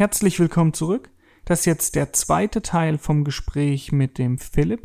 Herzlich 0.00 0.40
willkommen 0.40 0.72
zurück. 0.72 1.10
Das 1.44 1.60
ist 1.60 1.66
jetzt 1.66 1.94
der 1.94 2.14
zweite 2.14 2.62
Teil 2.62 2.96
vom 2.96 3.22
Gespräch 3.22 3.92
mit 3.92 4.16
dem 4.16 4.38
Philipp 4.38 4.80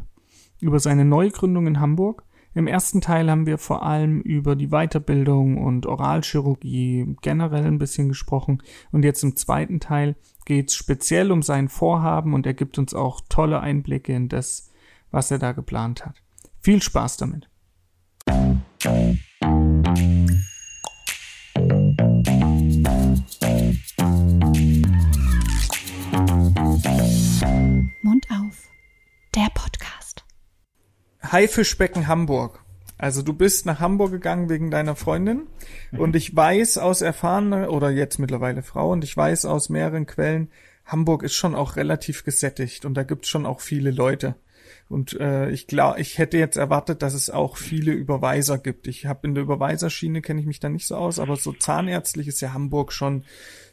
über 0.60 0.78
seine 0.78 1.06
Neugründung 1.06 1.68
in 1.68 1.80
Hamburg. 1.80 2.26
Im 2.54 2.68
ersten 2.68 3.00
Teil 3.00 3.32
haben 3.32 3.46
wir 3.46 3.58
vor 3.58 3.84
allem 3.84 4.20
über 4.20 4.58
die 4.58 4.72
Weiterbildung 4.72 5.58
und 5.64 5.86
Oralchirurgie 5.86 7.16
generell 7.22 7.64
ein 7.64 7.80
bisschen 7.80 8.10
gesprochen. 8.10 8.62
Und 8.92 9.06
jetzt 9.06 9.24
im 9.24 9.38
zweiten 9.38 9.80
Teil 9.80 10.18
geht 10.44 10.68
es 10.68 10.76
speziell 10.76 11.32
um 11.32 11.44
sein 11.44 11.70
Vorhaben 11.70 12.34
und 12.34 12.46
er 12.46 12.54
gibt 12.54 12.78
uns 12.78 12.94
auch 12.94 13.22
tolle 13.30 13.62
Einblicke 13.62 14.12
in 14.12 14.28
das, 14.28 14.70
was 15.12 15.32
er 15.32 15.40
da 15.40 15.54
geplant 15.54 16.06
hat. 16.06 16.22
Viel 16.60 16.82
Spaß 16.82 17.16
damit. 17.16 17.50
Haifischbecken 31.32 32.08
Hamburg. 32.08 32.60
Also 32.98 33.22
du 33.22 33.34
bist 33.34 33.66
nach 33.66 33.80
Hamburg 33.80 34.12
gegangen 34.12 34.50
wegen 34.50 34.72
deiner 34.72 34.96
Freundin 34.96 35.48
mhm. 35.92 36.00
und 36.00 36.16
ich 36.16 36.36
weiß 36.36 36.78
aus 36.78 37.02
erfahrener 37.02 37.70
oder 37.72 37.90
jetzt 37.90 38.20
mittlerweile 38.20 38.64
Frau 38.64 38.92
und 38.92 39.04
ich 39.04 39.16
weiß 39.16 39.46
aus 39.46 39.70
mehreren 39.70 40.06
Quellen, 40.06 40.50
Hamburg 40.86 41.24
ist 41.24 41.34
schon 41.34 41.56
auch 41.56 41.76
relativ 41.76 42.24
gesättigt 42.24 42.86
und 42.86 42.94
da 42.94 43.04
gibt 43.04 43.26
es 43.26 43.30
schon 43.30 43.46
auch 43.46 43.60
viele 43.60 43.92
Leute. 43.92 44.36
Und 44.88 45.20
äh, 45.20 45.50
ich 45.50 45.66
glaube, 45.66 46.00
ich 46.00 46.20
hätte 46.20 46.38
jetzt 46.38 46.58
erwartet, 46.58 47.02
dass 47.02 47.16
es 47.16 47.32
auch 47.32 47.58
viele 47.58 47.92
Überweiser 47.92 48.60
gibt. 48.60 48.88
Ich 48.88 49.08
habe 49.08 49.28
in 49.28 49.34
der 49.34 49.44
Überweiserschiene 49.44 50.22
kenne 50.22 50.40
ich 50.40 50.46
mich 50.46 50.60
da 50.60 50.70
nicht 50.70 50.86
so 50.86 50.96
aus, 50.96 51.18
aber 51.18 51.38
so 51.38 51.54
zahnärztlich 51.54 52.28
ist 52.28 52.40
ja 52.42 52.54
Hamburg 52.54 52.94
schon 52.94 53.24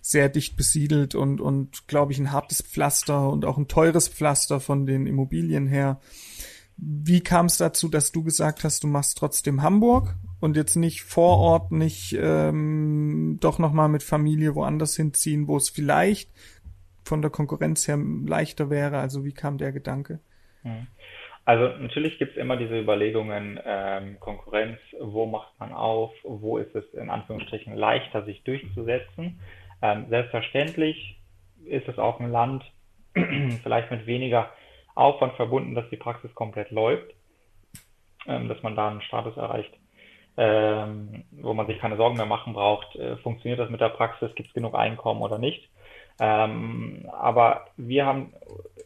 sehr 0.01 0.31
dicht 0.31 0.57
besiedelt 0.57 1.15
und 1.15 1.41
und 1.41 1.87
glaube 1.87 2.13
ich 2.13 2.19
ein 2.19 2.33
hartes 2.33 2.63
Pflaster 2.63 3.29
und 3.29 3.45
auch 3.45 3.59
ein 3.59 3.69
teures 3.69 4.09
Pflaster 4.09 4.59
von 4.59 4.87
den 4.87 5.07
Immobilien 5.07 5.67
her. 5.67 6.01
Wie 6.77 7.21
kam 7.21 7.47
es 7.47 7.59
dazu, 7.59 7.89
dass 7.89 8.13
du 8.13 8.25
gesagt 8.25 8.65
hast, 8.65 8.83
du 8.83 8.89
machst 8.89 9.19
trotzdem 9.19 9.63
Hamburg 9.63 10.15
und 10.41 10.57
jetzt 10.57 10.77
nicht 10.77 11.03
vor 11.03 11.39
Ort, 11.39 11.71
nicht 11.71 12.17
ähm, 12.19 13.39
doch 13.41 13.59
noch 13.59 13.73
mal 13.73 13.89
mit 13.89 14.03
Familie 14.03 14.55
woanders 14.55 14.97
hinziehen, 14.97 15.47
wo 15.47 15.57
es 15.57 15.71
vielleicht 15.71 16.31
von 17.05 17.23
der 17.23 17.31
Konkurrenz 17.31 17.87
her 17.87 17.99
leichter 17.99 18.71
wäre? 18.71 18.99
Also 18.99 19.25
wie 19.25 19.33
kam 19.33 19.59
der 19.59 19.73
Gedanke? 19.73 20.21
Hm. 20.63 20.87
Also 21.45 21.77
natürlich 21.77 22.19
gibt 22.19 22.33
es 22.33 22.37
immer 22.37 22.57
diese 22.57 22.79
Überlegungen, 22.79 23.59
ähm, 23.65 24.21
Konkurrenz, 24.21 24.79
wo 25.01 25.27
macht 25.27 25.59
man 25.59 25.73
auf, 25.73 26.13
wo 26.23 26.59
ist 26.59 26.75
es 26.75 26.85
in 26.95 27.11
Anführungsstrichen 27.11 27.75
leichter, 27.75 28.25
sich 28.25 28.45
durchzusetzen. 28.45 29.41
Ähm, 29.83 30.07
selbstverständlich 30.09 31.19
ist 31.65 31.89
es 31.89 31.99
auch 31.99 32.21
ein 32.21 32.31
Land, 32.31 32.65
vielleicht 33.63 33.91
mit 33.91 34.07
weniger 34.07 34.51
Aufwand 34.95 35.35
verbunden, 35.35 35.75
dass 35.75 35.89
die 35.91 35.97
Praxis 35.97 36.35
komplett 36.35 36.71
läuft, 36.71 37.15
ähm, 38.27 38.49
dass 38.49 38.63
man 38.63 38.77
da 38.77 38.89
einen 38.89 39.03
Status 39.03 39.37
erreicht, 39.37 39.73
ähm, 40.37 41.25
wo 41.31 41.55
man 41.55 41.67
sich 41.67 41.79
keine 41.79 41.97
Sorgen 41.97 42.17
mehr 42.17 42.27
machen 42.27 42.53
braucht, 42.53 42.97
äh, 42.97 43.17
funktioniert 43.19 43.61
das 43.61 43.71
mit 43.71 43.81
der 43.81 43.91
Praxis, 43.91 44.35
gibt 44.35 44.49
es 44.49 44.55
genug 44.55 44.75
Einkommen 44.75 45.23
oder 45.23 45.39
nicht. 45.39 45.69
Ähm, 46.21 47.09
aber 47.13 47.67
wir 47.77 48.07
haben, 48.07 48.33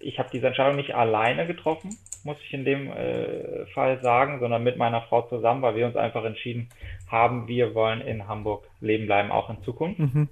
ich 0.01 0.19
habe 0.19 0.31
diese 0.33 0.47
Entscheidung 0.47 0.77
nicht 0.77 0.95
alleine 0.95 1.47
getroffen, 1.47 1.97
muss 2.25 2.37
ich 2.43 2.53
in 2.55 2.65
dem 2.65 2.91
äh, 2.91 3.67
Fall 3.75 4.01
sagen, 4.01 4.41
sondern 4.41 4.63
mit 4.63 4.77
meiner 4.77 5.03
Frau 5.03 5.23
zusammen, 5.23 5.63
weil 5.63 5.77
wir 5.77 5.87
uns 5.87 5.97
einfach 5.97 6.25
entschieden 6.25 6.69
haben, 7.11 7.49
wir 7.49 7.75
wollen 7.75 8.01
in 8.01 8.29
Hamburg 8.29 8.69
leben 8.81 9.07
bleiben, 9.07 9.31
auch 9.31 9.51
in 9.51 9.63
Zukunft. 9.63 9.99
Mhm. 9.99 10.29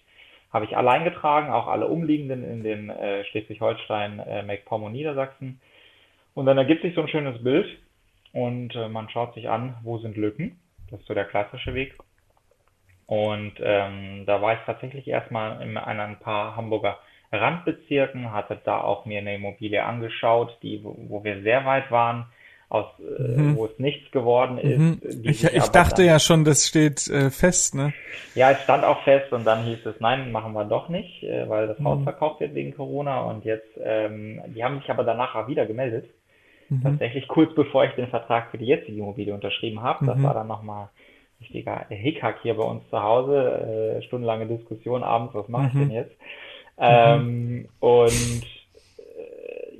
Habe 0.51 0.65
ich 0.65 0.75
alle 0.75 0.89
eingetragen, 0.89 1.51
auch 1.51 1.67
alle 1.67 1.87
umliegenden 1.87 2.43
in 2.43 2.63
den 2.63 2.89
äh, 2.89 3.23
Schleswig-Holstein, 3.25 4.19
äh, 4.19 4.41
MacPom 4.41 4.83
und 4.83 4.93
Niedersachsen. 4.93 5.61
Und 6.33 6.47
dann 6.47 6.57
ergibt 6.57 6.81
sich 6.81 6.95
so 6.95 7.01
ein 7.01 7.07
schönes 7.07 7.43
Bild 7.43 7.67
und 8.33 8.75
äh, 8.75 8.89
man 8.89 9.09
schaut 9.09 9.35
sich 9.35 9.49
an, 9.49 9.77
wo 9.83 9.99
sind 9.99 10.17
Lücken. 10.17 10.59
Das 10.89 10.99
ist 10.99 11.07
so 11.07 11.13
der 11.13 11.25
klassische 11.25 11.75
Weg. 11.75 11.93
Und 13.05 13.53
ähm, 13.61 14.23
da 14.25 14.41
war 14.41 14.53
ich 14.53 14.59
tatsächlich 14.65 15.07
erstmal 15.07 15.61
in 15.61 15.77
ein 15.77 16.19
paar 16.19 16.55
Hamburger 16.55 16.97
Randbezirken, 17.31 18.31
hatte 18.31 18.59
da 18.63 18.81
auch 18.81 19.05
mir 19.05 19.19
eine 19.19 19.35
Immobilie 19.35 19.83
angeschaut, 19.83 20.57
die, 20.63 20.83
wo 20.83 21.23
wir 21.23 21.43
sehr 21.43 21.65
weit 21.65 21.91
waren 21.91 22.25
aus 22.69 22.85
äh, 22.99 23.21
mhm. 23.23 23.55
wo 23.57 23.65
es 23.65 23.79
nichts 23.79 24.11
geworden 24.11 24.59
ist. 24.59 24.77
Mhm. 24.79 25.01
Ich, 25.23 25.43
ich 25.43 25.67
dachte 25.69 26.03
dann, 26.03 26.05
ja 26.05 26.19
schon, 26.19 26.43
das 26.43 26.67
steht 26.67 27.07
äh, 27.07 27.31
fest, 27.31 27.73
ne? 27.73 27.93
Ja, 28.35 28.51
es 28.51 28.61
stand 28.61 28.83
auch 28.83 29.01
fest 29.03 29.33
und 29.33 29.45
dann 29.45 29.63
hieß 29.63 29.85
es, 29.87 29.99
nein, 29.99 30.31
machen 30.31 30.53
wir 30.53 30.65
doch 30.65 30.87
nicht, 30.87 31.23
äh, 31.23 31.49
weil 31.49 31.67
das 31.67 31.79
mhm. 31.79 31.85
Haus 31.85 32.03
verkauft 32.03 32.41
wird 32.41 32.53
wegen 32.53 32.75
Corona 32.75 33.21
und 33.21 33.43
jetzt, 33.43 33.67
ähm, 33.83 34.39
die 34.47 34.63
haben 34.63 34.79
sich 34.79 34.89
aber 34.89 35.03
danach 35.03 35.33
auch 35.33 35.47
wieder 35.47 35.65
gemeldet. 35.65 36.05
Mhm. 36.69 36.83
Tatsächlich 36.83 37.27
kurz 37.27 37.53
bevor 37.55 37.85
ich 37.85 37.91
den 37.93 38.07
Vertrag 38.07 38.51
für 38.51 38.59
die 38.59 38.67
jetzige 38.67 38.99
Immobilie 38.99 39.33
unterschrieben 39.33 39.81
habe. 39.81 40.05
Das 40.05 40.17
mhm. 40.17 40.23
war 40.23 40.35
dann 40.35 40.47
nochmal 40.47 40.89
richtiger 41.41 41.85
Hickhack 41.89 42.37
hier 42.43 42.55
bei 42.55 42.63
uns 42.63 42.87
zu 42.89 43.01
Hause, 43.01 43.97
äh, 43.97 44.01
stundenlange 44.03 44.45
Diskussion 44.45 45.03
abends, 45.03 45.33
was 45.33 45.47
mache 45.47 45.67
ich 45.67 45.73
denn 45.73 45.91
jetzt? 45.91 46.15
Ähm, 46.77 47.67
und 47.79 48.45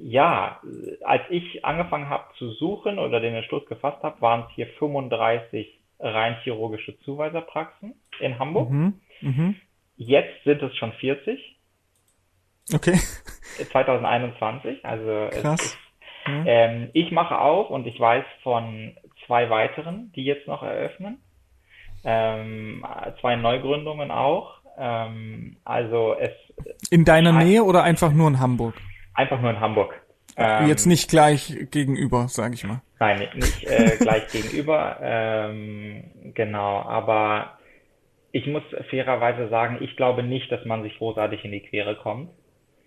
ja, 0.01 0.61
als 1.03 1.23
ich 1.29 1.65
angefangen 1.65 2.09
habe 2.09 2.25
zu 2.37 2.51
suchen 2.51 2.99
oder 2.99 3.19
den 3.19 3.35
Entschluss 3.35 3.65
gefasst 3.65 4.01
habe, 4.03 4.21
waren 4.21 4.45
es 4.47 4.55
hier 4.55 4.67
35 4.79 5.79
rein 5.99 6.37
chirurgische 6.43 6.97
Zuweiserpraxen 6.99 7.95
in 8.19 8.39
Hamburg. 8.39 8.69
Mhm. 8.69 9.01
Mhm. 9.21 9.55
Jetzt 9.97 10.43
sind 10.45 10.61
es 10.61 10.75
schon 10.77 10.93
40. 10.93 11.57
Okay. 12.73 12.97
2021. 13.71 14.85
Also 14.85 15.29
Krass. 15.41 15.61
Ist, 15.61 15.77
ja. 16.27 16.43
ähm, 16.45 16.89
ich 16.93 17.11
mache 17.11 17.39
auch 17.39 17.69
und 17.69 17.85
ich 17.87 17.99
weiß 17.99 18.23
von 18.43 18.95
zwei 19.25 19.49
weiteren, 19.49 20.11
die 20.15 20.23
jetzt 20.23 20.47
noch 20.47 20.63
eröffnen. 20.63 21.19
Ähm, 22.05 22.85
zwei 23.19 23.35
Neugründungen 23.35 24.11
auch. 24.11 24.59
Ähm, 24.77 25.57
also 25.65 26.15
es. 26.17 26.31
In 26.89 27.03
deiner 27.03 27.33
Nähe 27.33 27.63
oder 27.63 27.83
einfach 27.83 28.13
nur 28.13 28.29
in 28.29 28.39
Hamburg? 28.39 28.75
Einfach 29.19 29.41
nur 29.41 29.51
in 29.51 29.59
Hamburg. 29.59 30.01
Ähm, 30.37 30.69
Jetzt 30.69 30.85
nicht 30.85 31.09
gleich 31.09 31.53
gegenüber, 31.71 32.29
sage 32.29 32.53
ich 32.53 32.63
mal. 32.63 32.81
Nein, 33.01 33.27
nicht 33.35 33.65
äh, 33.65 33.97
gleich 33.99 34.29
gegenüber. 34.29 34.97
Ähm, 35.01 36.05
genau, 36.33 36.83
aber 36.83 37.57
ich 38.31 38.47
muss 38.47 38.63
fairerweise 38.89 39.49
sagen, 39.49 39.79
ich 39.81 39.97
glaube 39.97 40.23
nicht, 40.23 40.49
dass 40.53 40.63
man 40.63 40.83
sich 40.83 40.97
großartig 40.97 41.43
in 41.43 41.51
die 41.51 41.59
Quere 41.59 41.97
kommt. 41.97 42.29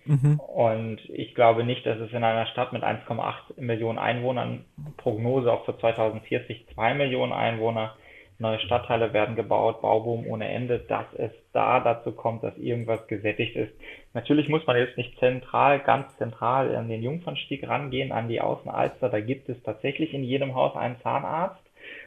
Mhm. 0.06 0.40
Und 0.40 1.00
ich 1.10 1.34
glaube 1.34 1.64
nicht, 1.64 1.84
dass 1.84 2.00
es 2.00 2.10
in 2.12 2.24
einer 2.24 2.46
Stadt 2.46 2.72
mit 2.72 2.82
1,8 2.82 3.60
Millionen 3.60 3.98
Einwohnern, 3.98 4.64
Prognose 4.96 5.52
auch 5.52 5.66
für 5.66 5.76
2040 5.76 6.66
2 6.72 6.94
Millionen 6.94 7.34
Einwohner, 7.34 7.94
neue 8.42 8.60
Stadtteile 8.60 9.14
werden 9.14 9.36
gebaut, 9.36 9.80
Bauboom 9.80 10.26
ohne 10.26 10.48
Ende, 10.48 10.80
dass 10.80 11.06
es 11.16 11.30
da 11.52 11.80
dazu 11.80 12.12
kommt, 12.12 12.42
dass 12.42 12.56
irgendwas 12.58 13.06
gesättigt 13.06 13.56
ist. 13.56 13.72
Natürlich 14.12 14.48
muss 14.48 14.66
man 14.66 14.76
jetzt 14.76 14.98
nicht 14.98 15.18
zentral, 15.18 15.80
ganz 15.80 16.14
zentral 16.18 16.76
an 16.76 16.88
den 16.88 17.02
Jungfernstieg 17.02 17.66
rangehen, 17.66 18.12
an 18.12 18.28
die 18.28 18.40
Außenalster. 18.40 19.08
Da 19.08 19.20
gibt 19.20 19.48
es 19.48 19.62
tatsächlich 19.62 20.12
in 20.12 20.24
jedem 20.24 20.54
Haus 20.54 20.76
einen 20.76 21.00
Zahnarzt 21.00 21.62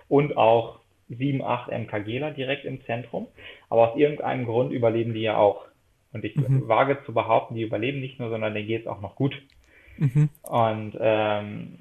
und 0.08 0.38
auch 0.38 0.80
sieben, 1.08 1.42
acht 1.42 1.72
MKGler 1.72 2.32
direkt 2.32 2.66
im 2.66 2.84
Zentrum, 2.86 3.28
aber 3.70 3.92
aus 3.92 3.98
irgendeinem 3.98 4.46
Grund 4.46 4.72
überleben 4.72 5.14
die 5.14 5.22
ja 5.22 5.38
auch. 5.38 5.66
Und 6.14 6.24
ich 6.24 6.36
mhm. 6.36 6.68
wage 6.68 7.04
zu 7.06 7.14
behaupten, 7.14 7.56
die 7.56 7.64
überleben 7.64 8.00
nicht 8.00 8.20
nur, 8.20 8.30
sondern 8.30 8.54
denen 8.54 8.68
geht 8.68 8.82
es 8.82 8.88
auch 8.88 9.02
noch 9.02 9.16
gut. 9.16 9.36
Mhm. 9.98 10.30
Und 10.44 10.98
ähm, 11.00 11.80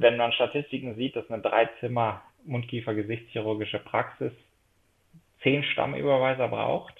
wenn 0.00 0.16
man 0.16 0.32
Statistiken 0.32 0.94
sieht, 0.96 1.16
dass 1.16 1.30
eine 1.30 1.42
Dreizimmer 1.42 2.22
Mundkiefer-Gesichtschirurgische 2.46 3.78
Praxis 3.78 4.32
zehn 5.42 5.62
Stammüberweiser 5.64 6.48
braucht, 6.48 6.94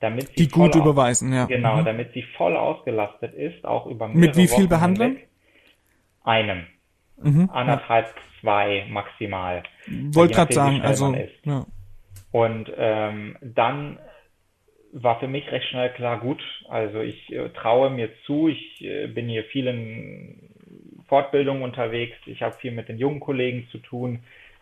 damit 0.00 0.28
sie 0.28 0.46
die 0.46 0.48
gut 0.48 0.74
überweisen, 0.74 1.32
ja. 1.32 1.46
Genau, 1.46 1.78
mhm. 1.78 1.84
damit 1.84 2.12
sie 2.12 2.22
voll 2.36 2.56
ausgelastet 2.56 3.34
ist, 3.34 3.64
auch 3.64 3.86
über 3.86 4.08
Mit 4.08 4.36
wie 4.36 4.48
viel 4.48 4.68
Behandlern? 4.68 5.16
Einem. 6.24 6.66
Mhm. 7.16 7.50
Anderthalb, 7.52 8.06
ja. 8.06 8.22
zwei 8.40 8.86
maximal. 8.88 9.62
Wollte 9.86 10.34
gerade 10.34 10.52
sagen, 10.52 10.82
also. 10.82 11.16
Ja. 11.44 11.66
Und 12.30 12.70
ähm, 12.76 13.36
dann 13.40 13.98
war 14.92 15.18
für 15.20 15.28
mich 15.28 15.50
recht 15.50 15.68
schnell 15.68 15.90
klar, 15.90 16.20
gut, 16.20 16.42
also 16.68 17.00
ich 17.00 17.32
äh, 17.32 17.48
traue 17.50 17.90
mir 17.90 18.10
zu, 18.24 18.48
ich 18.48 18.82
äh, 18.82 19.06
bin 19.06 19.28
hier 19.28 19.44
vielen 19.44 20.54
Fortbildungen 21.08 21.62
unterwegs, 21.62 22.16
ich 22.26 22.42
habe 22.42 22.54
viel 22.56 22.72
mit 22.72 22.88
den 22.88 22.98
jungen 22.98 23.20
Kollegen 23.20 23.66
zu 23.70 23.78
tun. 23.78 24.20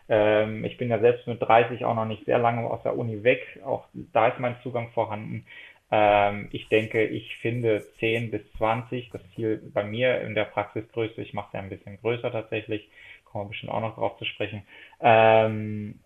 Ähm, 0.09 0.63
ich 0.63 0.77
bin 0.77 0.89
ja 0.89 0.99
selbst 0.99 1.27
mit 1.27 1.41
30 1.41 1.85
auch 1.85 1.95
noch 1.95 2.05
nicht 2.05 2.25
sehr 2.25 2.39
lange 2.39 2.69
aus 2.69 2.81
der 2.83 2.97
Uni 2.97 3.23
weg, 3.23 3.59
auch 3.65 3.85
da 3.93 4.29
ist 4.29 4.39
mein 4.39 4.55
Zugang 4.63 4.89
vorhanden. 4.91 5.45
Ähm, 5.91 6.47
ich 6.51 6.67
denke, 6.69 7.05
ich 7.05 7.35
finde 7.37 7.83
10 7.99 8.31
bis 8.31 8.41
20, 8.57 9.09
das 9.11 9.21
Ziel 9.35 9.61
bei 9.73 9.83
mir 9.83 10.21
in 10.21 10.35
der 10.35 10.45
Praxisgröße, 10.45 11.21
ich 11.21 11.33
mache 11.33 11.47
es 11.47 11.53
ja 11.53 11.59
ein 11.59 11.69
bisschen 11.69 11.99
größer 11.99 12.31
tatsächlich, 12.31 12.89
kommen 13.25 13.45
wir 13.45 13.49
bestimmt 13.49 13.71
auch 13.71 13.81
noch 13.81 13.95
drauf 13.95 14.17
zu 14.17 14.25
sprechen. 14.25 14.63
Ähm, 15.01 15.99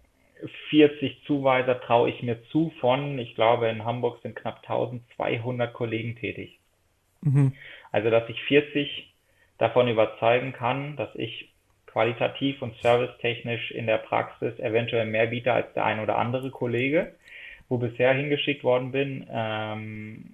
40 0.70 1.24
Zuweiser 1.26 1.80
traue 1.82 2.10
ich 2.10 2.24
mir 2.24 2.42
zu 2.50 2.72
von, 2.80 3.20
ich 3.20 3.36
glaube, 3.36 3.70
in 3.70 3.86
Hamburg 3.86 4.20
sind 4.24 4.36
knapp 4.36 4.62
1200 4.64 5.72
Kollegen 5.74 6.16
tätig. 6.16 6.60
Mhm. 7.22 7.54
Also, 7.92 8.10
dass 8.10 8.28
ich 8.30 8.42
40 8.44 9.11
davon 9.62 9.88
überzeugen 9.88 10.54
kann, 10.54 10.96
dass 10.96 11.10
ich 11.14 11.50
qualitativ 11.86 12.64
und 12.64 12.76
servicetechnisch 12.82 13.70
in 13.72 13.86
der 13.86 13.98
Praxis 13.98 14.58
eventuell 14.60 15.06
mehr 15.06 15.28
biete 15.28 15.54
als 15.54 15.72
der 15.74 15.86
ein 15.86 16.00
oder 16.00 16.18
andere 16.18 16.50
Kollege, 16.50 17.14
wo 17.70 17.78
bisher 17.78 18.12
hingeschickt 18.14 18.64
worden 18.64 18.92
bin, 18.92 19.28
ähm, 19.32 20.34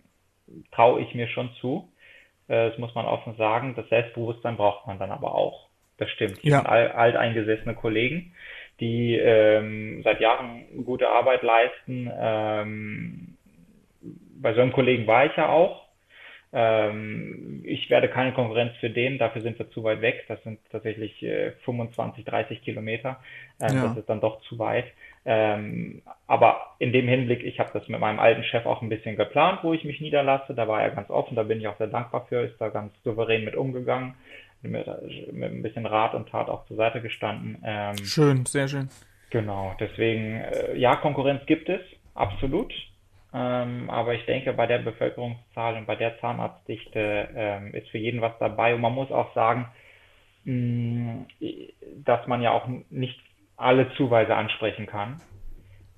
traue 0.71 1.01
ich 1.01 1.13
mir 1.13 1.27
schon 1.27 1.51
zu. 1.59 1.89
Äh, 2.47 2.69
das 2.69 2.77
muss 2.77 2.95
man 2.95 3.05
offen 3.05 3.35
sagen. 3.35 3.73
Das 3.75 3.89
Selbstbewusstsein 3.89 4.55
braucht 4.55 4.87
man 4.87 4.97
dann 4.97 5.11
aber 5.11 5.35
auch. 5.35 5.67
Das 5.97 6.09
stimmt. 6.11 6.41
Ja. 6.43 6.61
Alteingesessene 6.61 7.73
Kollegen, 7.73 8.33
die 8.79 9.15
ähm, 9.15 10.03
seit 10.03 10.21
Jahren 10.21 10.63
gute 10.85 11.09
Arbeit 11.09 11.43
leisten. 11.43 12.09
Ähm, 12.17 13.37
bei 14.39 14.53
so 14.53 14.61
einem 14.61 14.71
Kollegen 14.71 15.05
war 15.05 15.25
ich 15.25 15.35
ja 15.35 15.49
auch. 15.49 15.86
Ähm, 16.59 17.61
ich 17.65 17.87
werde 17.91 18.09
keine 18.09 18.33
Konkurrenz 18.33 18.73
für 18.79 18.89
den, 18.89 19.19
dafür 19.19 19.43
sind 19.43 19.59
wir 19.59 19.69
zu 19.69 19.83
weit 19.83 20.01
weg. 20.01 20.25
Das 20.27 20.41
sind 20.43 20.59
tatsächlich 20.71 21.21
äh, 21.21 21.51
25, 21.65 22.25
30 22.25 22.63
Kilometer. 22.63 23.19
Ähm, 23.59 23.75
ja. 23.75 23.87
Das 23.87 23.97
ist 23.97 24.09
dann 24.09 24.21
doch 24.21 24.41
zu 24.41 24.57
weit. 24.57 24.85
Ähm, 25.25 26.01
aber 26.25 26.75
in 26.79 26.93
dem 26.93 27.07
Hinblick, 27.07 27.43
ich 27.43 27.59
habe 27.59 27.69
das 27.73 27.87
mit 27.87 27.99
meinem 27.99 28.19
alten 28.19 28.43
Chef 28.43 28.65
auch 28.65 28.81
ein 28.81 28.89
bisschen 28.89 29.17
geplant, 29.17 29.59
wo 29.61 29.73
ich 29.73 29.83
mich 29.83 30.01
niederlasse. 30.01 30.55
Da 30.55 30.67
war 30.67 30.81
er 30.81 30.89
ganz 30.89 31.11
offen, 31.11 31.35
da 31.35 31.43
bin 31.43 31.59
ich 31.59 31.67
auch 31.67 31.77
sehr 31.77 31.87
dankbar 31.87 32.25
für, 32.27 32.41
ist 32.41 32.59
da 32.59 32.69
ganz 32.69 32.91
souverän 33.03 33.45
mit 33.45 33.55
umgegangen 33.55 34.15
mit, 34.61 34.87
mit 35.31 35.51
ein 35.51 35.61
bisschen 35.61 35.85
Rat 35.85 36.13
und 36.13 36.29
Tat 36.29 36.49
auch 36.49 36.65
zur 36.65 36.77
Seite 36.77 37.01
gestanden. 37.01 37.57
Ähm, 37.63 37.97
schön, 37.97 38.45
sehr 38.45 38.67
schön. 38.67 38.89
Genau, 39.29 39.75
deswegen, 39.79 40.41
äh, 40.41 40.75
ja, 40.75 40.95
Konkurrenz 40.95 41.45
gibt 41.45 41.69
es, 41.69 41.81
absolut. 42.13 42.73
Ähm, 43.33 43.89
aber 43.89 44.13
ich 44.13 44.25
denke, 44.25 44.53
bei 44.53 44.67
der 44.67 44.79
Bevölkerungszahl 44.79 45.75
und 45.75 45.85
bei 45.85 45.95
der 45.95 46.19
Zahnarztdichte 46.19 47.29
ähm, 47.35 47.73
ist 47.73 47.89
für 47.89 47.97
jeden 47.97 48.21
was 48.21 48.33
dabei. 48.39 48.73
Und 48.73 48.81
man 48.81 48.93
muss 48.93 49.11
auch 49.11 49.33
sagen, 49.33 49.67
mh, 50.45 51.25
dass 52.05 52.25
man 52.27 52.41
ja 52.41 52.51
auch 52.51 52.67
nicht 52.89 53.19
alle 53.57 53.91
Zuweise 53.95 54.35
ansprechen 54.35 54.85
kann. 54.85 55.21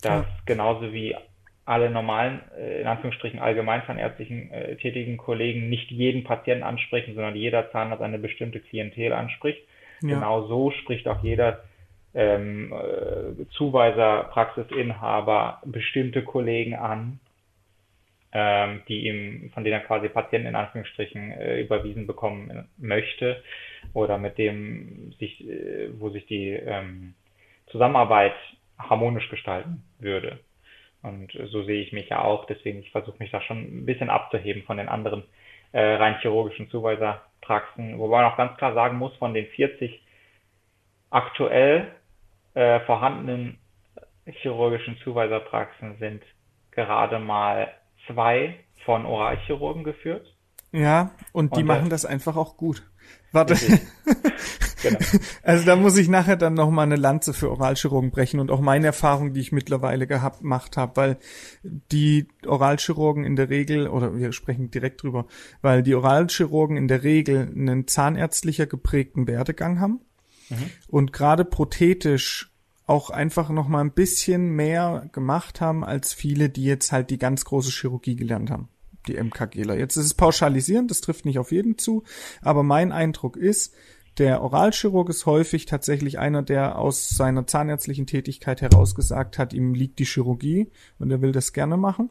Dass 0.01 0.25
ja. 0.25 0.27
genauso 0.45 0.93
wie 0.93 1.15
alle 1.65 1.91
normalen, 1.91 2.41
äh, 2.57 2.81
in 2.81 2.87
Anführungsstrichen 2.87 3.39
allgemeinzahnärztlichen 3.39 4.51
äh, 4.51 4.75
tätigen 4.77 5.17
Kollegen 5.17 5.69
nicht 5.69 5.91
jeden 5.91 6.23
Patienten 6.23 6.63
ansprechen, 6.63 7.13
sondern 7.13 7.35
jeder 7.35 7.71
Zahnarzt 7.71 8.01
eine 8.01 8.17
bestimmte 8.17 8.59
Klientel 8.59 9.13
anspricht. 9.13 9.61
Ja. 10.01 10.15
Genau 10.15 10.47
so 10.47 10.71
spricht 10.71 11.07
auch 11.07 11.21
jeder 11.21 11.63
ähm, 12.13 12.73
äh, 12.73 13.45
Zuweiser, 13.51 14.29
Praxisinhaber 14.31 15.61
bestimmte 15.65 16.23
Kollegen 16.23 16.75
an, 16.75 17.19
ähm, 18.31 18.81
die 18.88 19.07
ihm, 19.07 19.51
von 19.53 19.63
denen 19.63 19.79
er 19.79 19.85
quasi 19.85 20.09
Patienten 20.09 20.50
in 20.50 20.56
Anführungsstrichen 20.56 21.31
äh, 21.31 21.61
überwiesen 21.61 22.07
bekommen 22.07 22.67
möchte 22.77 23.44
oder 23.94 24.17
mit 24.17 24.38
dem 24.38 25.13
sich, 25.19 25.47
äh, 25.47 25.89
wo 26.00 26.09
sich 26.09 26.25
die 26.27 26.50
ähm, 26.51 27.13
Zusammenarbeit 27.67 28.35
harmonisch 28.77 29.29
gestalten 29.29 29.83
würde. 30.00 30.39
Und 31.01 31.31
so 31.51 31.63
sehe 31.63 31.81
ich 31.81 31.94
mich 31.94 32.09
ja 32.09 32.21
auch. 32.23 32.45
Deswegen, 32.45 32.79
ich 32.79 32.91
versuche 32.91 33.17
mich 33.19 33.31
da 33.31 33.41
schon 33.41 33.59
ein 33.59 33.85
bisschen 33.85 34.09
abzuheben 34.09 34.63
von 34.63 34.77
den 34.77 34.89
anderen 34.89 35.23
äh, 35.71 35.79
rein 35.79 36.19
chirurgischen 36.19 36.69
Zuweiserpraxen. 36.69 38.00
Wobei 38.00 38.21
man 38.21 38.31
auch 38.31 38.38
ganz 38.38 38.57
klar 38.57 38.73
sagen 38.73 38.97
muss, 38.97 39.15
von 39.15 39.33
den 39.33 39.47
40 39.47 40.01
aktuell 41.09 41.88
äh, 42.53 42.79
vorhandenen 42.81 43.59
chirurgischen 44.25 44.97
Zuweiserpraxen 45.03 45.97
sind 45.99 46.21
gerade 46.71 47.19
mal 47.19 47.67
zwei 48.07 48.59
von 48.85 49.05
Oralchirurgen 49.05 49.83
geführt. 49.83 50.25
Ja, 50.71 51.11
und 51.31 51.55
die 51.55 51.61
und 51.61 51.67
machen 51.67 51.89
das 51.89 52.05
einfach 52.05 52.35
auch 52.35 52.57
gut. 52.57 52.83
Warte. 53.31 53.55
Genau. 54.81 54.99
Also 55.43 55.65
da 55.65 55.75
muss 55.75 55.97
ich 55.97 56.07
nachher 56.07 56.37
dann 56.37 56.53
noch 56.53 56.69
mal 56.69 56.83
eine 56.83 56.95
Lanze 56.95 57.33
für 57.33 57.51
Oralchirurgen 57.51 58.11
brechen 58.11 58.39
und 58.39 58.51
auch 58.51 58.61
meine 58.61 58.87
Erfahrung, 58.87 59.33
die 59.33 59.41
ich 59.41 59.51
mittlerweile 59.51 60.07
gehabt 60.07 60.39
gemacht 60.39 60.77
habe, 60.77 60.95
weil 60.95 61.17
die 61.63 62.27
Oralchirurgen 62.45 63.25
in 63.25 63.35
der 63.35 63.49
Regel 63.49 63.87
oder 63.87 64.15
wir 64.15 64.31
sprechen 64.31 64.71
direkt 64.71 65.03
drüber, 65.03 65.25
weil 65.61 65.83
die 65.83 65.95
Oralchirurgen 65.95 66.77
in 66.77 66.87
der 66.87 67.03
Regel 67.03 67.51
einen 67.53 67.87
zahnärztlicher 67.87 68.67
geprägten 68.67 69.27
Werdegang 69.27 69.79
haben 69.79 69.99
mhm. 70.49 70.69
und 70.87 71.13
gerade 71.13 71.45
prothetisch 71.45 72.51
auch 72.85 73.11
einfach 73.11 73.49
noch 73.49 73.67
mal 73.67 73.81
ein 73.81 73.91
bisschen 73.91 74.49
mehr 74.49 75.09
gemacht 75.11 75.61
haben 75.61 75.83
als 75.83 76.13
viele, 76.13 76.49
die 76.49 76.63
jetzt 76.63 76.91
halt 76.91 77.11
die 77.11 77.19
ganz 77.19 77.45
große 77.45 77.71
Chirurgie 77.71 78.15
gelernt 78.15 78.49
haben 78.49 78.69
die 79.07 79.21
MKGler. 79.21 79.77
Jetzt 79.77 79.97
ist 79.97 80.06
es 80.06 80.13
pauschalisierend, 80.13 80.91
das 80.91 81.01
trifft 81.01 81.25
nicht 81.25 81.39
auf 81.39 81.51
jeden 81.51 81.77
zu, 81.77 82.03
aber 82.41 82.63
mein 82.63 82.91
Eindruck 82.91 83.37
ist, 83.37 83.73
der 84.18 84.41
Oralchirurg 84.41 85.09
ist 85.09 85.25
häufig 85.25 85.65
tatsächlich 85.65 86.19
einer, 86.19 86.41
der 86.41 86.77
aus 86.77 87.09
seiner 87.09 87.47
zahnärztlichen 87.47 88.06
Tätigkeit 88.06 88.61
heraus 88.61 88.95
gesagt 88.95 89.37
hat, 89.37 89.53
ihm 89.53 89.73
liegt 89.73 89.99
die 89.99 90.06
Chirurgie 90.06 90.71
und 90.97 91.09
er 91.11 91.21
will 91.21 91.31
das 91.31 91.53
gerne 91.53 91.77
machen. 91.77 92.09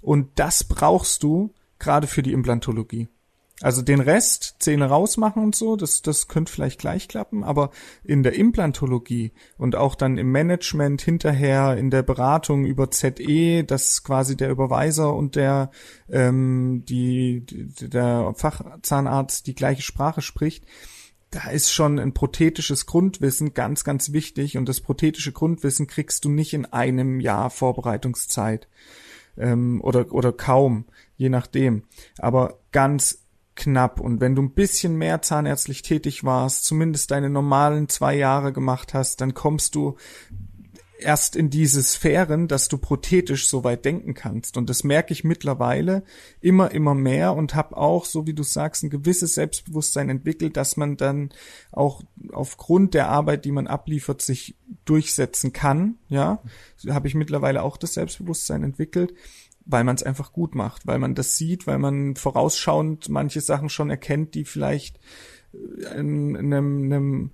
Und 0.00 0.28
das 0.36 0.64
brauchst 0.64 1.22
du 1.22 1.52
gerade 1.78 2.06
für 2.06 2.22
die 2.22 2.32
Implantologie. 2.32 3.08
Also 3.62 3.82
den 3.82 4.00
Rest, 4.00 4.56
Zähne 4.58 4.86
rausmachen 4.86 5.42
und 5.42 5.54
so, 5.54 5.76
das, 5.76 6.00
das 6.00 6.28
könnte 6.28 6.50
vielleicht 6.50 6.80
gleich 6.80 7.08
klappen, 7.08 7.44
aber 7.44 7.70
in 8.02 8.22
der 8.22 8.32
Implantologie 8.32 9.32
und 9.58 9.76
auch 9.76 9.94
dann 9.94 10.16
im 10.16 10.32
Management 10.32 11.02
hinterher, 11.02 11.76
in 11.76 11.90
der 11.90 12.02
Beratung 12.02 12.64
über 12.64 12.90
ZE, 12.90 13.64
dass 13.64 14.02
quasi 14.02 14.34
der 14.34 14.50
Überweiser 14.50 15.14
und 15.14 15.36
der, 15.36 15.70
ähm, 16.08 16.84
die, 16.88 17.44
der 17.46 18.32
Fachzahnarzt 18.34 19.46
die 19.46 19.54
gleiche 19.54 19.82
Sprache 19.82 20.22
spricht, 20.22 20.64
da 21.30 21.50
ist 21.50 21.70
schon 21.70 21.98
ein 21.98 22.14
prothetisches 22.14 22.86
Grundwissen 22.86 23.52
ganz, 23.52 23.84
ganz 23.84 24.12
wichtig 24.12 24.56
und 24.56 24.70
das 24.70 24.80
prothetische 24.80 25.32
Grundwissen 25.32 25.86
kriegst 25.86 26.24
du 26.24 26.30
nicht 26.30 26.54
in 26.54 26.64
einem 26.64 27.20
Jahr 27.20 27.50
Vorbereitungszeit 27.50 28.68
ähm, 29.36 29.82
oder, 29.82 30.12
oder 30.12 30.32
kaum, 30.32 30.86
je 31.16 31.28
nachdem. 31.28 31.84
Aber 32.18 32.58
ganz 32.72 33.20
knapp 33.56 34.00
und 34.00 34.20
wenn 34.20 34.34
du 34.34 34.42
ein 34.42 34.52
bisschen 34.52 34.96
mehr 34.96 35.22
zahnärztlich 35.22 35.82
tätig 35.82 36.24
warst, 36.24 36.64
zumindest 36.64 37.10
deine 37.10 37.30
normalen 37.30 37.88
zwei 37.88 38.16
Jahre 38.16 38.52
gemacht 38.52 38.94
hast, 38.94 39.20
dann 39.20 39.34
kommst 39.34 39.74
du 39.74 39.96
erst 41.00 41.36
in 41.36 41.50
diese 41.50 41.82
Sphären, 41.82 42.48
dass 42.48 42.68
du 42.68 42.78
prothetisch 42.78 43.48
so 43.48 43.64
weit 43.64 43.84
denken 43.84 44.14
kannst. 44.14 44.56
Und 44.56 44.70
das 44.70 44.84
merke 44.84 45.12
ich 45.12 45.24
mittlerweile 45.24 46.04
immer, 46.40 46.70
immer 46.70 46.94
mehr 46.94 47.34
und 47.34 47.54
habe 47.54 47.76
auch, 47.76 48.04
so 48.04 48.26
wie 48.26 48.34
du 48.34 48.42
sagst, 48.42 48.82
ein 48.82 48.90
gewisses 48.90 49.34
Selbstbewusstsein 49.34 50.08
entwickelt, 50.08 50.56
dass 50.56 50.76
man 50.76 50.96
dann 50.96 51.30
auch 51.72 52.02
aufgrund 52.32 52.94
der 52.94 53.08
Arbeit, 53.08 53.44
die 53.44 53.52
man 53.52 53.66
abliefert, 53.66 54.22
sich 54.22 54.56
durchsetzen 54.84 55.52
kann. 55.52 55.96
Ja, 56.08 56.42
habe 56.88 57.08
ich 57.08 57.14
mittlerweile 57.14 57.62
auch 57.62 57.76
das 57.76 57.94
Selbstbewusstsein 57.94 58.62
entwickelt 58.62 59.14
weil 59.70 59.84
man 59.84 59.96
es 59.96 60.02
einfach 60.02 60.32
gut 60.32 60.54
macht, 60.54 60.86
weil 60.86 60.98
man 60.98 61.14
das 61.14 61.36
sieht, 61.36 61.66
weil 61.66 61.78
man 61.78 62.16
vorausschauend 62.16 63.08
manche 63.08 63.40
Sachen 63.40 63.68
schon 63.68 63.90
erkennt, 63.90 64.34
die 64.34 64.44
vielleicht 64.44 64.98
in 65.52 66.36
einem, 66.36 66.84
einem 66.84 67.30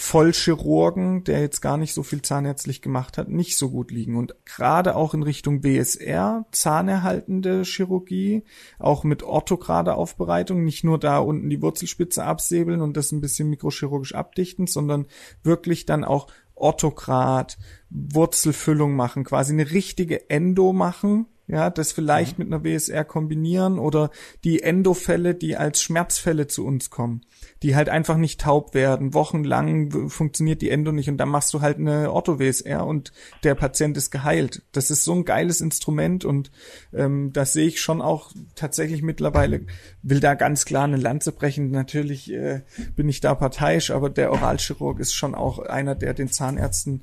Vollchirurgen, 0.00 1.24
der 1.24 1.40
jetzt 1.40 1.60
gar 1.60 1.76
nicht 1.76 1.92
so 1.92 2.04
viel 2.04 2.22
zahnärztlich 2.22 2.82
gemacht 2.82 3.18
hat, 3.18 3.28
nicht 3.28 3.58
so 3.58 3.68
gut 3.70 3.90
liegen. 3.90 4.14
Und 4.14 4.36
gerade 4.44 4.94
auch 4.94 5.12
in 5.12 5.24
Richtung 5.24 5.60
BSR, 5.60 6.46
zahnerhaltende 6.52 7.64
Chirurgie, 7.64 8.44
auch 8.78 9.02
mit 9.02 9.24
orthograde 9.24 9.94
Aufbereitung, 9.94 10.62
nicht 10.62 10.84
nur 10.84 11.00
da 11.00 11.18
unten 11.18 11.50
die 11.50 11.60
Wurzelspitze 11.60 12.22
absäbeln 12.22 12.80
und 12.80 12.96
das 12.96 13.10
ein 13.10 13.20
bisschen 13.20 13.50
mikrochirurgisch 13.50 14.14
abdichten, 14.14 14.68
sondern 14.68 15.06
wirklich 15.42 15.84
dann 15.84 16.04
auch 16.04 16.28
Orthograd, 16.60 17.58
Wurzelfüllung 17.90 18.94
machen, 18.94 19.24
quasi 19.24 19.52
eine 19.52 19.70
richtige 19.70 20.28
Endo 20.30 20.72
machen, 20.72 21.26
ja, 21.46 21.70
das 21.70 21.92
vielleicht 21.92 22.38
mhm. 22.38 22.44
mit 22.44 22.52
einer 22.52 22.62
BSR 22.62 23.04
kombinieren 23.04 23.78
oder 23.78 24.10
die 24.44 24.62
Endofälle, 24.62 25.34
die 25.34 25.56
als 25.56 25.82
Schmerzfälle 25.82 26.46
zu 26.46 26.64
uns 26.66 26.90
kommen, 26.90 27.22
die 27.62 27.74
halt 27.74 27.88
einfach 27.88 28.16
nicht 28.16 28.40
taub 28.40 28.74
werden, 28.74 29.14
wochenlang 29.14 30.08
funktioniert 30.08 30.62
die 30.62 30.70
Endo 30.70 30.92
nicht 30.92 31.08
und 31.08 31.16
dann 31.16 31.28
machst 31.28 31.52
du 31.54 31.60
halt 31.60 31.78
eine 31.78 32.12
Ortho-WSR 32.12 32.86
und 32.86 33.12
der 33.42 33.54
Patient 33.54 33.96
ist 33.96 34.10
geheilt. 34.10 34.62
Das 34.72 34.90
ist 34.90 35.04
so 35.04 35.14
ein 35.14 35.24
geiles 35.24 35.60
Instrument 35.60 36.24
und 36.24 36.50
ähm, 36.92 37.32
das 37.32 37.52
sehe 37.52 37.66
ich 37.66 37.80
schon 37.80 38.00
auch 38.00 38.32
tatsächlich 38.54 39.02
mittlerweile, 39.02 39.66
will 40.02 40.20
da 40.20 40.34
ganz 40.34 40.64
klar 40.64 40.84
eine 40.84 40.96
Lanze 40.96 41.32
brechen. 41.32 41.70
Natürlich 41.70 42.32
äh, 42.32 42.62
bin 42.94 43.08
ich 43.08 43.20
da 43.20 43.34
parteiisch, 43.34 43.90
aber 43.90 44.10
der 44.10 44.30
Oralchirurg 44.32 45.00
ist 45.00 45.14
schon 45.14 45.34
auch 45.34 45.58
einer, 45.58 45.94
der 45.94 46.14
den 46.14 46.28
Zahnärzten 46.28 47.02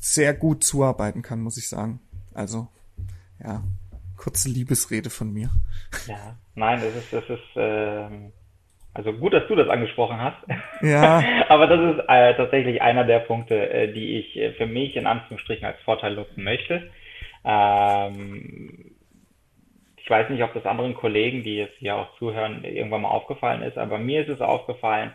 sehr 0.00 0.32
gut 0.34 0.64
zuarbeiten 0.64 1.22
kann, 1.22 1.42
muss 1.42 1.58
ich 1.58 1.68
sagen. 1.68 2.00
Also 2.32 2.68
ja, 3.42 3.62
kurze 4.16 4.48
Liebesrede 4.48 5.10
von 5.10 5.32
mir. 5.32 5.50
Ja, 6.06 6.36
nein, 6.54 6.80
das 6.80 6.94
ist, 6.94 7.12
das 7.12 7.24
ist, 7.24 7.40
ähm, 7.56 8.32
also 8.94 9.12
gut, 9.12 9.32
dass 9.32 9.46
du 9.46 9.54
das 9.54 9.68
angesprochen 9.68 10.20
hast. 10.20 10.38
Ja. 10.82 11.22
Aber 11.48 11.66
das 11.66 11.96
ist 11.96 12.04
äh, 12.08 12.34
tatsächlich 12.34 12.82
einer 12.82 13.04
der 13.04 13.20
Punkte, 13.20 13.70
äh, 13.70 13.92
die 13.92 14.18
ich 14.18 14.36
äh, 14.36 14.52
für 14.52 14.66
mich 14.66 14.96
in 14.96 15.06
Anführungsstrichen 15.06 15.64
als 15.64 15.80
Vorteil 15.82 16.14
nutzen 16.14 16.42
möchte. 16.42 16.90
Ähm, 17.44 18.96
ich 19.96 20.08
weiß 20.10 20.30
nicht, 20.30 20.42
ob 20.42 20.52
das 20.54 20.66
anderen 20.66 20.94
Kollegen, 20.94 21.44
die 21.44 21.56
jetzt 21.56 21.76
hier 21.78 21.96
auch 21.96 22.16
zuhören, 22.18 22.64
irgendwann 22.64 23.02
mal 23.02 23.10
aufgefallen 23.10 23.62
ist, 23.62 23.78
aber 23.78 23.98
mir 23.98 24.22
ist 24.22 24.28
es 24.28 24.40
aufgefallen, 24.40 25.12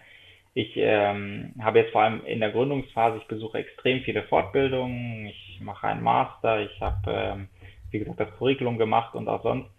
ich 0.54 0.72
ähm, 0.78 1.54
habe 1.62 1.80
jetzt 1.80 1.92
vor 1.92 2.04
allem 2.04 2.26
in 2.26 2.40
der 2.40 2.52
Gründungsphase, 2.52 3.18
ich 3.18 3.28
besuche 3.28 3.58
extrem 3.58 4.04
viele 4.04 4.24
Fortbildungen, 4.24 5.26
ich 5.26 5.60
mache 5.62 5.88
einen 5.88 6.02
Master, 6.02 6.62
ich 6.62 6.80
habe 6.80 7.12
ähm, 7.12 7.50
wie 7.96 8.00
gesagt, 8.00 8.20
das 8.20 8.38
Curriculum 8.38 8.78
gemacht 8.78 9.16
und 9.16 9.28
auch 9.28 9.44
sonst. 9.44 9.70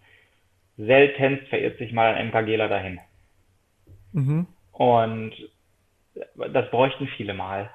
Seltenst 0.78 1.48
verirrt 1.48 1.78
sich 1.78 1.92
mal 1.92 2.14
ein 2.14 2.28
MKGler 2.28 2.68
dahin. 2.68 3.00
Mhm. 4.16 4.46
Und 4.72 5.32
das 6.52 6.70
bräuchten 6.70 7.06
viele 7.16 7.34
mal, 7.34 7.70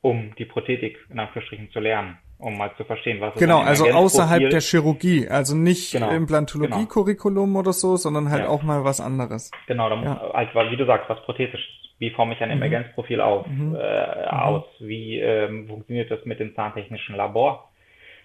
um 0.00 0.34
die 0.36 0.44
Prothetik 0.44 0.98
in 1.08 1.18
Anführungsstrichen 1.20 1.70
zu 1.70 1.78
lernen, 1.78 2.18
um 2.38 2.58
mal 2.58 2.72
zu 2.76 2.84
verstehen, 2.84 3.20
was 3.20 3.34
Genau, 3.36 3.60
also 3.60 3.86
außerhalb 3.88 4.50
der 4.50 4.60
Chirurgie, 4.60 5.28
also 5.28 5.56
nicht 5.56 5.92
genau, 5.92 6.10
Implantologie-Curriculum 6.10 7.50
genau. 7.50 7.60
oder 7.60 7.72
so, 7.72 7.96
sondern 7.96 8.30
halt 8.30 8.42
ja. 8.42 8.48
auch 8.48 8.62
mal 8.62 8.84
was 8.84 9.00
anderes. 9.00 9.52
Genau, 9.68 9.88
da 9.88 10.02
ja. 10.02 10.30
also, 10.32 10.70
wie 10.70 10.76
du 10.76 10.84
sagst, 10.84 11.08
was 11.08 11.22
Prothetisches. 11.22 11.64
Wie 11.98 12.10
forme 12.10 12.34
ich 12.34 12.40
ein 12.40 12.48
mhm. 12.48 12.56
Emergenzprofil 12.56 13.20
auf, 13.20 13.46
mhm. 13.46 13.76
äh, 13.76 14.22
mhm. 14.22 14.28
aus? 14.28 14.64
Wie 14.80 15.20
ähm, 15.20 15.68
funktioniert 15.68 16.10
das 16.10 16.24
mit 16.24 16.40
dem 16.40 16.52
zahntechnischen 16.56 17.14
Labor? 17.14 17.70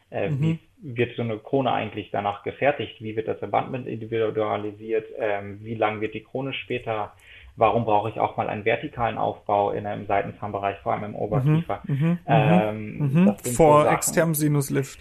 Äh, 0.09 0.29
mhm. 0.29 0.41
Wie 0.41 0.59
wird 0.81 1.15
so 1.15 1.21
eine 1.21 1.37
Krone 1.37 1.71
eigentlich 1.71 2.09
danach 2.11 2.41
gefertigt? 2.41 2.95
Wie 3.01 3.15
wird 3.15 3.27
das 3.27 3.43
Abandment 3.43 3.85
individualisiert? 3.85 5.05
Ähm, 5.19 5.59
wie 5.61 5.75
lang 5.75 6.01
wird 6.01 6.15
die 6.15 6.23
Krone 6.23 6.53
später? 6.53 7.13
Warum 7.57 7.85
brauche 7.85 8.09
ich 8.09 8.19
auch 8.19 8.37
mal 8.37 8.49
einen 8.49 8.65
vertikalen 8.65 9.17
Aufbau 9.17 9.71
in 9.71 9.87
einem 9.87 10.05
Seitenzahnbereich, 10.05 10.77
vor 10.83 10.93
allem 10.93 11.03
im 11.03 11.15
Oberkiefer? 11.15 11.81
Mhm, 11.85 11.95
mhm 11.95 12.19
ähm, 12.27 12.97
mhm. 12.97 13.35
Vor 13.55 13.83
so 13.83 13.89
externem 13.89 14.35
Sinuslift. 14.35 14.99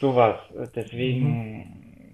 Sowas. 0.00 0.36
Deswegen, 0.74 1.58
mhm. 1.58 1.64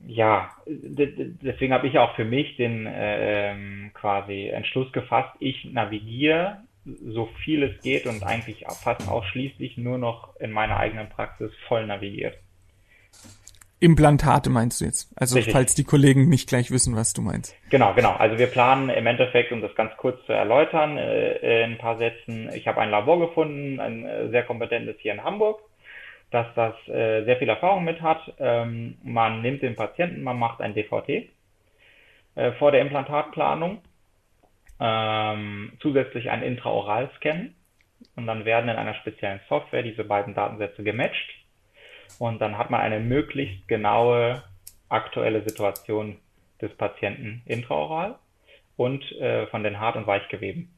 ja, 0.08 0.50
deswegen 0.66 1.72
habe 1.72 1.86
ich 1.86 1.98
auch 1.98 2.16
für 2.16 2.24
mich 2.24 2.56
den 2.56 2.86
äh, 2.86 3.54
quasi 3.94 4.48
Entschluss 4.48 4.90
gefasst, 4.92 5.30
ich 5.38 5.64
navigiere 5.72 6.58
so 6.84 7.28
viel 7.44 7.62
es 7.62 7.80
geht 7.82 8.06
und 8.06 8.24
eigentlich 8.24 8.64
fast 8.82 9.08
ausschließlich 9.08 9.76
nur 9.76 9.98
noch 9.98 10.34
in 10.40 10.50
meiner 10.50 10.78
eigenen 10.78 11.08
Praxis 11.08 11.52
voll 11.68 11.86
navigiert. 11.86 12.38
Implantate 13.80 14.50
meinst 14.50 14.80
du 14.80 14.84
jetzt? 14.84 15.10
Also 15.16 15.36
Richtig. 15.36 15.54
falls 15.54 15.74
die 15.74 15.84
Kollegen 15.84 16.28
nicht 16.28 16.48
gleich 16.48 16.70
wissen, 16.70 16.94
was 16.96 17.14
du 17.14 17.22
meinst. 17.22 17.56
Genau, 17.70 17.94
genau. 17.94 18.12
Also 18.12 18.38
wir 18.38 18.46
planen 18.46 18.90
im 18.90 19.06
Endeffekt, 19.06 19.52
um 19.52 19.62
das 19.62 19.74
ganz 19.74 19.96
kurz 19.96 20.24
zu 20.26 20.32
erläutern, 20.32 20.98
äh, 20.98 21.64
in 21.64 21.72
ein 21.72 21.78
paar 21.78 21.96
Sätzen. 21.96 22.50
Ich 22.54 22.68
habe 22.68 22.80
ein 22.80 22.90
Labor 22.90 23.18
gefunden, 23.18 23.80
ein 23.80 24.04
äh, 24.04 24.28
sehr 24.28 24.42
kompetentes 24.42 24.96
hier 25.00 25.12
in 25.12 25.24
Hamburg, 25.24 25.60
dass 26.30 26.46
das 26.54 26.74
äh, 26.88 27.24
sehr 27.24 27.38
viel 27.38 27.48
Erfahrung 27.48 27.84
mit 27.84 28.02
hat. 28.02 28.20
Ähm, 28.38 28.98
man 29.02 29.40
nimmt 29.40 29.62
den 29.62 29.76
Patienten, 29.76 30.22
man 30.22 30.38
macht 30.38 30.60
ein 30.60 30.74
DVT 30.74 31.28
vor 32.58 32.70
der 32.70 32.80
Implantatplanung 32.82 33.82
ähm, 34.80 35.72
zusätzlich 35.80 36.30
ein 36.30 36.42
Intraoral-Scan 36.42 37.54
und 38.16 38.26
dann 38.26 38.44
werden 38.44 38.70
in 38.70 38.76
einer 38.76 38.94
speziellen 38.94 39.40
Software 39.48 39.82
diese 39.82 40.04
beiden 40.04 40.34
Datensätze 40.34 40.82
gematcht 40.82 41.39
und 42.18 42.40
dann 42.40 42.58
hat 42.58 42.70
man 42.70 42.80
eine 42.80 43.00
möglichst 43.00 43.68
genaue 43.68 44.42
aktuelle 44.88 45.42
Situation 45.42 46.18
des 46.60 46.74
Patienten 46.76 47.42
intraoral 47.46 48.18
und 48.76 49.10
äh, 49.12 49.46
von 49.48 49.62
den 49.62 49.78
Hart- 49.78 49.96
und 49.96 50.06
Weichgeweben. 50.06 50.74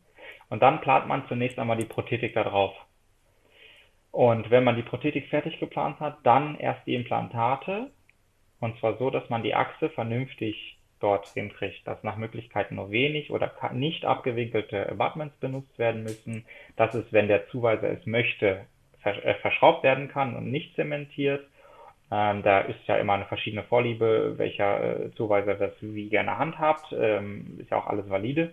Und 0.49 0.62
dann 0.62 0.81
plant 0.81 1.09
man 1.09 1.27
zunächst 1.29 1.59
einmal 1.59 1.77
die 1.77 1.85
Prothetik 1.85 2.35
da 2.35 2.45
drauf. 2.45 2.75
Und 4.11 4.51
wenn 4.51 4.65
man 4.65 4.77
die 4.77 4.83
Prothetik 4.83 5.29
fertig 5.29 5.59
geplant 5.59 5.99
hat, 6.01 6.19
dann 6.25 6.59
erst 6.59 6.87
die 6.87 6.95
Implantate. 6.95 7.91
Und 8.61 8.79
zwar 8.79 8.99
so, 8.99 9.11
dass 9.11 9.29
man 9.31 9.43
die 9.43 9.55
Achse 9.55 9.89
vernünftig 9.89 10.79
dort 11.01 11.27
hinkriegt, 11.29 11.87
dass 11.87 12.03
nach 12.05 12.17
Möglichkeit 12.17 12.71
nur 12.71 12.91
wenig 12.91 13.31
oder 13.31 13.51
nicht 13.73 14.05
abgewinkelte 14.05 14.89
Abutments 14.89 15.37
benutzt 15.39 15.79
werden 15.79 16.03
müssen, 16.03 16.45
dass 16.77 16.95
es, 16.95 17.12
wenn 17.12 17.29
der 17.29 17.49
Zuweiser 17.49 17.91
es 17.91 18.07
möchte, 18.07 18.67
verschraubt 19.02 19.82
werden 19.82 20.09
kann 20.09 20.37
und 20.37 20.50
nicht 20.50 20.75
zementiert. 20.75 21.47
Ähm, 22.11 22.42
da 22.42 22.61
ist 22.61 22.78
ja 22.87 22.97
immer 22.97 23.14
eine 23.14 23.25
verschiedene 23.25 23.62
Vorliebe, 23.64 24.35
welcher 24.37 25.04
äh, 25.04 25.11
Zuweiser 25.12 25.54
das 25.54 25.73
wie 25.80 26.09
gerne 26.09 26.38
handhabt. 26.38 26.92
Ähm, 26.92 27.59
ist 27.59 27.71
ja 27.71 27.78
auch 27.78 27.87
alles 27.87 28.09
valide. 28.09 28.52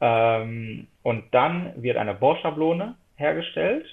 Ähm, 0.00 0.88
und 1.02 1.24
dann 1.32 1.72
wird 1.82 1.96
eine 1.96 2.14
Bohrschablone 2.14 2.96
hergestellt 3.16 3.86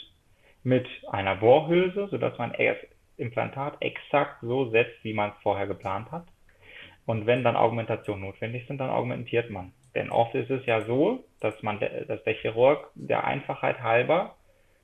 mit 0.64 0.88
einer 1.10 1.36
Bohrhülse, 1.36 2.08
sodass 2.10 2.38
man 2.38 2.52
das 2.52 2.78
Implantat 3.18 3.78
exakt 3.80 4.42
so 4.42 4.70
setzt, 4.70 5.04
wie 5.04 5.14
man 5.14 5.30
es 5.32 5.42
vorher 5.42 5.68
geplant 5.68 6.12
hat. 6.12 6.26
Und 7.06 7.26
wenn 7.26 7.44
dann 7.44 7.56
Augmentationen 7.56 8.26
notwendig 8.26 8.68
sind, 8.68 8.80
dann 8.80 8.90
augmentiert 8.90 9.50
man. 9.50 9.74
Denn 9.94 10.10
oft 10.10 10.36
ist 10.36 10.50
es 10.50 10.66
ja 10.66 10.82
so, 10.82 11.24
dass 11.40 11.62
man, 11.64 11.80
dass 11.80 12.24
der 12.24 12.34
Chirurg 12.34 12.90
der 12.96 13.24
Einfachheit 13.24 13.82
halber 13.82 14.36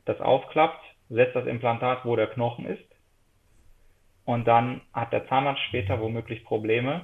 das 0.05 0.21
aufklappt, 0.21 0.81
setzt 1.11 1.35
das 1.35 1.45
Implantat, 1.45 2.05
wo 2.05 2.15
der 2.15 2.27
Knochen 2.27 2.65
ist. 2.65 2.83
Und 4.25 4.47
dann 4.47 4.81
hat 4.93 5.11
der 5.11 5.27
Zahnarzt 5.27 5.61
später 5.63 5.99
womöglich 5.99 6.45
Probleme, 6.45 7.01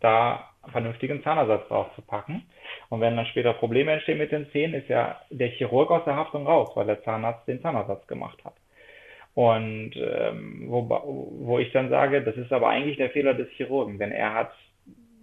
da 0.00 0.48
vernünftigen 0.70 1.22
Zahnersatz 1.22 1.68
drauf 1.68 1.88
zu 1.94 2.02
packen. 2.02 2.44
Und 2.88 3.00
wenn 3.00 3.16
dann 3.16 3.26
später 3.26 3.52
Probleme 3.52 3.92
entstehen 3.92 4.18
mit 4.18 4.32
den 4.32 4.50
Zähnen, 4.50 4.74
ist 4.74 4.88
ja 4.88 5.20
der 5.30 5.48
Chirurg 5.48 5.90
aus 5.90 6.04
der 6.04 6.16
Haftung 6.16 6.46
raus, 6.46 6.70
weil 6.74 6.86
der 6.86 7.02
Zahnarzt 7.02 7.46
den 7.46 7.60
Zahnersatz 7.60 8.06
gemacht 8.06 8.42
hat. 8.44 8.54
Und 9.34 9.92
ähm, 9.96 10.66
wo, 10.68 10.88
wo 10.88 11.58
ich 11.58 11.72
dann 11.72 11.90
sage, 11.90 12.22
das 12.22 12.36
ist 12.36 12.52
aber 12.52 12.68
eigentlich 12.68 12.96
der 12.96 13.10
Fehler 13.10 13.34
des 13.34 13.50
Chirurgen, 13.50 13.98
denn 13.98 14.12
er 14.12 14.34
hat 14.34 14.52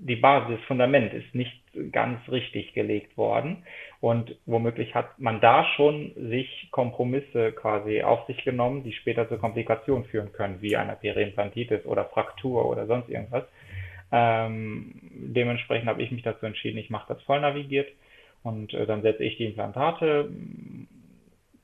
die 0.02 0.16
Basis, 0.16 0.58
das 0.58 0.66
Fundament 0.66 1.14
ist 1.14 1.36
nicht 1.36 1.62
ganz 1.92 2.20
richtig 2.30 2.74
gelegt 2.74 3.18
worden. 3.18 3.64
Und 4.00 4.36
womöglich 4.46 4.96
hat 4.96 5.20
man 5.20 5.42
da 5.42 5.66
schon 5.76 6.14
sich 6.16 6.70
Kompromisse 6.72 7.52
quasi 7.52 8.02
auf 8.02 8.26
sich 8.28 8.44
genommen, 8.44 8.84
die 8.84 8.94
später 8.94 9.28
zu 9.28 9.38
Komplikationen 9.38 10.06
führen 10.06 10.32
können, 10.32 10.62
wie 10.62 10.78
einer 10.78 10.96
Periimplantitis 10.96 11.86
oder 11.86 12.06
Fraktur 12.06 12.70
oder 12.70 12.88
sonst 12.88 13.10
irgendwas. 13.10 13.44
Ähm, 14.12 14.94
dementsprechend 15.02 15.88
habe 15.88 16.02
ich 16.02 16.12
mich 16.12 16.24
dazu 16.24 16.46
entschieden, 16.46 16.78
ich 16.78 16.90
mache 16.90 17.14
das 17.14 17.22
voll 17.24 17.42
navigiert 17.42 17.90
und 18.42 18.74
äh, 18.74 18.86
dann 18.88 19.02
setze 19.02 19.24
ich 19.24 19.38
die 19.38 19.46
Implantate. 19.46 20.30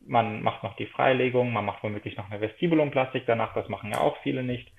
Man 0.06 0.44
macht 0.44 0.62
noch 0.62 0.76
die 0.76 0.86
Freilegung, 0.86 1.52
man 1.52 1.66
macht 1.66 1.82
womöglich 1.82 2.18
noch 2.18 2.30
eine 2.30 2.42
Vestibulumplastik 2.42 3.24
danach, 3.26 3.56
das 3.56 3.70
machen 3.70 3.92
ja 3.92 4.02
auch 4.02 4.18
viele 4.22 4.44
nicht 4.44 4.70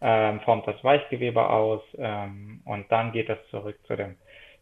ähm, 0.00 0.40
formt 0.40 0.66
das 0.66 0.82
Weichgewebe 0.84 1.48
aus 1.48 1.82
ähm, 1.98 2.60
und 2.64 2.90
dann 2.90 3.12
geht 3.12 3.28
es 3.28 3.38
zurück 3.50 3.78
zu 3.86 3.96
dem 3.96 4.16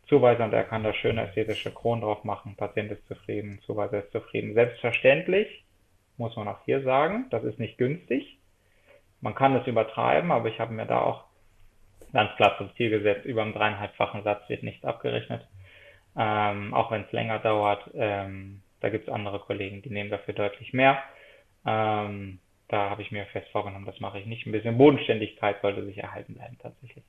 Zuweiser 0.09 0.45
und 0.45 0.53
er 0.53 0.65
kann 0.65 0.85
da 0.85 0.93
schöne 0.95 1.29
ästhetische 1.29 1.73
Kronen 1.73 2.03
drauf 2.03 2.25
machen. 2.25 2.55
Patient 2.57 2.93
ist 2.93 3.07
zufrieden, 3.09 3.61
Zuweiser 3.67 4.05
ist 4.05 4.13
zufrieden. 4.13 4.55
Selbstverständlich 4.55 5.65
muss 6.17 6.37
man 6.37 6.49
auch 6.49 6.65
hier 6.65 6.83
sagen, 6.83 7.27
das 7.31 7.45
ist 7.45 7.59
nicht 7.59 7.77
günstig. 7.77 8.39
Man 9.21 9.35
kann 9.35 9.57
es 9.57 9.67
übertreiben, 9.67 10.31
aber 10.31 10.49
ich 10.49 10.61
habe 10.61 10.73
mir 10.73 10.87
da 10.87 11.01
auch 11.01 11.25
ganz 12.13 12.35
klar 12.37 12.57
zum 12.59 12.73
Ziel 12.77 12.91
gesetzt, 12.91 13.27
über 13.27 13.43
einen 13.43 13.53
dreieinhalbfachen 13.53 14.23
Satz 14.23 14.49
wird 14.49 14.63
nichts 14.63 14.85
abgerechnet. 14.85 15.47
Ähm, 16.17 16.73
auch 16.73 16.91
wenn 16.91 17.03
es 17.03 17.13
länger 17.13 17.39
dauert, 17.41 17.91
ähm, 17.95 18.63
Da 18.81 18.91
gibt 18.91 19.09
es 19.09 19.15
andere 19.15 19.39
Kollegen, 19.41 19.83
die 19.83 19.91
nehmen 19.91 20.11
dafür 20.11 20.35
deutlich 20.35 20.73
mehr. 20.73 21.03
Ähm, 21.67 22.39
da 22.69 22.91
habe 22.91 23.03
ich 23.03 23.11
mir 23.13 23.27
fest 23.27 23.49
vorgenommen, 23.53 23.87
das 23.87 24.01
mache 24.01 24.19
ich 24.19 24.27
nicht. 24.27 24.47
Ein 24.47 24.53
bisschen 24.53 24.79
Bodenständigkeit 24.79 25.57
sollte 25.63 25.85
sich 25.85 25.99
erhalten 25.99 26.35
bleiben 26.35 26.59
tatsächlich. 26.61 27.05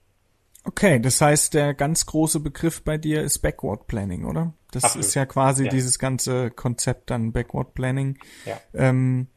Okay, 0.63 0.99
das 0.99 1.21
heißt, 1.21 1.53
der 1.53 1.73
ganz 1.73 2.05
große 2.05 2.41
Begriff 2.41 2.83
bei 2.83 2.97
dir 2.97 3.21
ist 3.21 3.39
Backward 3.39 3.87
Planning, 3.87 4.25
oder? 4.25 4.53
Das 4.71 4.83
Absolut. 4.83 5.05
ist 5.05 5.15
ja 5.15 5.25
quasi 5.25 5.63
ja. 5.63 5.69
dieses 5.69 5.97
ganze 5.97 6.51
Konzept 6.51 7.09
dann 7.09 7.31
Backward 7.31 7.73
Planning. 7.73 8.19
Ja. 8.45 8.59
Ähm, 8.73 9.27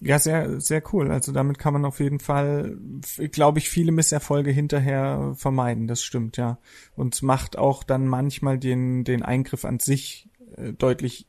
ja, 0.00 0.18
sehr, 0.18 0.60
sehr 0.60 0.82
cool. 0.92 1.10
Also 1.10 1.32
damit 1.32 1.58
kann 1.58 1.72
man 1.72 1.84
auf 1.84 2.00
jeden 2.00 2.20
Fall, 2.20 2.78
glaube 3.32 3.58
ich, 3.58 3.68
viele 3.68 3.92
Misserfolge 3.92 4.50
hinterher 4.50 5.34
vermeiden. 5.36 5.86
Das 5.88 6.02
stimmt, 6.02 6.36
ja. 6.36 6.58
Und 6.94 7.20
macht 7.22 7.58
auch 7.58 7.82
dann 7.82 8.06
manchmal 8.06 8.58
den, 8.58 9.04
den 9.04 9.22
Eingriff 9.22 9.64
an 9.64 9.80
sich 9.80 10.30
äh, 10.56 10.72
deutlich 10.72 11.26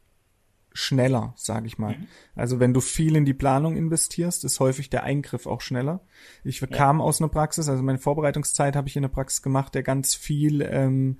schneller, 0.74 1.34
sage 1.36 1.68
ich 1.68 1.78
mal. 1.78 1.98
Mhm. 1.98 2.08
Also 2.36 2.60
wenn 2.60 2.74
du 2.74 2.82
viel 2.82 3.16
in 3.16 3.26
die 3.26 3.34
Planung 3.34 3.76
investierst, 3.76 4.44
ist 4.44 4.60
häufig 4.60 4.90
der 4.90 5.04
Eingriff 5.04 5.48
auch 5.48 5.62
schneller. 5.62 6.02
Ich 6.44 6.62
ja. 6.62 6.68
kam 6.68 7.02
aus 7.02 7.22
einer 7.22 7.30
Praxis, 7.30 7.70
also 7.70 7.84
meine 7.84 7.98
Vorbereitungszeit 7.98 8.76
habe 8.76 8.88
ich 8.88 8.96
in 8.96 9.04
einer 9.04 9.14
Praxis 9.14 9.42
gemacht, 9.42 9.76
der 9.76 9.84
ganz 9.84 10.16
viel 10.16 10.62
ähm, 10.62 11.20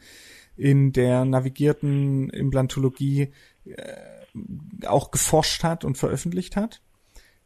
in 0.56 0.92
der 0.92 1.26
navigierten 1.26 2.30
Implantologie 2.30 3.32
äh, 3.66 4.86
auch 4.86 5.12
geforscht 5.12 5.64
hat 5.64 5.84
und 5.86 5.98
veröffentlicht 5.98 6.56
hat. 6.56 6.82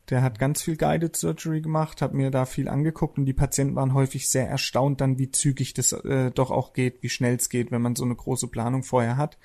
Der 0.09 0.21
hat 0.21 0.37
ganz 0.37 0.61
viel 0.61 0.75
Guided 0.75 1.15
Surgery 1.15 1.61
gemacht, 1.61 2.01
hat 2.01 2.13
mir 2.13 2.29
da 2.29 2.45
viel 2.45 2.67
angeguckt 2.67 3.17
und 3.17 3.25
die 3.25 3.33
Patienten 3.33 3.75
waren 3.75 3.93
häufig 3.93 4.29
sehr 4.29 4.49
erstaunt 4.49 4.99
dann, 4.99 5.17
wie 5.17 5.31
zügig 5.31 5.73
das 5.73 5.93
äh, 5.93 6.29
doch 6.31 6.51
auch 6.51 6.73
geht, 6.73 7.01
wie 7.03 7.09
schnell 7.09 7.35
es 7.35 7.49
geht, 7.49 7.71
wenn 7.71 7.81
man 7.81 7.95
so 7.95 8.03
eine 8.03 8.15
große 8.15 8.47
Planung 8.47 8.83
vorher 8.83 9.15
hat. 9.15 9.37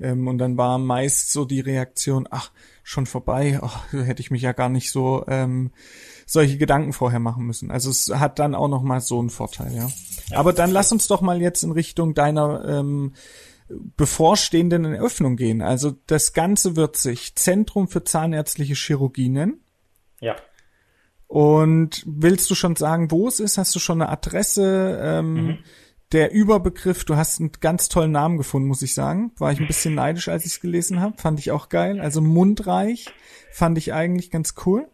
Ähm, 0.00 0.26
und 0.26 0.38
dann 0.38 0.56
war 0.56 0.78
meist 0.78 1.30
so 1.32 1.44
die 1.44 1.60
Reaktion, 1.60 2.26
ach, 2.30 2.50
schon 2.82 3.06
vorbei, 3.06 3.60
ach, 3.62 3.92
hätte 3.92 4.20
ich 4.20 4.32
mich 4.32 4.42
ja 4.42 4.52
gar 4.52 4.68
nicht 4.68 4.90
so 4.90 5.24
ähm, 5.28 5.70
solche 6.26 6.58
Gedanken 6.58 6.92
vorher 6.92 7.20
machen 7.20 7.46
müssen. 7.46 7.70
Also 7.70 7.90
es 7.90 8.10
hat 8.12 8.40
dann 8.40 8.56
auch 8.56 8.68
noch 8.68 8.82
mal 8.82 9.00
so 9.00 9.20
einen 9.20 9.30
Vorteil, 9.30 9.74
ja. 9.74 9.88
ja 10.28 10.38
Aber 10.38 10.52
dann 10.52 10.72
lass 10.72 10.90
uns 10.90 11.06
doch 11.06 11.20
mal 11.20 11.40
jetzt 11.40 11.62
in 11.62 11.70
Richtung 11.70 12.14
deiner 12.14 12.64
ähm, 12.66 13.12
bevorstehenden 13.96 14.84
Eröffnung 14.84 15.36
gehen. 15.36 15.62
Also 15.62 15.92
das 16.06 16.32
Ganze 16.32 16.76
wird 16.76 16.96
sich 16.96 17.36
Zentrum 17.36 17.88
für 17.88 18.02
zahnärztliche 18.02 18.74
Chirurgie 18.74 19.28
nennen. 19.28 19.60
Ja. 20.20 20.36
Und 21.26 22.02
willst 22.06 22.50
du 22.50 22.54
schon 22.54 22.76
sagen, 22.76 23.10
wo 23.10 23.28
es 23.28 23.40
ist? 23.40 23.56
Hast 23.56 23.74
du 23.74 23.78
schon 23.78 24.02
eine 24.02 24.10
Adresse? 24.10 24.98
Ähm, 25.00 25.34
mhm. 25.34 25.58
Der 26.12 26.32
Überbegriff, 26.32 27.04
du 27.04 27.14
hast 27.14 27.38
einen 27.38 27.52
ganz 27.60 27.88
tollen 27.88 28.10
Namen 28.10 28.36
gefunden, 28.36 28.66
muss 28.66 28.82
ich 28.82 28.94
sagen. 28.94 29.30
War 29.38 29.52
ich 29.52 29.60
ein 29.60 29.68
bisschen 29.68 29.94
neidisch, 29.94 30.28
als 30.28 30.44
ich 30.44 30.54
es 30.54 30.60
gelesen 30.60 31.00
habe. 31.00 31.16
Fand 31.18 31.38
ich 31.38 31.52
auch 31.52 31.68
geil. 31.68 32.00
Also 32.00 32.20
Mundreich 32.20 33.06
fand 33.52 33.78
ich 33.78 33.92
eigentlich 33.92 34.32
ganz 34.32 34.54
cool. 34.66 34.88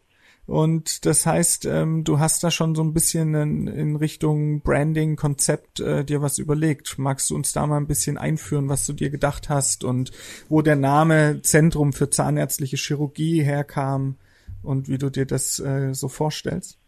Und 0.47 1.07
das 1.07 1.27
heißt, 1.27 1.65
ähm, 1.65 2.05
du 2.05 2.21
hast 2.21 2.45
da 2.45 2.51
schon 2.51 2.75
so 2.75 2.83
ein 2.83 2.93
bisschen 2.93 3.35
in, 3.35 3.67
in 3.67 3.97
Richtung 3.97 4.61
Branding, 4.61 5.17
Konzept 5.17 5.81
äh, 5.81 6.05
dir 6.05 6.23
was 6.23 6.39
überlegt. 6.39 6.99
Magst 6.99 7.31
du 7.31 7.35
uns 7.35 7.53
da 7.53 7.67
mal 7.67 7.79
ein 7.79 7.89
bisschen 7.89 8.17
einführen, 8.17 8.69
was 8.69 8.87
du 8.87 8.93
dir 8.93 9.11
gedacht 9.11 9.49
hast 9.49 9.83
und 9.83 10.13
wo 10.49 10.63
der 10.63 10.77
Name 10.77 11.41
Zentrum 11.43 11.93
für 11.93 12.11
zahnärztliche 12.11 12.77
Chirurgie 12.77 13.43
herkam? 13.43 14.17
Und 14.63 14.89
wie 14.89 14.99
du 14.99 15.11
dir 15.11 15.27
das 15.27 15.59
äh, 15.59 15.95
so 15.95 16.09
vorstellst? 16.09 16.79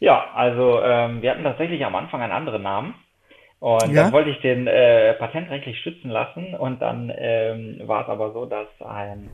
Ja, 0.00 0.30
also 0.34 0.80
ähm, 0.82 1.22
wir 1.22 1.30
hatten 1.30 1.42
tatsächlich 1.42 1.84
am 1.84 1.94
Anfang 1.94 2.22
einen 2.22 2.32
anderen 2.32 2.62
Namen. 2.62 2.94
Und 3.60 3.92
ja? 3.92 4.04
dann 4.04 4.12
wollte 4.12 4.30
ich 4.30 4.40
den 4.40 4.68
äh, 4.68 5.14
patentrechtlich 5.14 5.78
schützen 5.80 6.10
lassen. 6.10 6.54
Und 6.54 6.80
dann 6.80 7.12
ähm, 7.16 7.80
war 7.86 8.02
es 8.02 8.08
aber 8.08 8.32
so, 8.32 8.46
dass 8.46 8.68
ein 8.80 9.30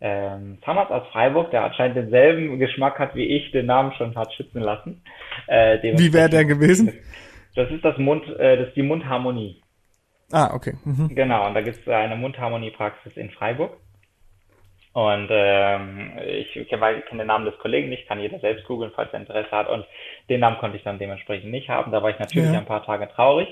ähm, 0.00 0.58
Zahnarzt 0.64 0.90
aus 0.90 1.06
Freiburg, 1.12 1.52
der 1.52 1.64
anscheinend 1.64 1.96
denselben 1.96 2.58
Geschmack 2.58 2.98
hat 2.98 3.14
wie 3.14 3.26
ich, 3.26 3.52
den 3.52 3.66
Namen 3.66 3.92
schon 3.92 4.16
hat 4.16 4.34
schützen 4.34 4.60
lassen. 4.60 5.02
Äh, 5.46 5.78
wie 5.96 6.12
wäre 6.12 6.28
der 6.28 6.44
gewesen? 6.44 6.92
Das 7.54 7.70
ist 7.70 7.84
das 7.84 7.96
Mund, 7.98 8.26
äh, 8.38 8.56
das 8.56 8.68
ist 8.68 8.76
die 8.76 8.82
Mundharmonie. 8.82 9.62
Ah, 10.32 10.52
okay. 10.54 10.74
Mhm. 10.84 11.14
Genau, 11.14 11.46
und 11.46 11.54
da 11.54 11.60
gibt 11.60 11.76
es 11.76 11.88
eine 11.88 12.16
Mundharmoniepraxis 12.16 13.16
in 13.16 13.30
Freiburg. 13.30 13.76
Und 14.92 15.28
ähm, 15.30 16.18
ich 16.26 16.52
kenne 16.68 17.02
kenn 17.08 17.18
den 17.18 17.26
Namen 17.26 17.46
des 17.46 17.58
Kollegen 17.58 17.88
nicht, 17.88 18.06
kann 18.06 18.20
jeder 18.20 18.38
selbst 18.40 18.66
googeln, 18.66 18.92
falls 18.94 19.12
er 19.12 19.20
Interesse 19.20 19.50
hat. 19.50 19.68
Und 19.68 19.86
den 20.28 20.40
Namen 20.40 20.58
konnte 20.58 20.76
ich 20.76 20.84
dann 20.84 20.98
dementsprechend 20.98 21.50
nicht 21.50 21.70
haben. 21.70 21.92
Da 21.92 22.02
war 22.02 22.10
ich 22.10 22.18
natürlich 22.18 22.52
ja. 22.52 22.58
ein 22.58 22.66
paar 22.66 22.84
Tage 22.84 23.08
traurig. 23.08 23.48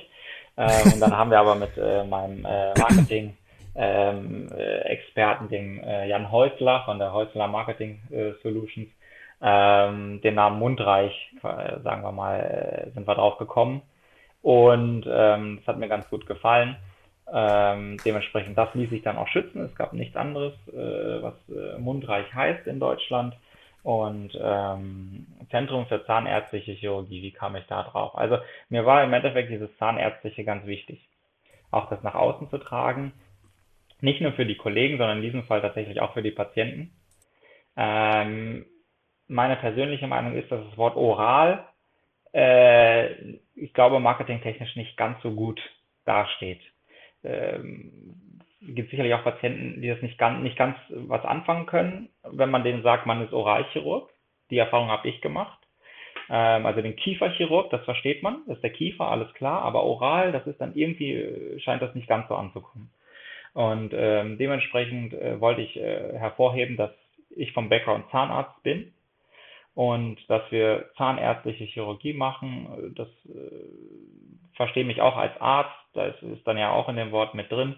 Ähm, 0.58 0.92
und 0.92 1.00
dann 1.00 1.16
haben 1.16 1.30
wir 1.30 1.40
aber 1.40 1.54
mit 1.54 1.76
äh, 1.78 2.04
meinem 2.04 2.44
äh, 2.44 2.78
Marketing 2.78 3.36
ähm, 3.74 4.48
äh, 4.54 4.80
Experten, 4.80 5.48
dem 5.48 5.82
äh, 5.82 6.08
Jan 6.08 6.30
Häusler 6.30 6.82
von 6.84 6.98
der 6.98 7.12
Häusler 7.12 7.48
Marketing 7.48 8.00
äh, 8.10 8.32
Solutions, 8.42 8.88
ähm, 9.40 10.20
den 10.22 10.34
Namen 10.34 10.58
Mundreich, 10.58 11.14
äh, 11.42 11.80
sagen 11.82 12.02
wir 12.02 12.12
mal, 12.12 12.40
äh, 12.40 12.90
sind 12.90 13.06
wir 13.08 13.14
drauf 13.14 13.38
gekommen. 13.38 13.80
Und 14.42 15.06
ähm, 15.10 15.58
das 15.58 15.66
hat 15.66 15.78
mir 15.78 15.88
ganz 15.88 16.08
gut 16.10 16.26
gefallen. 16.26 16.76
Ähm, 17.32 17.96
dementsprechend, 18.04 18.58
das 18.58 18.74
ließ 18.74 18.90
sich 18.90 19.02
dann 19.02 19.16
auch 19.16 19.28
schützen. 19.28 19.62
Es 19.62 19.74
gab 19.76 19.92
nichts 19.92 20.16
anderes, 20.16 20.52
äh, 20.68 21.22
was 21.22 21.34
äh, 21.48 21.78
mundreich 21.78 22.32
heißt 22.34 22.66
in 22.66 22.80
Deutschland. 22.80 23.36
Und 23.82 24.38
ähm, 24.38 25.26
Zentrum 25.50 25.86
für 25.86 26.04
zahnärztliche 26.04 26.72
Chirurgie, 26.72 27.22
wie 27.22 27.30
kam 27.30 27.56
ich 27.56 27.64
da 27.66 27.84
drauf? 27.84 28.16
Also 28.16 28.38
mir 28.68 28.84
war 28.84 29.02
im 29.04 29.12
Endeffekt 29.12 29.50
dieses 29.50 29.74
Zahnärztliche 29.78 30.44
ganz 30.44 30.66
wichtig. 30.66 31.08
Auch 31.70 31.88
das 31.88 32.02
nach 32.02 32.14
außen 32.14 32.50
zu 32.50 32.58
tragen. 32.58 33.12
Nicht 34.00 34.20
nur 34.20 34.32
für 34.32 34.44
die 34.44 34.56
Kollegen, 34.56 34.98
sondern 34.98 35.18
in 35.18 35.22
diesem 35.22 35.44
Fall 35.44 35.62
tatsächlich 35.62 36.00
auch 36.00 36.12
für 36.14 36.22
die 36.22 36.30
Patienten. 36.30 36.92
Ähm, 37.76 38.66
meine 39.28 39.56
persönliche 39.56 40.08
Meinung 40.08 40.34
ist, 40.34 40.50
dass 40.50 40.64
das 40.68 40.76
Wort 40.76 40.96
oral, 40.96 41.64
äh, 42.34 43.12
ich 43.54 43.72
glaube, 43.72 44.00
marketingtechnisch 44.00 44.74
nicht 44.74 44.96
ganz 44.96 45.22
so 45.22 45.30
gut 45.30 45.60
dasteht 46.04 46.60
ähm, 47.24 48.40
gibt 48.62 48.90
sicherlich 48.90 49.14
auch 49.14 49.24
Patienten, 49.24 49.80
die 49.80 49.88
das 49.88 50.02
nicht 50.02 50.18
ganz, 50.18 50.42
nicht 50.42 50.56
ganz 50.56 50.76
was 50.90 51.24
anfangen 51.24 51.66
können, 51.66 52.08
wenn 52.24 52.50
man 52.50 52.64
denen 52.64 52.82
sagt, 52.82 53.06
man 53.06 53.24
ist 53.24 53.32
Oralchirurg. 53.32 54.10
Die 54.50 54.58
Erfahrung 54.58 54.88
habe 54.88 55.08
ich 55.08 55.20
gemacht. 55.20 55.58
Ähm, 56.28 56.66
also 56.66 56.82
den 56.82 56.96
Kieferchirurg, 56.96 57.70
das 57.70 57.84
versteht 57.84 58.22
man, 58.22 58.42
das 58.46 58.56
ist 58.56 58.62
der 58.62 58.72
Kiefer, 58.72 59.08
alles 59.08 59.32
klar, 59.34 59.62
aber 59.62 59.84
oral, 59.84 60.32
das 60.32 60.46
ist 60.46 60.60
dann 60.60 60.74
irgendwie, 60.74 61.14
äh, 61.14 61.60
scheint 61.60 61.82
das 61.82 61.94
nicht 61.94 62.08
ganz 62.08 62.28
so 62.28 62.34
anzukommen. 62.34 62.90
Und 63.52 63.92
ähm, 63.94 64.38
dementsprechend 64.38 65.12
äh, 65.14 65.40
wollte 65.40 65.62
ich 65.62 65.76
äh, 65.76 66.16
hervorheben, 66.16 66.76
dass 66.76 66.92
ich 67.30 67.52
vom 67.52 67.68
Background 67.68 68.04
Zahnarzt 68.10 68.62
bin 68.62 68.92
und 69.74 70.18
dass 70.28 70.42
wir 70.50 70.90
zahnärztliche 70.96 71.64
Chirurgie 71.64 72.12
machen. 72.12 72.92
Das 72.96 73.08
äh, 73.26 74.54
verstehe 74.54 74.84
mich 74.84 75.00
auch 75.00 75.16
als 75.16 75.40
Arzt, 75.40 75.79
da 75.94 76.06
ist, 76.06 76.22
ist 76.22 76.46
dann 76.46 76.58
ja 76.58 76.72
auch 76.72 76.88
in 76.88 76.96
dem 76.96 77.12
Wort 77.12 77.34
mit 77.34 77.50
drin. 77.50 77.76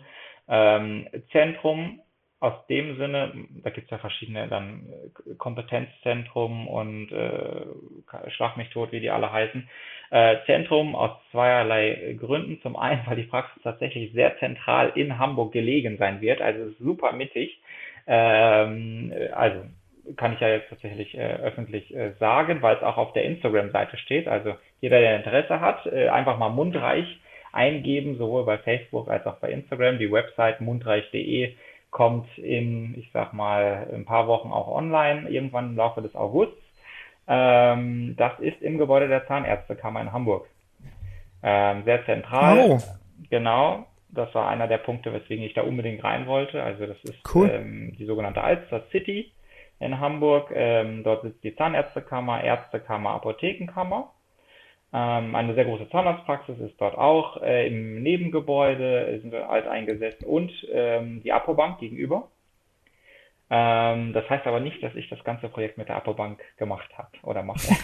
Ähm, 0.49 1.09
Zentrum 1.31 2.01
aus 2.43 2.67
dem 2.67 2.97
Sinne, 2.97 3.33
da 3.63 3.71
gibt 3.71 3.85
es 3.87 3.91
ja 3.93 3.99
verschiedene 3.99 4.49
dann 4.49 4.89
äh, 4.91 5.35
Kompetenzzentrum 5.37 6.67
und 6.67 7.13
äh, 7.13 8.31
Schlag 8.31 8.57
mich 8.57 8.69
tot, 8.71 8.91
wie 8.91 8.99
die 8.99 9.11
alle 9.11 9.33
heißen. 9.33 9.69
Äh, 10.11 10.37
Zentrum 10.47 10.97
aus 10.97 11.13
zweierlei 11.31 12.17
Gründen. 12.19 12.61
Zum 12.63 12.77
einen, 12.77 13.07
weil 13.07 13.15
die 13.15 13.23
Praxis 13.23 13.63
tatsächlich 13.63 14.13
sehr 14.13 14.37
zentral 14.39 14.91
in 14.97 15.19
Hamburg 15.21 15.53
gelegen 15.53 15.99
sein 15.99 16.21
wird, 16.21 16.43
also 16.43 16.71
super 16.81 17.13
mittig. 17.13 17.61
Ähm, 18.09 19.15
also 19.33 19.63
kann 20.17 20.33
ich 20.33 20.41
ja 20.41 20.49
jetzt 20.49 20.69
tatsächlich 20.69 21.17
äh, 21.17 21.35
öffentlich 21.35 21.95
äh, 21.95 22.13
sagen, 22.19 22.61
weil 22.61 22.77
es 22.77 22.83
auch 22.83 22.97
auf 22.97 23.13
der 23.13 23.25
Instagram-Seite 23.25 23.97
steht. 23.99 24.27
Also 24.27 24.57
jeder, 24.81 24.99
der 24.99 25.17
Interesse 25.17 25.61
hat, 25.61 25.87
äh, 25.87 26.09
einfach 26.09 26.39
mal 26.39 26.49
mundreich 26.49 27.07
eingeben, 27.53 28.17
sowohl 28.17 28.45
bei 28.45 28.59
Facebook 28.59 29.09
als 29.09 29.27
auch 29.27 29.37
bei 29.37 29.51
Instagram. 29.51 29.99
Die 29.99 30.11
Website 30.11 30.61
mundreich.de 30.61 31.55
kommt 31.91 32.27
in, 32.39 32.99
ich 32.99 33.11
sag 33.13 33.35
mal, 33.35 33.87
ein 33.93 34.05
paar 34.05 34.27
Wochen 34.27 34.51
auch 34.51 34.69
online, 34.69 35.29
irgendwann 35.29 35.71
im 35.71 35.77
Laufe 35.77 36.03
des 36.03 36.15
Augusts. 36.17 36.57
Ähm, 37.29 38.15
das 38.17 38.39
ist 38.41 38.61
im 38.63 38.79
Gebäude 38.79 39.09
der 39.09 39.27
Zahnärztekammer 39.27 40.01
in 40.01 40.13
Hamburg. 40.13 40.49
Ähm, 41.43 41.85
sehr 41.85 42.05
zentral. 42.07 42.59
Oh. 42.59 42.79
Genau. 43.31 43.87
Das 44.09 44.35
war 44.35 44.49
einer 44.49 44.69
der 44.69 44.79
Punkte, 44.79 45.13
weswegen 45.13 45.45
ich 45.45 45.55
da 45.55 45.63
unbedingt 45.63 46.03
rein 46.05 46.27
wollte. 46.27 46.63
Also 46.63 46.87
das 46.87 47.03
ist 47.05 47.19
cool. 47.35 47.51
ähm, 47.51 47.95
die 47.99 48.05
sogenannte 48.05 48.43
Alster 48.43 48.83
City 48.91 49.33
in 49.81 50.01
Hamburg. 50.01 50.51
Ähm, 50.55 51.03
dort 51.03 51.23
sitzt 51.23 51.43
die 51.45 51.55
Zahnärztekammer, 51.55 52.43
Ärztekammer, 52.43 53.11
Apothekenkammer. 53.11 54.13
Ähm, 54.93 55.35
eine 55.35 55.55
sehr 55.55 55.65
große 55.65 55.89
Zahnarztpraxis 55.89 56.59
ist 56.59 56.81
dort 56.81 56.97
auch. 56.99 57.41
Äh, 57.43 57.67
Im 57.69 58.03
Nebengebäude 58.03 59.19
sind 59.21 59.33
wir 59.33 59.49
alt 59.49 59.67
eingesessen 59.67 60.27
und 60.27 60.53
ähm, 60.71 61.23
die 61.23 61.33
Apobank 61.33 61.79
gegenüber. 61.79 62.29
Ähm, 63.55 64.15
das 64.15 64.29
heißt 64.31 64.47
aber 64.47 64.61
nicht, 64.61 64.83
dass 64.83 64.95
ich 64.95 65.11
das 65.11 65.23
ganze 65.25 65.47
Projekt 65.47 65.77
mit 65.77 65.87
der 65.87 65.97
Apobank 65.97 66.41
gemacht 66.57 66.89
habe 66.97 67.11
oder 67.23 67.43
mache, 67.43 67.61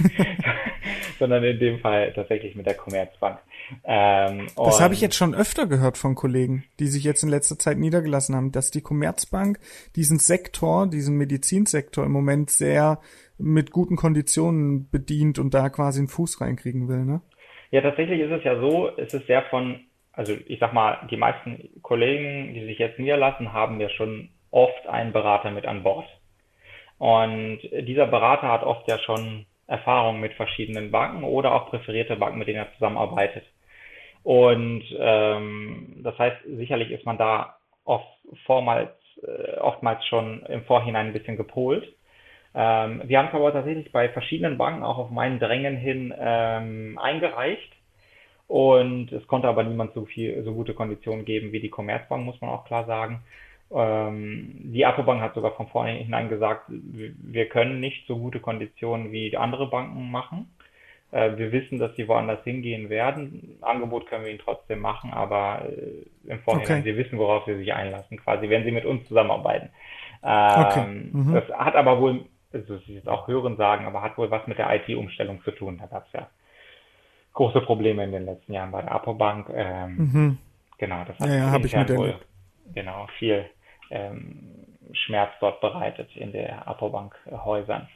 sondern 1.18 1.44
in 1.44 1.58
dem 1.58 1.80
Fall 1.80 2.10
tatsächlich 2.14 2.54
mit 2.54 2.64
der 2.64 2.72
Commerzbank. 2.72 3.38
Ähm, 3.84 4.46
das 4.56 4.80
habe 4.80 4.94
ich 4.94 5.02
jetzt 5.02 5.16
schon 5.16 5.34
öfter 5.34 5.66
gehört 5.66 5.98
von 5.98 6.14
Kollegen, 6.14 6.64
die 6.80 6.86
sich 6.86 7.04
jetzt 7.04 7.22
in 7.22 7.28
letzter 7.28 7.58
Zeit 7.58 7.76
niedergelassen 7.76 8.34
haben, 8.34 8.50
dass 8.50 8.70
die 8.70 8.80
Commerzbank 8.80 9.58
diesen 9.94 10.18
Sektor, 10.18 10.86
diesen 10.86 11.18
Medizinsektor 11.18 12.02
im 12.02 12.12
Moment 12.12 12.48
sehr 12.48 12.98
mit 13.36 13.70
guten 13.70 13.96
Konditionen 13.96 14.88
bedient 14.88 15.38
und 15.38 15.52
da 15.52 15.68
quasi 15.68 16.00
einen 16.00 16.08
Fuß 16.08 16.40
reinkriegen 16.40 16.88
will, 16.88 17.04
ne? 17.04 17.20
Ja, 17.70 17.82
tatsächlich 17.82 18.20
ist 18.20 18.30
es 18.30 18.42
ja 18.42 18.58
so, 18.58 18.88
es 18.96 19.12
ist 19.12 19.26
sehr 19.26 19.42
von, 19.50 19.80
also 20.12 20.32
ich 20.46 20.60
sag 20.60 20.72
mal, 20.72 21.06
die 21.10 21.18
meisten 21.18 21.68
Kollegen, 21.82 22.54
die 22.54 22.64
sich 22.64 22.78
jetzt 22.78 22.98
niederlassen, 22.98 23.52
haben 23.52 23.78
ja 23.82 23.90
schon 23.90 24.30
oft 24.50 24.86
einen 24.86 25.12
Berater 25.12 25.50
mit 25.50 25.66
an 25.66 25.82
Bord. 25.82 26.06
Und 26.98 27.60
dieser 27.62 28.06
Berater 28.06 28.48
hat 28.48 28.64
oft 28.64 28.88
ja 28.88 28.98
schon 28.98 29.46
Erfahrung 29.66 30.20
mit 30.20 30.32
verschiedenen 30.34 30.90
Banken 30.90 31.24
oder 31.24 31.54
auch 31.54 31.70
präferierte 31.70 32.16
Banken, 32.16 32.38
mit 32.38 32.48
denen 32.48 32.58
er 32.58 32.72
zusammenarbeitet. 32.74 33.44
Und 34.24 34.82
ähm, 34.98 36.00
das 36.02 36.18
heißt, 36.18 36.38
sicherlich 36.44 36.90
ist 36.90 37.06
man 37.06 37.18
da 37.18 37.56
oft 37.84 38.08
vormals, 38.44 38.90
äh, 39.22 39.58
oftmals 39.58 40.04
schon 40.06 40.42
im 40.46 40.64
Vorhinein 40.64 41.06
ein 41.06 41.12
bisschen 41.12 41.36
gepolt. 41.36 41.86
Ähm, 42.54 43.02
wir 43.04 43.18
haben 43.18 43.28
es 43.28 43.34
aber 43.34 43.52
tatsächlich 43.52 43.92
bei 43.92 44.08
verschiedenen 44.08 44.58
Banken 44.58 44.82
auch 44.82 44.98
auf 44.98 45.10
meinen 45.10 45.38
Drängen 45.38 45.76
hin 45.76 46.12
ähm, 46.18 46.98
eingereicht. 46.98 47.72
Und 48.48 49.12
es 49.12 49.26
konnte 49.26 49.46
aber 49.46 49.62
niemand 49.62 49.92
so 49.92 50.06
viel, 50.06 50.42
so 50.42 50.54
gute 50.54 50.72
Konditionen 50.72 51.26
geben 51.26 51.52
wie 51.52 51.60
die 51.60 51.68
Commerzbank, 51.68 52.24
muss 52.24 52.40
man 52.40 52.50
auch 52.50 52.64
klar 52.64 52.86
sagen. 52.86 53.22
Ähm, 53.70 54.72
die 54.72 54.86
Apobank 54.86 55.20
hat 55.20 55.34
sogar 55.34 55.52
von 55.52 55.68
vornherein 55.68 56.28
gesagt, 56.28 56.64
wir 56.68 57.48
können 57.48 57.80
nicht 57.80 58.06
so 58.06 58.18
gute 58.18 58.40
Konditionen 58.40 59.12
wie 59.12 59.36
andere 59.36 59.68
Banken 59.68 60.10
machen. 60.10 60.50
Äh, 61.10 61.36
wir 61.36 61.52
wissen, 61.52 61.78
dass 61.78 61.94
sie 61.96 62.08
woanders 62.08 62.42
hingehen 62.44 62.88
werden. 62.88 63.58
Angebot 63.60 64.06
können 64.06 64.24
wir 64.24 64.30
ihnen 64.30 64.40
trotzdem 64.42 64.80
machen, 64.80 65.12
aber 65.12 65.66
äh, 65.66 66.30
im 66.30 66.40
Vorhinein, 66.40 66.80
okay. 66.80 66.92
sie 66.92 66.96
wissen, 66.96 67.18
worauf 67.18 67.44
sie 67.44 67.56
sich 67.56 67.72
einlassen, 67.72 68.18
quasi, 68.18 68.48
wenn 68.48 68.64
sie 68.64 68.72
mit 68.72 68.86
uns 68.86 69.06
zusammenarbeiten. 69.08 69.70
Ähm, 70.22 70.64
okay. 70.64 70.86
Mhm. 71.12 71.34
Das 71.34 71.48
hat 71.58 71.76
aber 71.76 72.00
wohl, 72.00 72.24
also 72.52 72.74
das 72.74 72.82
ist 72.82 72.88
jetzt 72.88 73.08
auch 73.08 73.28
hören 73.28 73.56
sagen, 73.56 73.86
aber 73.86 74.02
hat 74.02 74.16
wohl 74.16 74.30
was 74.30 74.46
mit 74.46 74.58
der 74.58 74.74
IT-Umstellung 74.74 75.42
zu 75.42 75.50
tun. 75.50 75.78
Da 75.78 75.86
gab 75.86 76.06
es 76.06 76.12
ja 76.12 76.28
große 77.34 77.60
Probleme 77.60 78.04
in 78.04 78.12
den 78.12 78.24
letzten 78.24 78.52
Jahren 78.52 78.70
bei 78.70 78.82
der 78.82 78.92
Apobank. 78.92 79.50
Ähm, 79.54 79.96
mhm. 79.96 80.38
Genau, 80.78 81.04
das 81.04 81.18
hat 81.18 81.28
ja, 81.28 81.36
ja, 81.36 81.56
ich 81.56 81.96
wohl, 81.96 82.14
genau, 82.74 83.06
viel 83.18 83.44
Schmerz 84.92 85.32
dort 85.40 85.60
bereitet 85.60 86.14
in 86.16 86.32
der 86.32 86.66
Apobank-Häusern. 86.66 87.88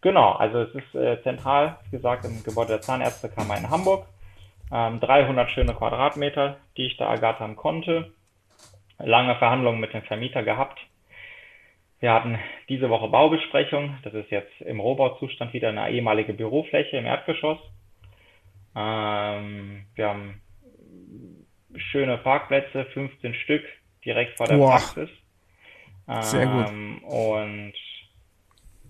Genau, 0.00 0.32
also 0.32 0.62
es 0.62 0.74
ist 0.74 0.94
äh, 0.94 1.22
zentral, 1.22 1.78
wie 1.84 1.96
gesagt, 1.96 2.24
im 2.24 2.42
Gebäude 2.42 2.70
der 2.70 2.80
Zahnärztekammer 2.80 3.56
in 3.56 3.70
Hamburg. 3.70 4.06
Ähm, 4.72 5.00
300 5.00 5.50
schöne 5.50 5.74
Quadratmeter, 5.74 6.56
die 6.76 6.86
ich 6.86 6.96
da 6.96 7.08
ergattern 7.10 7.56
konnte. 7.56 8.12
Lange 8.98 9.36
Verhandlungen 9.36 9.80
mit 9.80 9.92
dem 9.94 10.02
Vermieter 10.02 10.42
gehabt. 10.42 10.80
Wir 12.00 12.12
hatten 12.12 12.38
diese 12.68 12.90
Woche 12.90 13.08
Baubesprechung. 13.08 13.96
Das 14.02 14.12
ist 14.12 14.30
jetzt 14.30 14.60
im 14.62 14.80
Rohbauzustand 14.80 15.52
wieder 15.52 15.68
eine 15.68 15.88
ehemalige 15.90 16.32
Bürofläche 16.32 16.96
im 16.96 17.06
Erdgeschoss. 17.06 17.58
Ähm, 18.74 19.86
wir 19.94 20.08
haben 20.08 20.42
schöne 21.76 22.18
Parkplätze, 22.18 22.86
15 22.86 23.34
Stück 23.34 23.62
direkt 24.04 24.36
vor 24.36 24.46
der 24.46 24.56
Boah. 24.56 24.70
Praxis. 24.70 25.10
Sehr 26.20 26.46
gut. 26.46 26.68
Ähm, 26.68 27.02
und 27.04 27.74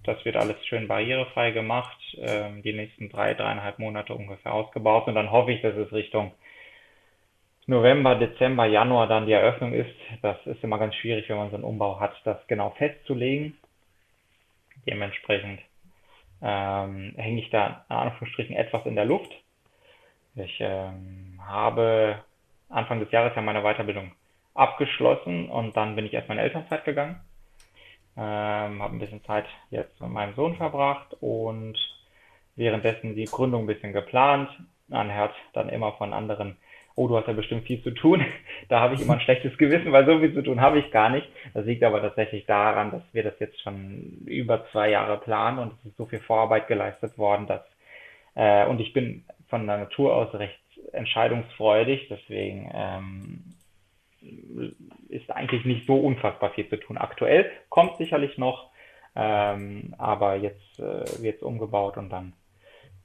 das 0.04 0.24
wird 0.24 0.36
alles 0.36 0.56
schön 0.66 0.88
barrierefrei 0.88 1.52
gemacht, 1.52 1.98
ähm, 2.18 2.62
die 2.62 2.72
nächsten 2.72 3.08
drei, 3.08 3.34
dreieinhalb 3.34 3.78
Monate 3.78 4.14
ungefähr 4.14 4.52
ausgebaut. 4.52 5.06
Und 5.06 5.14
dann 5.14 5.30
hoffe 5.30 5.52
ich, 5.52 5.62
dass 5.62 5.76
es 5.76 5.92
Richtung 5.92 6.32
November, 7.66 8.16
Dezember, 8.16 8.66
Januar 8.66 9.06
dann 9.06 9.26
die 9.26 9.32
Eröffnung 9.32 9.72
ist. 9.72 9.94
Das 10.20 10.36
ist 10.46 10.62
immer 10.64 10.78
ganz 10.78 10.96
schwierig, 10.96 11.28
wenn 11.28 11.36
man 11.36 11.50
so 11.50 11.56
einen 11.56 11.64
Umbau 11.64 12.00
hat, 12.00 12.14
das 12.24 12.44
genau 12.48 12.70
festzulegen. 12.70 13.56
Dementsprechend 14.86 15.60
ähm, 16.42 17.14
hänge 17.16 17.40
ich 17.40 17.50
da 17.50 17.84
in 17.88 17.96
Anführungsstrichen 17.96 18.56
etwas 18.56 18.84
in 18.86 18.96
der 18.96 19.04
Luft. 19.04 19.30
Ich 20.34 20.56
ähm, 20.60 21.40
habe 21.46 22.18
Anfang 22.68 22.98
des 22.98 23.10
Jahres 23.12 23.36
ja 23.36 23.42
meine 23.42 23.62
Weiterbildung 23.62 24.12
abgeschlossen 24.54 25.48
und 25.48 25.76
dann 25.76 25.96
bin 25.96 26.06
ich 26.06 26.14
erstmal 26.14 26.38
in 26.38 26.44
Elternzeit 26.44 26.84
gegangen. 26.84 27.20
Ähm, 28.16 28.82
habe 28.82 28.94
ein 28.94 28.98
bisschen 28.98 29.24
Zeit 29.24 29.46
jetzt 29.70 30.00
mit 30.00 30.10
meinem 30.10 30.34
Sohn 30.34 30.56
verbracht 30.56 31.16
und 31.20 31.78
währenddessen 32.56 33.14
die 33.16 33.24
Gründung 33.24 33.64
ein 33.64 33.66
bisschen 33.66 33.92
geplant. 33.92 34.50
Man 34.88 35.12
hört 35.12 35.34
dann 35.54 35.70
immer 35.70 35.92
von 35.92 36.12
anderen, 36.12 36.58
oh, 36.94 37.08
du 37.08 37.16
hast 37.16 37.26
ja 37.26 37.32
bestimmt 37.32 37.66
viel 37.66 37.82
zu 37.82 37.90
tun. 37.92 38.24
da 38.68 38.80
habe 38.80 38.94
ich 38.94 39.00
immer 39.00 39.14
ein 39.14 39.20
schlechtes 39.20 39.56
Gewissen, 39.56 39.92
weil 39.92 40.04
so 40.04 40.18
viel 40.18 40.34
zu 40.34 40.42
tun 40.42 40.60
habe 40.60 40.78
ich 40.78 40.90
gar 40.90 41.08
nicht. 41.08 41.26
Das 41.54 41.64
liegt 41.64 41.82
aber 41.82 42.02
tatsächlich 42.02 42.44
daran, 42.44 42.90
dass 42.90 43.02
wir 43.12 43.22
das 43.22 43.38
jetzt 43.38 43.60
schon 43.62 44.22
über 44.26 44.66
zwei 44.72 44.90
Jahre 44.90 45.18
planen 45.18 45.58
und 45.58 45.72
es 45.72 45.86
ist 45.86 45.96
so 45.96 46.04
viel 46.04 46.20
Vorarbeit 46.20 46.68
geleistet 46.68 47.16
worden, 47.16 47.46
dass 47.46 47.62
äh, 48.34 48.66
und 48.66 48.80
ich 48.80 48.92
bin 48.92 49.24
von 49.48 49.66
der 49.66 49.78
Natur 49.78 50.14
aus 50.14 50.34
recht 50.34 50.58
entscheidungsfreudig, 50.92 52.08
deswegen 52.08 52.70
ähm, 52.74 53.51
ist 55.08 55.30
eigentlich 55.30 55.64
nicht 55.64 55.86
so 55.86 55.96
unfassbar 55.96 56.50
viel 56.50 56.68
zu 56.68 56.76
tun. 56.76 56.98
Aktuell 56.98 57.50
kommt 57.68 57.96
sicherlich 57.96 58.38
noch, 58.38 58.70
ähm, 59.14 59.94
aber 59.98 60.36
jetzt 60.36 60.78
äh, 60.78 61.22
wird 61.22 61.36
es 61.36 61.42
umgebaut 61.42 61.96
und 61.96 62.10
dann 62.10 62.32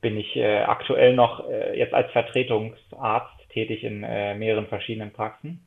bin 0.02 0.18
ich 0.18 0.36
äh, 0.36 0.62
aktuell 0.62 1.16
noch 1.16 1.50
äh, 1.50 1.78
jetzt 1.78 1.94
als 1.94 2.12
Vertretungsarzt 2.12 3.50
tätig 3.50 3.84
in 3.84 4.04
äh, 4.04 4.36
mehreren 4.36 4.68
verschiedenen 4.68 5.12
Praxen. 5.12 5.64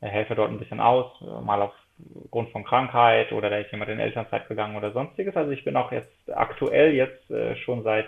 Helfe 0.00 0.34
dort 0.34 0.50
ein 0.50 0.58
bisschen 0.58 0.80
aus, 0.80 1.06
mal 1.44 1.62
aufgrund 1.62 2.50
von 2.50 2.64
Krankheit 2.64 3.30
oder 3.30 3.50
da 3.50 3.58
ist 3.58 3.70
jemand 3.70 3.88
in 3.88 4.00
Elternzeit 4.00 4.48
gegangen 4.48 4.76
oder 4.76 4.90
sonstiges. 4.90 5.36
Also 5.36 5.52
ich 5.52 5.62
bin 5.62 5.76
auch 5.76 5.92
jetzt 5.92 6.10
aktuell 6.34 6.92
jetzt 6.92 7.30
äh, 7.30 7.54
schon 7.54 7.84
seit 7.84 8.06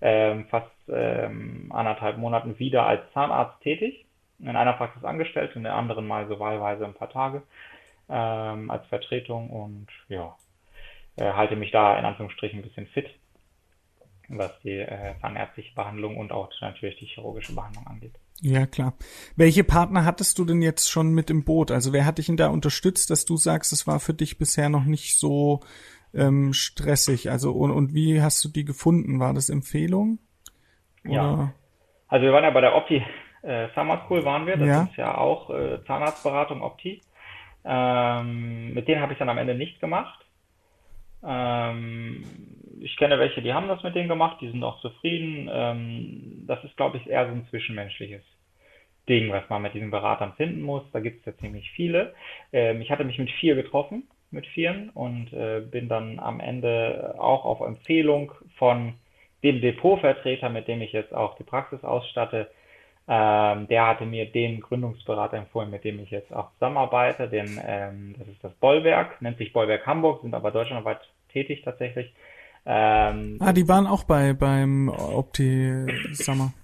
ähm, 0.00 0.46
fast 0.46 0.70
ähm, 0.88 1.72
anderthalb 1.74 2.18
Monaten 2.18 2.56
wieder 2.60 2.86
als 2.86 3.00
Zahnarzt 3.12 3.60
tätig 3.62 4.03
in 4.38 4.56
einer 4.56 4.72
Praxis 4.74 5.04
angestellt, 5.04 5.54
in 5.54 5.62
der 5.62 5.74
anderen 5.74 6.06
mal 6.06 6.28
so 6.28 6.38
wahlweise 6.38 6.84
ein 6.84 6.94
paar 6.94 7.10
Tage 7.10 7.42
ähm, 8.08 8.70
als 8.70 8.86
Vertretung 8.86 9.50
und 9.50 9.88
ja, 10.08 10.36
äh, 11.16 11.32
halte 11.32 11.56
mich 11.56 11.70
da 11.70 11.98
in 11.98 12.04
Anführungsstrichen 12.04 12.58
ein 12.58 12.62
bisschen 12.62 12.86
fit, 12.88 13.08
was 14.28 14.52
die 14.62 14.78
äh, 14.78 15.14
zahnärztliche 15.20 15.74
Behandlung 15.74 16.16
und 16.16 16.32
auch 16.32 16.50
natürlich 16.60 16.98
die 16.98 17.06
chirurgische 17.06 17.54
Behandlung 17.54 17.86
angeht. 17.86 18.14
Ja, 18.40 18.66
klar. 18.66 18.94
Welche 19.36 19.64
Partner 19.64 20.04
hattest 20.04 20.38
du 20.38 20.44
denn 20.44 20.60
jetzt 20.60 20.90
schon 20.90 21.14
mit 21.14 21.30
im 21.30 21.44
Boot? 21.44 21.70
Also 21.70 21.92
wer 21.92 22.04
hat 22.04 22.18
dich 22.18 22.26
denn 22.26 22.36
da 22.36 22.48
unterstützt, 22.48 23.10
dass 23.10 23.24
du 23.24 23.36
sagst, 23.36 23.72
es 23.72 23.86
war 23.86 24.00
für 24.00 24.14
dich 24.14 24.38
bisher 24.38 24.68
noch 24.68 24.84
nicht 24.84 25.16
so 25.16 25.60
ähm, 26.12 26.52
stressig? 26.52 27.30
Also 27.30 27.52
und, 27.52 27.70
und 27.70 27.94
wie 27.94 28.20
hast 28.20 28.44
du 28.44 28.48
die 28.48 28.64
gefunden? 28.64 29.20
War 29.20 29.34
das 29.34 29.50
Empfehlung? 29.50 30.18
Oder? 31.04 31.14
Ja. 31.14 31.54
Also 32.08 32.26
wir 32.26 32.32
waren 32.32 32.44
ja 32.44 32.50
bei 32.50 32.60
der 32.60 32.74
Opti 32.74 33.04
äh, 33.44 33.68
Summer 33.74 34.02
School 34.04 34.24
waren 34.24 34.46
wir, 34.46 34.56
das 34.56 34.68
ja. 34.68 34.82
ist 34.84 34.96
ja 34.96 35.18
auch 35.18 35.50
äh, 35.50 35.84
Zahnarztberatung 35.86 36.62
Opti. 36.62 37.02
Ähm, 37.64 38.74
mit 38.74 38.88
denen 38.88 39.00
habe 39.00 39.12
ich 39.12 39.18
dann 39.18 39.28
am 39.28 39.38
Ende 39.38 39.54
nicht 39.54 39.80
gemacht. 39.80 40.24
Ähm, 41.26 42.24
ich 42.80 42.96
kenne 42.96 43.18
welche, 43.18 43.40
die 43.42 43.54
haben 43.54 43.68
das 43.68 43.82
mit 43.82 43.94
denen 43.94 44.08
gemacht, 44.08 44.38
die 44.40 44.50
sind 44.50 44.62
auch 44.62 44.80
zufrieden. 44.80 45.48
Ähm, 45.52 46.44
das 46.46 46.62
ist, 46.64 46.76
glaube 46.76 46.98
ich, 46.98 47.08
eher 47.08 47.26
so 47.26 47.32
ein 47.32 47.46
zwischenmenschliches 47.48 48.22
Ding, 49.08 49.30
was 49.30 49.48
man 49.48 49.62
mit 49.62 49.74
diesen 49.74 49.90
Beratern 49.90 50.34
finden 50.34 50.62
muss. 50.62 50.82
Da 50.92 51.00
gibt 51.00 51.20
es 51.20 51.26
ja 51.26 51.36
ziemlich 51.38 51.70
viele. 51.72 52.14
Ähm, 52.52 52.80
ich 52.80 52.90
hatte 52.90 53.04
mich 53.04 53.18
mit 53.18 53.30
vier 53.30 53.54
getroffen, 53.54 54.04
mit 54.30 54.46
vieren, 54.46 54.90
und 54.90 55.32
äh, 55.32 55.60
bin 55.60 55.88
dann 55.88 56.18
am 56.18 56.40
Ende 56.40 57.14
auch 57.18 57.44
auf 57.44 57.60
Empfehlung 57.60 58.32
von 58.56 58.94
dem 59.42 59.60
Depotvertreter, 59.60 60.48
mit 60.48 60.68
dem 60.68 60.80
ich 60.80 60.92
jetzt 60.92 61.14
auch 61.14 61.36
die 61.36 61.44
Praxis 61.44 61.84
ausstatte, 61.84 62.50
ähm, 63.06 63.68
der 63.68 63.86
hatte 63.86 64.06
mir 64.06 64.30
den 64.30 64.60
Gründungsberater 64.60 65.36
empfohlen, 65.36 65.70
mit 65.70 65.84
dem 65.84 66.00
ich 66.00 66.10
jetzt 66.10 66.32
auch 66.32 66.52
zusammenarbeite. 66.54 67.28
Den, 67.28 67.60
ähm, 67.66 68.14
das 68.18 68.28
ist 68.28 68.42
das 68.42 68.52
Bollwerk, 68.54 69.20
nennt 69.20 69.36
sich 69.36 69.52
Bollwerk 69.52 69.86
Hamburg, 69.86 70.22
sind 70.22 70.34
aber 70.34 70.50
deutschlandweit 70.50 71.00
tätig 71.30 71.62
tatsächlich. 71.62 72.14
Ähm, 72.64 73.36
ah, 73.40 73.52
die 73.52 73.68
waren 73.68 73.86
auch 73.86 74.04
bei 74.04 74.32
beim 74.32 74.88
Opti 74.88 75.86
Summer. 76.12 76.54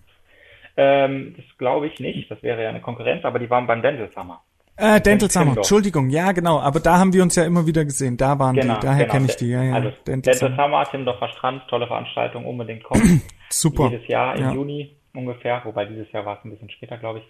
ähm, 0.78 1.34
das 1.36 1.44
glaube 1.58 1.88
ich 1.88 2.00
nicht. 2.00 2.30
Das 2.30 2.42
wäre 2.42 2.62
ja 2.62 2.70
eine 2.70 2.80
Konkurrenz, 2.80 3.22
aber 3.26 3.38
die 3.38 3.50
waren 3.50 3.66
beim 3.66 3.82
Dental 3.82 4.10
Summer. 4.10 4.42
Äh, 4.76 4.98
Dental 5.02 5.28
Summer, 5.28 5.58
Entschuldigung, 5.58 6.08
ja 6.08 6.32
genau, 6.32 6.58
aber 6.58 6.80
da 6.80 6.96
haben 6.98 7.12
wir 7.12 7.22
uns 7.22 7.36
ja 7.36 7.44
immer 7.44 7.66
wieder 7.66 7.84
gesehen, 7.84 8.16
da 8.16 8.38
waren 8.38 8.56
genau, 8.56 8.76
die, 8.76 8.86
daher 8.86 9.04
genau. 9.04 9.12
kenne 9.12 9.26
ich 9.26 9.36
die, 9.36 9.50
ja, 9.50 9.62
ja. 9.62 9.74
Also 9.74 9.90
Dental, 10.06 10.32
Dental 10.32 10.56
Summer, 10.56 10.84
Timdorfer 10.84 11.28
Strand, 11.28 11.68
tolle 11.68 11.86
Veranstaltung, 11.86 12.46
unbedingt 12.46 12.82
kommen. 12.82 13.20
Super. 13.50 13.90
Jedes 13.90 14.08
Jahr 14.08 14.36
im 14.36 14.42
ja. 14.42 14.52
Juni 14.52 14.96
ungefähr, 15.14 15.62
wobei 15.64 15.84
dieses 15.84 16.10
Jahr 16.12 16.24
war 16.24 16.38
es 16.38 16.44
ein 16.44 16.50
bisschen 16.50 16.70
später, 16.70 16.96
glaube 16.98 17.20
ich. 17.20 17.24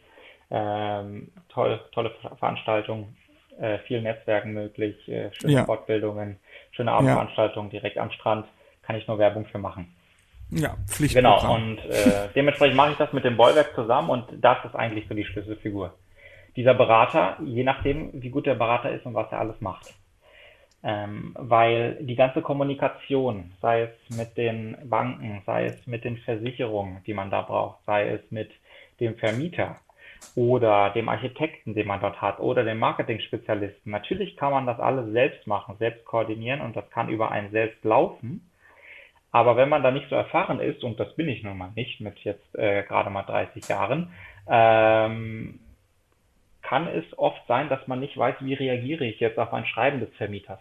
Ähm, 0.50 1.30
tolle, 1.48 1.80
tolle 1.92 2.10
Veranstaltung. 2.38 3.14
äh, 3.60 3.78
viel 3.80 4.00
Netzwerken 4.00 4.52
möglich, 4.52 5.08
äh, 5.08 5.30
schöne 5.34 5.52
ja. 5.52 5.64
Fortbildungen, 5.64 6.38
schöne 6.72 6.92
Abendveranstaltungen 6.92 7.70
direkt 7.70 7.98
am 7.98 8.10
Strand, 8.10 8.46
kann 8.82 8.96
ich 8.96 9.06
nur 9.06 9.18
Werbung 9.18 9.46
für 9.46 9.58
machen. 9.58 9.94
Ja, 10.50 10.76
Pflicht. 10.88 11.14
Genau, 11.14 11.54
und 11.54 11.78
äh, 11.78 12.28
dementsprechend 12.34 12.76
mache 12.76 12.92
ich 12.92 12.96
das 12.96 13.12
mit 13.12 13.24
dem 13.24 13.36
Bollwerk 13.36 13.74
zusammen 13.74 14.10
und 14.10 14.24
das 14.40 14.64
ist 14.64 14.74
eigentlich 14.74 15.06
so 15.08 15.14
die 15.14 15.24
Schlüsselfigur. 15.24 15.94
Dieser 16.56 16.74
Berater, 16.74 17.36
je 17.44 17.62
nachdem, 17.62 18.10
wie 18.14 18.30
gut 18.30 18.46
der 18.46 18.56
Berater 18.56 18.90
ist 18.90 19.06
und 19.06 19.14
was 19.14 19.30
er 19.30 19.38
alles 19.38 19.60
macht. 19.60 19.94
Ähm, 20.82 21.34
weil 21.38 21.98
die 22.00 22.16
ganze 22.16 22.40
Kommunikation, 22.40 23.52
sei 23.60 23.82
es 23.82 24.16
mit 24.16 24.36
den 24.38 24.78
Banken, 24.84 25.42
sei 25.44 25.66
es 25.66 25.86
mit 25.86 26.04
den 26.04 26.16
Versicherungen, 26.18 27.02
die 27.06 27.12
man 27.12 27.30
da 27.30 27.42
braucht, 27.42 27.84
sei 27.84 28.08
es 28.08 28.30
mit 28.30 28.50
dem 28.98 29.16
Vermieter 29.16 29.76
oder 30.34 30.90
dem 30.90 31.08
Architekten, 31.08 31.74
den 31.74 31.86
man 31.86 32.00
dort 32.00 32.20
hat, 32.20 32.40
oder 32.40 32.64
dem 32.64 32.78
Marketing-Spezialisten. 32.78 33.90
Natürlich 33.90 34.36
kann 34.36 34.52
man 34.52 34.66
das 34.66 34.78
alles 34.78 35.10
selbst 35.12 35.46
machen, 35.46 35.76
selbst 35.78 36.04
koordinieren 36.04 36.60
und 36.60 36.76
das 36.76 36.88
kann 36.90 37.08
über 37.08 37.30
einen 37.30 37.50
selbst 37.50 37.84
laufen. 37.84 38.50
Aber 39.32 39.56
wenn 39.56 39.68
man 39.68 39.82
da 39.82 39.90
nicht 39.90 40.08
so 40.08 40.16
erfahren 40.16 40.60
ist, 40.60 40.82
und 40.82 40.98
das 40.98 41.14
bin 41.14 41.28
ich 41.28 41.42
nun 41.42 41.56
mal 41.56 41.72
nicht 41.76 42.00
mit 42.00 42.18
jetzt 42.20 42.54
äh, 42.58 42.82
gerade 42.82 43.10
mal 43.10 43.22
30 43.22 43.68
Jahren, 43.68 44.12
ähm, 44.48 45.60
kann 46.62 46.88
es 46.88 47.04
oft 47.18 47.40
sein, 47.46 47.68
dass 47.68 47.86
man 47.86 48.00
nicht 48.00 48.16
weiß, 48.16 48.36
wie 48.40 48.54
reagiere 48.54 49.04
ich 49.04 49.20
jetzt 49.20 49.38
auf 49.38 49.52
ein 49.52 49.66
Schreiben 49.66 50.00
des 50.00 50.12
Vermieters. 50.16 50.60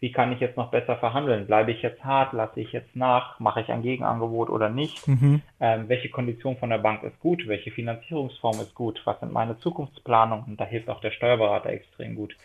Wie 0.00 0.12
kann 0.12 0.32
ich 0.32 0.40
jetzt 0.40 0.56
noch 0.56 0.70
besser 0.70 0.96
verhandeln? 0.96 1.46
Bleibe 1.46 1.72
ich 1.72 1.82
jetzt 1.82 2.04
hart? 2.04 2.32
Lasse 2.32 2.60
ich 2.60 2.72
jetzt 2.72 2.94
nach? 2.94 3.40
Mache 3.40 3.60
ich 3.60 3.68
ein 3.68 3.82
Gegenangebot 3.82 4.48
oder 4.48 4.68
nicht? 4.68 5.06
Mhm. 5.08 5.42
Ähm, 5.60 5.88
welche 5.88 6.08
Kondition 6.08 6.56
von 6.56 6.70
der 6.70 6.78
Bank 6.78 7.02
ist 7.02 7.18
gut? 7.18 7.48
Welche 7.48 7.72
Finanzierungsform 7.72 8.60
ist 8.60 8.74
gut? 8.74 9.00
Was 9.04 9.18
sind 9.18 9.32
meine 9.32 9.58
Zukunftsplanungen? 9.58 10.56
Da 10.56 10.64
hilft 10.64 10.88
auch 10.88 11.00
der 11.00 11.10
Steuerberater 11.10 11.70
extrem 11.70 12.14
gut. 12.14 12.36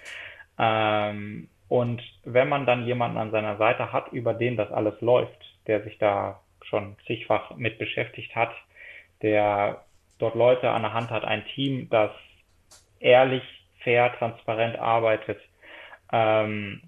Ähm, 0.57 1.47
und 1.67 2.01
wenn 2.23 2.49
man 2.49 2.65
dann 2.65 2.85
jemanden 2.85 3.17
an 3.17 3.31
seiner 3.31 3.57
Seite 3.57 3.91
hat, 3.93 4.11
über 4.11 4.33
den 4.33 4.57
das 4.57 4.71
alles 4.71 4.99
läuft, 5.01 5.37
der 5.67 5.83
sich 5.83 5.97
da 5.97 6.39
schon 6.61 6.95
zigfach 7.05 7.55
mit 7.55 7.77
beschäftigt 7.77 8.35
hat, 8.35 8.51
der 9.21 9.83
dort 10.17 10.35
Leute 10.35 10.69
an 10.69 10.81
der 10.81 10.93
Hand 10.93 11.09
hat, 11.11 11.23
ein 11.23 11.45
Team, 11.53 11.87
das 11.89 12.11
ehrlich, 12.99 13.43
fair, 13.79 14.13
transparent 14.17 14.77
arbeitet, 14.77 15.39
ähm, 16.11 16.81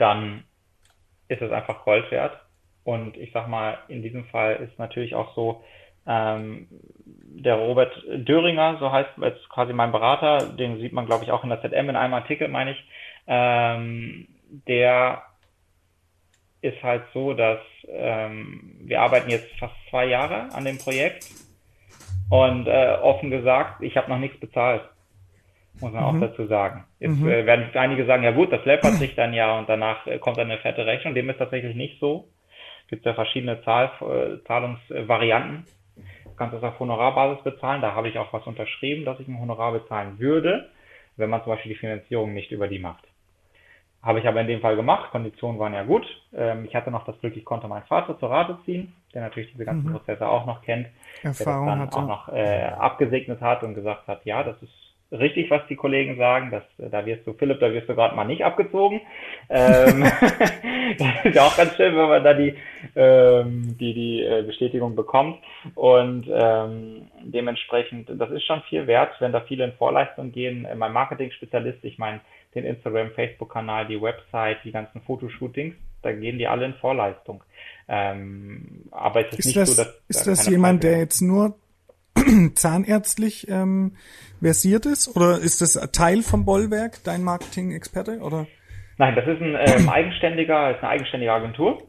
dann 0.00 0.44
ist 1.28 1.42
es 1.42 1.52
einfach 1.52 1.84
Gold 1.84 2.10
wert. 2.10 2.36
Und 2.84 3.16
ich 3.16 3.32
sag 3.32 3.48
mal, 3.48 3.78
in 3.88 4.02
diesem 4.02 4.24
Fall 4.26 4.56
ist 4.56 4.78
natürlich 4.78 5.14
auch 5.14 5.34
so, 5.34 5.62
ähm, 6.06 6.66
der 6.70 7.54
Robert 7.56 7.92
Döringer, 8.08 8.78
so 8.80 8.90
heißt 8.90 9.10
jetzt 9.22 9.48
quasi 9.48 9.72
mein 9.72 9.92
Berater, 9.92 10.46
den 10.56 10.78
sieht 10.80 10.92
man, 10.92 11.06
glaube 11.06 11.24
ich, 11.24 11.30
auch 11.30 11.44
in 11.44 11.50
der 11.50 11.60
ZM 11.60 11.88
in 11.88 11.96
einem 11.96 12.14
Artikel, 12.14 12.48
meine 12.48 12.72
ich, 12.72 12.84
ähm, 13.26 14.26
der 14.66 15.22
ist 16.62 16.82
halt 16.82 17.04
so, 17.14 17.34
dass 17.34 17.60
ähm, 17.86 18.76
wir 18.80 19.00
arbeiten 19.00 19.30
jetzt 19.30 19.48
fast 19.58 19.74
zwei 19.88 20.06
Jahre 20.06 20.52
an 20.52 20.64
dem 20.64 20.78
Projekt 20.78 21.26
und 22.28 22.66
äh, 22.66 22.96
offen 23.02 23.30
gesagt, 23.30 23.82
ich 23.82 23.96
habe 23.96 24.10
noch 24.10 24.18
nichts 24.18 24.38
bezahlt, 24.40 24.82
muss 25.80 25.92
man 25.92 26.02
mhm. 26.02 26.08
auch 26.08 26.28
dazu 26.28 26.46
sagen. 26.46 26.84
Jetzt 26.98 27.18
mhm. 27.18 27.28
äh, 27.28 27.46
werden 27.46 27.66
einige 27.74 28.04
sagen, 28.06 28.22
ja 28.22 28.32
gut, 28.32 28.52
das 28.52 28.64
läppert 28.64 28.94
sich 28.94 29.14
dann 29.14 29.32
ja 29.32 29.58
und 29.58 29.68
danach 29.68 30.06
äh, 30.06 30.18
kommt 30.18 30.38
dann 30.38 30.50
eine 30.50 30.60
fette 30.60 30.86
Rechnung. 30.86 31.14
Dem 31.14 31.30
ist 31.30 31.38
tatsächlich 31.38 31.74
nicht 31.76 31.98
so. 32.00 32.28
Gibt 32.88 33.06
ja 33.06 33.14
verschiedene 33.14 33.62
Zahl, 33.62 33.90
äh, 34.00 34.44
Zahlungsvarianten. 34.46 35.64
Du 36.24 36.34
kannst 36.36 36.54
das 36.54 36.62
auf 36.62 36.78
Honorarbasis 36.80 37.44
bezahlen. 37.44 37.82
Da 37.82 37.94
habe 37.94 38.08
ich 38.08 38.18
auch 38.18 38.32
was 38.32 38.46
unterschrieben, 38.46 39.04
dass 39.04 39.20
ich 39.20 39.28
ein 39.28 39.40
Honorar 39.40 39.72
bezahlen 39.72 40.18
würde, 40.18 40.70
wenn 41.16 41.30
man 41.30 41.42
zum 41.42 41.52
Beispiel 41.52 41.72
die 41.72 41.78
Finanzierung 41.78 42.34
nicht 42.34 42.50
über 42.50 42.68
die 42.68 42.78
macht. 42.78 43.04
Habe 44.02 44.20
ich 44.20 44.26
aber 44.26 44.40
in 44.40 44.46
dem 44.46 44.60
Fall 44.60 44.76
gemacht. 44.76 45.10
Konditionen 45.10 45.58
waren 45.58 45.74
ja 45.74 45.82
gut. 45.82 46.06
Ähm, 46.34 46.64
ich 46.64 46.74
hatte 46.74 46.90
noch 46.90 47.04
das 47.04 47.20
Glück, 47.20 47.36
ich 47.36 47.44
konnte 47.44 47.68
meinen 47.68 47.84
Vater 47.84 48.18
zur 48.18 48.30
Rate 48.30 48.58
ziehen, 48.64 48.94
der 49.12 49.22
natürlich 49.22 49.52
diese 49.52 49.66
ganzen 49.66 49.88
mhm. 49.88 49.92
Prozesse 49.92 50.26
auch 50.26 50.46
noch 50.46 50.62
kennt, 50.62 50.88
Erfahrung 51.22 51.66
der 51.66 51.76
das 51.76 51.76
dann 51.76 51.80
hatte. 51.80 51.96
auch 51.96 52.06
noch 52.06 52.28
äh, 52.34 52.72
abgesegnet 52.78 53.42
hat 53.42 53.62
und 53.62 53.74
gesagt 53.74 54.08
hat, 54.08 54.24
ja, 54.24 54.42
das 54.42 54.60
ist 54.62 54.89
richtig, 55.12 55.50
was 55.50 55.66
die 55.68 55.76
Kollegen 55.76 56.16
sagen. 56.16 56.50
Das, 56.50 56.62
da 56.78 57.04
wirst 57.04 57.26
du, 57.26 57.32
Philipp, 57.34 57.60
da 57.60 57.72
wirst 57.72 57.88
du 57.88 57.94
gerade 57.94 58.14
mal 58.14 58.24
nicht 58.24 58.44
abgezogen. 58.44 59.00
Ähm, 59.48 60.02
das 60.98 61.24
ist 61.24 61.34
ja 61.34 61.46
auch 61.46 61.56
ganz 61.56 61.74
schön, 61.76 61.96
wenn 61.96 62.08
man 62.08 62.24
da 62.24 62.34
die, 62.34 62.54
ähm, 62.96 63.76
die, 63.78 63.94
die 63.94 64.22
äh, 64.22 64.42
Bestätigung 64.42 64.94
bekommt. 64.94 65.38
Und 65.74 66.26
ähm, 66.32 67.08
dementsprechend, 67.22 68.10
das 68.12 68.30
ist 68.30 68.44
schon 68.44 68.62
viel 68.68 68.86
wert, 68.86 69.12
wenn 69.20 69.32
da 69.32 69.40
viele 69.40 69.64
in 69.64 69.72
Vorleistung 69.72 70.32
gehen. 70.32 70.64
Äh, 70.64 70.74
mein 70.74 70.92
Marketing-Spezialist, 70.92 71.84
ich 71.84 71.98
meine, 71.98 72.20
den 72.54 72.64
Instagram, 72.64 73.10
Facebook-Kanal, 73.12 73.86
die 73.86 74.00
Website, 74.00 74.58
die 74.64 74.72
ganzen 74.72 75.00
Fotoshootings, 75.02 75.74
da 76.02 76.12
gehen 76.12 76.38
die 76.38 76.46
alle 76.46 76.66
in 76.66 76.74
Vorleistung. 76.74 77.44
Ähm, 77.88 78.84
aber 78.90 79.26
es 79.26 79.32
ist, 79.32 79.38
ist 79.40 79.46
nicht 79.46 79.56
das, 79.56 79.76
so, 79.76 79.82
dass. 79.82 80.00
Ist 80.08 80.26
da 80.26 80.30
das 80.30 80.48
jemand, 80.48 80.82
der 80.82 80.98
jetzt 80.98 81.20
nur 81.20 81.54
zahnärztlich 82.54 83.48
ähm, 83.48 83.96
versiert 84.40 84.86
ist? 84.86 85.14
Oder 85.16 85.38
ist 85.38 85.60
das 85.60 85.74
Teil 85.92 86.22
vom 86.22 86.44
Bollwerk, 86.44 87.02
dein 87.04 87.22
Marketing-Experte? 87.22 88.18
Oder? 88.20 88.46
Nein, 88.98 89.14
das 89.14 89.26
ist 89.26 89.40
ein 89.40 89.56
ähm, 89.58 89.88
eigenständiger, 89.92 90.72
ist 90.72 90.82
eine 90.82 90.90
eigenständige 90.90 91.32
Agentur. 91.32 91.82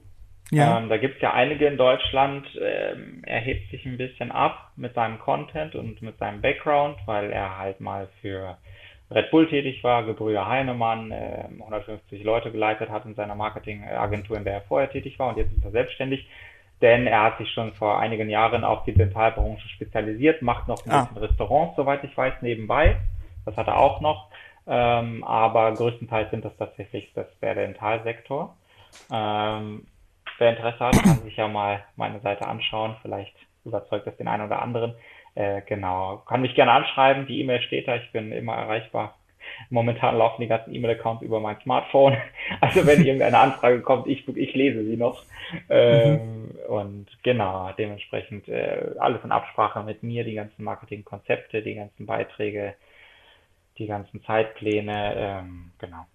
Ja. 0.51 0.77
Ähm, 0.77 0.89
da 0.89 0.97
gibt 0.97 1.15
es 1.15 1.21
ja 1.21 1.33
einige 1.33 1.65
in 1.65 1.77
Deutschland. 1.77 2.45
Ähm, 2.61 3.21
er 3.25 3.39
hebt 3.39 3.71
sich 3.71 3.85
ein 3.85 3.97
bisschen 3.97 4.31
ab 4.31 4.71
mit 4.75 4.93
seinem 4.93 5.19
Content 5.19 5.75
und 5.75 6.01
mit 6.01 6.17
seinem 6.17 6.41
Background, 6.41 6.97
weil 7.05 7.31
er 7.31 7.57
halt 7.57 7.79
mal 7.79 8.09
für 8.21 8.57
Red 9.09 9.29
Bull 9.31 9.47
tätig 9.47 9.83
war, 9.83 10.05
Gebrüder 10.05 10.47
Heinemann, 10.47 11.11
äh, 11.11 11.45
150 11.59 12.23
Leute 12.23 12.51
geleitet 12.51 12.89
hat 12.89 13.05
in 13.05 13.15
seiner 13.15 13.35
Marketingagentur, 13.35 14.37
in 14.37 14.45
der 14.45 14.53
er 14.53 14.61
vorher 14.61 14.89
tätig 14.89 15.19
war 15.19 15.29
und 15.29 15.37
jetzt 15.37 15.53
ist 15.53 15.63
er 15.65 15.71
selbstständig 15.71 16.25
denn 16.81 17.07
er 17.07 17.23
hat 17.23 17.37
sich 17.37 17.51
schon 17.51 17.73
vor 17.73 17.99
einigen 17.99 18.29
Jahren 18.29 18.63
auf 18.63 18.83
die 18.83 18.93
Dentalbranche 18.93 19.67
spezialisiert, 19.69 20.41
macht 20.41 20.67
noch 20.67 20.85
ein 20.85 20.91
ah. 20.91 21.03
bisschen 21.05 21.23
Restaurants, 21.23 21.75
soweit 21.75 22.03
ich 22.03 22.15
weiß, 22.15 22.41
nebenbei. 22.41 22.97
Das 23.45 23.55
hat 23.57 23.67
er 23.67 23.77
auch 23.77 24.01
noch. 24.01 24.29
Ähm, 24.67 25.23
aber 25.23 25.73
größtenteils 25.73 26.31
sind 26.31 26.45
das 26.45 26.55
tatsächlich 26.57 27.11
das 27.13 27.27
der 27.39 27.55
Dentalsektor. 27.55 28.55
Ähm, 29.11 29.87
wer 30.37 30.49
Interesse 30.51 30.79
hat, 30.79 31.03
kann 31.03 31.21
sich 31.23 31.35
ja 31.35 31.47
mal 31.47 31.83
meine 31.95 32.19
Seite 32.19 32.47
anschauen. 32.47 32.95
Vielleicht 33.01 33.35
überzeugt 33.65 34.07
das 34.07 34.17
den 34.17 34.27
einen 34.27 34.45
oder 34.45 34.61
anderen. 34.61 34.93
Äh, 35.35 35.61
genau. 35.61 36.17
Kann 36.27 36.41
mich 36.41 36.55
gerne 36.55 36.71
anschreiben. 36.71 37.25
Die 37.25 37.39
E-Mail 37.39 37.61
steht 37.61 37.87
da. 37.87 37.95
Ich 37.95 38.11
bin 38.11 38.31
immer 38.31 38.55
erreichbar. 38.55 39.15
Momentan 39.69 40.17
laufen 40.17 40.41
die 40.41 40.47
ganzen 40.47 40.73
E-Mail-Accounts 40.73 41.23
über 41.23 41.39
mein 41.39 41.59
Smartphone. 41.61 42.17
Also 42.59 42.85
wenn 42.85 43.05
irgendeine 43.05 43.37
Anfrage 43.37 43.81
kommt, 43.81 44.07
ich, 44.07 44.27
ich 44.27 44.53
lese 44.53 44.83
sie 44.83 44.97
noch. 44.97 45.23
Ähm, 45.69 46.43
mhm. 46.43 46.51
Und 46.67 47.07
genau, 47.23 47.71
dementsprechend 47.77 48.47
äh, 48.49 48.91
alles 48.99 49.23
in 49.23 49.31
Absprache 49.31 49.83
mit 49.83 50.03
mir, 50.03 50.23
die 50.23 50.33
ganzen 50.33 50.63
Marketingkonzepte, 50.63 51.61
die 51.61 51.75
ganzen 51.75 52.05
Beiträge, 52.05 52.75
die 53.77 53.87
ganzen 53.87 54.23
Zeitpläne, 54.23 55.13
ähm, 55.15 55.71
genau. 55.79 56.05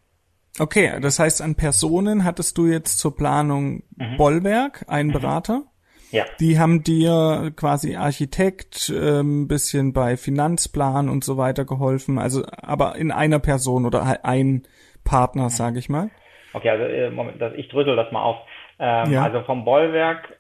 Okay, 0.58 0.98
das 1.00 1.18
heißt, 1.18 1.42
an 1.42 1.54
Personen 1.54 2.24
hattest 2.24 2.56
du 2.58 2.66
jetzt 2.66 2.98
zur 2.98 3.14
Planung 3.16 3.82
mhm. 3.96 4.16
Bollwerk, 4.16 4.84
einen 4.88 5.08
mhm. 5.10 5.14
Berater? 5.14 5.62
Ja. 6.10 6.24
Die 6.40 6.58
haben 6.58 6.82
dir 6.82 7.52
quasi 7.56 7.96
Architekt, 7.96 8.92
ähm, 8.94 9.48
bisschen 9.48 9.92
bei 9.92 10.16
Finanzplan 10.16 11.08
und 11.08 11.24
so 11.24 11.36
weiter 11.36 11.64
geholfen, 11.64 12.18
also 12.18 12.44
aber 12.50 12.96
in 12.96 13.10
einer 13.10 13.38
Person 13.38 13.86
oder 13.86 14.24
ein 14.24 14.62
Partner, 15.04 15.50
sage 15.50 15.78
ich 15.78 15.88
mal. 15.88 16.10
Okay, 16.52 16.70
also 16.70 16.84
äh, 16.84 17.10
Moment, 17.10 17.42
ich 17.56 17.68
drösel 17.68 17.96
das 17.96 18.10
mal 18.12 18.22
auf. 18.22 18.36
Ähm, 18.78 19.12
ja. 19.12 19.22
Also 19.22 19.42
vom 19.42 19.64
Bollwerk, 19.64 20.38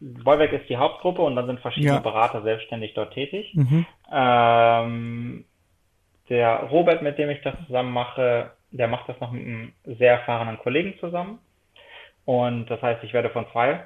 Bollwerk 0.00 0.52
ist 0.52 0.68
die 0.68 0.76
Hauptgruppe 0.76 1.22
und 1.22 1.36
dann 1.36 1.46
sind 1.46 1.60
verschiedene 1.60 1.94
ja. 1.94 2.00
Berater 2.00 2.42
selbstständig 2.42 2.94
dort 2.94 3.12
tätig. 3.12 3.52
Mhm. 3.54 3.86
Ähm, 4.12 5.44
der 6.28 6.64
Robert, 6.70 7.02
mit 7.02 7.18
dem 7.18 7.30
ich 7.30 7.42
das 7.42 7.54
zusammen 7.66 7.92
mache, 7.92 8.52
der 8.70 8.88
macht 8.88 9.08
das 9.08 9.20
noch 9.20 9.32
mit 9.32 9.42
einem 9.42 9.72
sehr 9.84 10.12
erfahrenen 10.12 10.58
Kollegen 10.58 10.94
zusammen. 11.00 11.38
Und 12.24 12.66
das 12.66 12.80
heißt, 12.80 13.02
ich 13.02 13.12
werde 13.12 13.30
von 13.30 13.46
zwei 13.52 13.84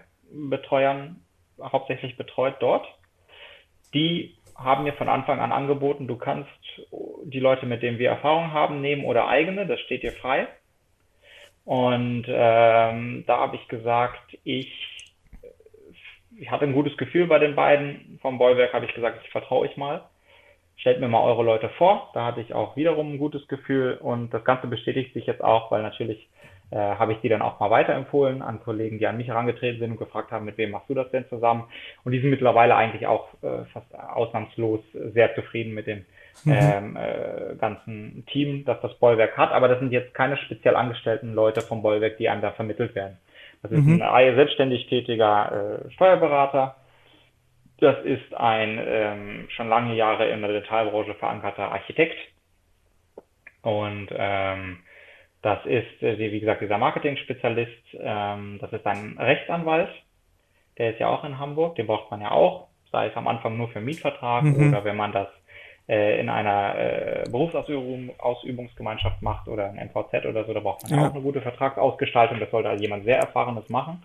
Betreuern 0.50 1.20
hauptsächlich 1.60 2.16
betreut 2.16 2.56
dort. 2.60 2.86
Die 3.92 4.36
haben 4.56 4.84
mir 4.84 4.92
von 4.92 5.08
Anfang 5.08 5.40
an 5.40 5.52
angeboten, 5.52 6.06
du 6.06 6.16
kannst 6.16 6.50
die 7.24 7.40
Leute, 7.40 7.66
mit 7.66 7.82
denen 7.82 7.98
wir 7.98 8.10
Erfahrung 8.10 8.52
haben, 8.52 8.80
nehmen 8.80 9.04
oder 9.04 9.28
eigene, 9.28 9.66
das 9.66 9.80
steht 9.80 10.02
dir 10.02 10.12
frei. 10.12 10.46
Und 11.64 12.26
ähm, 12.28 13.24
da 13.26 13.38
habe 13.38 13.56
ich 13.56 13.68
gesagt, 13.68 14.36
ich, 14.44 14.70
ich 16.36 16.50
hatte 16.50 16.64
ein 16.64 16.74
gutes 16.74 16.96
Gefühl 16.96 17.26
bei 17.26 17.38
den 17.38 17.56
beiden. 17.56 18.18
Vom 18.20 18.38
Bollwerk 18.38 18.74
habe 18.74 18.84
ich 18.84 18.94
gesagt, 18.94 19.20
ich 19.24 19.30
vertraue 19.30 19.66
euch 19.66 19.76
mal. 19.76 20.04
Stellt 20.76 21.00
mir 21.00 21.08
mal 21.08 21.22
eure 21.22 21.42
Leute 21.42 21.70
vor. 21.70 22.10
Da 22.12 22.26
hatte 22.26 22.42
ich 22.42 22.52
auch 22.52 22.76
wiederum 22.76 23.14
ein 23.14 23.18
gutes 23.18 23.48
Gefühl. 23.48 23.96
Und 23.96 24.34
das 24.34 24.44
Ganze 24.44 24.66
bestätigt 24.66 25.14
sich 25.14 25.26
jetzt 25.26 25.42
auch, 25.42 25.70
weil 25.70 25.82
natürlich 25.82 26.28
äh, 26.70 26.76
habe 26.76 27.12
ich 27.12 27.20
die 27.20 27.28
dann 27.28 27.42
auch 27.42 27.60
mal 27.60 27.70
weiterempfohlen 27.70 28.42
an 28.42 28.60
Kollegen, 28.60 28.98
die 28.98 29.06
an 29.06 29.16
mich 29.16 29.28
herangetreten 29.28 29.80
sind 29.80 29.92
und 29.92 29.98
gefragt 29.98 30.32
haben, 30.32 30.44
mit 30.44 30.58
wem 30.58 30.70
machst 30.70 30.88
du 30.88 30.94
das 30.94 31.10
denn 31.10 31.26
zusammen? 31.28 31.64
Und 32.04 32.12
die 32.12 32.20
sind 32.20 32.30
mittlerweile 32.30 32.74
eigentlich 32.74 33.06
auch 33.06 33.28
äh, 33.42 33.64
fast 33.72 33.94
ausnahmslos 33.94 34.80
sehr 34.92 35.34
zufrieden 35.34 35.74
mit 35.74 35.86
den 35.86 36.06
mhm. 36.44 36.52
ähm, 36.52 36.96
äh, 36.96 37.54
ganzen 37.56 38.24
Team, 38.26 38.64
das 38.64 38.80
das 38.80 38.98
Bollwerk 38.98 39.36
hat. 39.36 39.52
Aber 39.52 39.68
das 39.68 39.78
sind 39.78 39.92
jetzt 39.92 40.14
keine 40.14 40.36
speziell 40.36 40.76
angestellten 40.76 41.34
Leute 41.34 41.60
vom 41.60 41.82
Bollwerk, 41.82 42.16
die 42.16 42.28
einem 42.28 42.42
da 42.42 42.50
vermittelt 42.50 42.94
werden. 42.94 43.18
Das 43.62 43.72
ist 43.72 43.84
mhm. 43.84 44.02
ein 44.02 44.34
selbstständig 44.34 44.86
tätiger 44.88 45.84
äh, 45.86 45.90
Steuerberater. 45.92 46.76
Das 47.78 47.96
ist 48.04 48.34
ein 48.34 48.80
ähm, 48.84 49.46
schon 49.48 49.68
lange 49.68 49.94
Jahre 49.94 50.28
in 50.28 50.42
der 50.42 50.52
Detailbranche 50.52 51.14
verankerter 51.14 51.72
Architekt. 51.72 52.16
Und 53.62 54.08
ähm, 54.10 54.78
das 55.44 55.64
ist, 55.66 56.02
äh, 56.02 56.18
wie 56.18 56.40
gesagt, 56.40 56.62
dieser 56.62 56.78
Marketing-Spezialist. 56.78 57.70
Ähm, 58.00 58.56
das 58.62 58.72
ist 58.72 58.86
ein 58.86 59.16
Rechtsanwalt. 59.18 59.90
Der 60.78 60.92
ist 60.92 61.00
ja 61.00 61.08
auch 61.08 61.22
in 61.22 61.38
Hamburg. 61.38 61.76
Den 61.76 61.86
braucht 61.86 62.10
man 62.10 62.22
ja 62.22 62.30
auch. 62.30 62.68
Sei 62.90 63.08
es 63.08 63.16
am 63.16 63.28
Anfang 63.28 63.58
nur 63.58 63.68
für 63.68 63.82
Mietvertrag 63.82 64.44
mhm. 64.44 64.68
oder 64.68 64.84
wenn 64.84 64.96
man 64.96 65.12
das 65.12 65.28
äh, 65.86 66.18
in 66.18 66.30
einer 66.30 66.78
äh, 66.78 67.24
Berufsausübungsgemeinschaft 67.30 69.20
macht 69.20 69.46
oder 69.46 69.66
ein 69.66 69.90
MVZ 69.90 70.24
oder 70.24 70.46
so, 70.46 70.54
da 70.54 70.60
braucht 70.60 70.88
man 70.88 70.98
ja. 70.98 71.08
auch 71.08 71.12
eine 71.12 71.22
gute 71.22 71.42
Vertragsausgestaltung. 71.42 72.40
Das 72.40 72.50
sollte 72.50 72.70
also 72.70 72.82
jemand 72.82 73.04
sehr 73.04 73.18
Erfahrenes 73.18 73.68
machen. 73.68 74.02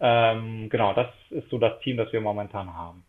Ähm, 0.00 0.70
genau, 0.70 0.94
das 0.94 1.08
ist 1.28 1.50
so 1.50 1.58
das 1.58 1.78
Team, 1.80 1.98
das 1.98 2.10
wir 2.10 2.22
momentan 2.22 2.72
haben. 2.72 3.04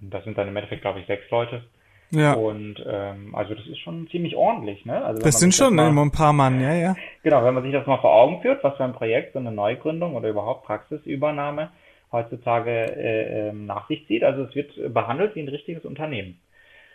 Und 0.00 0.14
das 0.14 0.24
sind 0.24 0.38
dann 0.38 0.48
im 0.48 0.56
Endeffekt, 0.56 0.80
glaube 0.80 1.00
ich, 1.00 1.06
sechs 1.06 1.28
Leute. 1.30 1.62
Ja. 2.10 2.32
Und 2.32 2.84
ähm, 2.86 3.34
also 3.34 3.54
das 3.54 3.66
ist 3.66 3.78
schon 3.78 4.08
ziemlich 4.10 4.34
ordentlich, 4.34 4.84
ne? 4.84 5.04
Also 5.04 5.22
das 5.22 5.38
sind 5.38 5.54
schon 5.54 5.76
das 5.76 5.92
mal, 5.92 6.02
ein 6.02 6.10
paar 6.10 6.32
Mann, 6.32 6.60
ja, 6.60 6.74
ja. 6.74 6.96
Genau, 7.22 7.44
wenn 7.44 7.54
man 7.54 7.62
sich 7.62 7.72
das 7.72 7.86
mal 7.86 7.98
vor 7.98 8.12
Augen 8.12 8.42
führt, 8.42 8.64
was 8.64 8.76
für 8.76 8.84
ein 8.84 8.94
Projekt 8.94 9.34
so 9.34 9.38
eine 9.38 9.52
Neugründung 9.52 10.16
oder 10.16 10.28
überhaupt 10.28 10.64
Praxisübernahme 10.64 11.70
heutzutage 12.12 12.70
äh, 12.70 13.48
ähm, 13.48 13.66
nach 13.66 13.86
sich 13.88 14.06
zieht. 14.08 14.24
Also 14.24 14.42
es 14.42 14.54
wird 14.54 14.72
behandelt 14.92 15.36
wie 15.36 15.40
ein 15.40 15.48
richtiges 15.48 15.84
Unternehmen. 15.84 16.40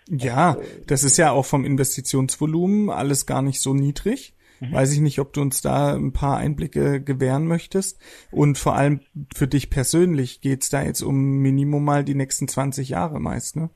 Ja, 0.10 0.58
das 0.86 1.04
ist 1.04 1.18
ja 1.18 1.32
auch 1.32 1.46
vom 1.46 1.66
Investitionsvolumen 1.66 2.90
alles 2.90 3.26
gar 3.26 3.42
nicht 3.42 3.62
so 3.62 3.74
niedrig. 3.74 4.36
Mhm. 4.60 4.74
Weiß 4.74 4.94
ich 4.94 5.00
nicht, 5.00 5.20
ob 5.20 5.34
du 5.34 5.42
uns 5.42 5.62
da 5.62 5.96
ein 5.96 6.14
paar 6.14 6.38
Einblicke 6.38 7.02
gewähren 7.02 7.48
möchtest. 7.48 8.00
Und 8.32 8.58
vor 8.58 8.76
allem 8.76 9.02
für 9.34 9.48
dich 9.48 9.70
persönlich 9.70 10.42
geht's 10.42 10.70
da 10.70 10.84
jetzt 10.84 11.02
um 11.02 11.40
Minimum 11.40 11.84
mal 11.84 12.04
die 12.04 12.16
nächsten 12.16 12.48
20 12.48 12.90
Jahre 12.90 13.20
meist, 13.20 13.56
ne? 13.56 13.70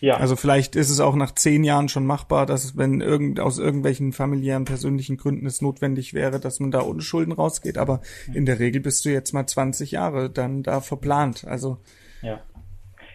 Ja. 0.00 0.16
Also 0.16 0.36
vielleicht 0.36 0.76
ist 0.76 0.90
es 0.90 1.00
auch 1.00 1.14
nach 1.14 1.34
zehn 1.34 1.64
Jahren 1.64 1.88
schon 1.88 2.06
machbar, 2.06 2.46
dass 2.46 2.76
wenn 2.76 3.00
irgend, 3.00 3.40
aus 3.40 3.58
irgendwelchen 3.58 4.12
familiären, 4.12 4.64
persönlichen 4.64 5.16
Gründen 5.16 5.46
es 5.46 5.62
notwendig 5.62 6.14
wäre, 6.14 6.40
dass 6.40 6.60
man 6.60 6.70
da 6.70 6.82
ohne 6.82 7.02
Schulden 7.02 7.32
rausgeht. 7.32 7.78
Aber 7.78 8.00
in 8.32 8.46
der 8.46 8.58
Regel 8.58 8.80
bist 8.80 9.04
du 9.04 9.10
jetzt 9.10 9.32
mal 9.32 9.46
20 9.46 9.92
Jahre 9.92 10.30
dann 10.30 10.62
da 10.62 10.80
verplant. 10.80 11.44
Also 11.46 11.78
ja. 12.22 12.40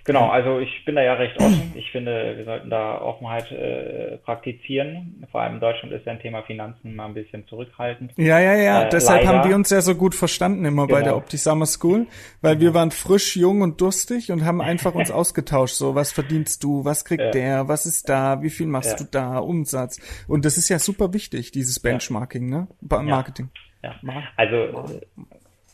Genau, 0.03 0.29
also 0.29 0.59
ich 0.59 0.83
bin 0.85 0.95
da 0.95 1.03
ja 1.03 1.13
recht 1.13 1.37
offen. 1.39 1.71
Ich 1.81 1.91
finde, 1.91 2.37
wir 2.37 2.45
sollten 2.45 2.69
da 2.69 3.01
Offenheit 3.01 3.51
äh, 3.51 4.17
praktizieren. 4.17 5.25
Vor 5.31 5.41
allem 5.41 5.55
in 5.55 5.59
Deutschland 5.59 5.93
ist 5.93 6.05
ja 6.05 6.13
ein 6.13 6.19
Thema 6.19 6.43
Finanzen 6.43 6.95
mal 6.95 7.05
ein 7.05 7.13
bisschen 7.13 7.47
zurückhaltend. 7.47 8.13
Ja, 8.17 8.39
ja, 8.39 8.55
ja. 8.55 8.83
Äh, 8.83 8.89
Deshalb 8.89 9.23
leider. 9.23 9.39
haben 9.39 9.49
wir 9.49 9.55
uns 9.55 9.69
ja 9.69 9.81
so 9.81 9.95
gut 9.95 10.15
verstanden 10.15 10.63
immer 10.65 10.87
genau. 10.87 10.99
bei 10.99 11.03
der 11.03 11.17
Opti 11.17 11.37
Summer 11.37 11.65
School, 11.65 12.07
weil 12.41 12.55
genau. 12.55 12.65
wir 12.65 12.73
waren 12.75 12.91
frisch, 12.91 13.35
jung 13.35 13.61
und 13.61 13.81
durstig 13.81 14.31
und 14.31 14.45
haben 14.45 14.61
einfach 14.61 14.95
uns 14.95 15.11
ausgetauscht. 15.11 15.75
So, 15.75 15.95
was 15.95 16.11
verdienst 16.11 16.63
du? 16.63 16.85
Was 16.85 17.03
kriegt 17.03 17.23
ja. 17.23 17.31
der? 17.31 17.67
Was 17.67 17.85
ist 17.85 18.09
da? 18.09 18.41
Wie 18.41 18.49
viel 18.49 18.67
machst 18.67 18.91
ja. 18.91 18.97
du 18.97 19.11
da? 19.11 19.37
Umsatz. 19.39 19.99
Und 20.27 20.45
das 20.45 20.57
ist 20.57 20.69
ja 20.69 20.79
super 20.79 21.13
wichtig, 21.13 21.51
dieses 21.51 21.79
Benchmarking, 21.79 22.49
ne? 22.49 22.67
Marketing. 22.81 23.49
Ja. 23.83 23.95
ja. 24.01 24.23
Also, 24.37 24.85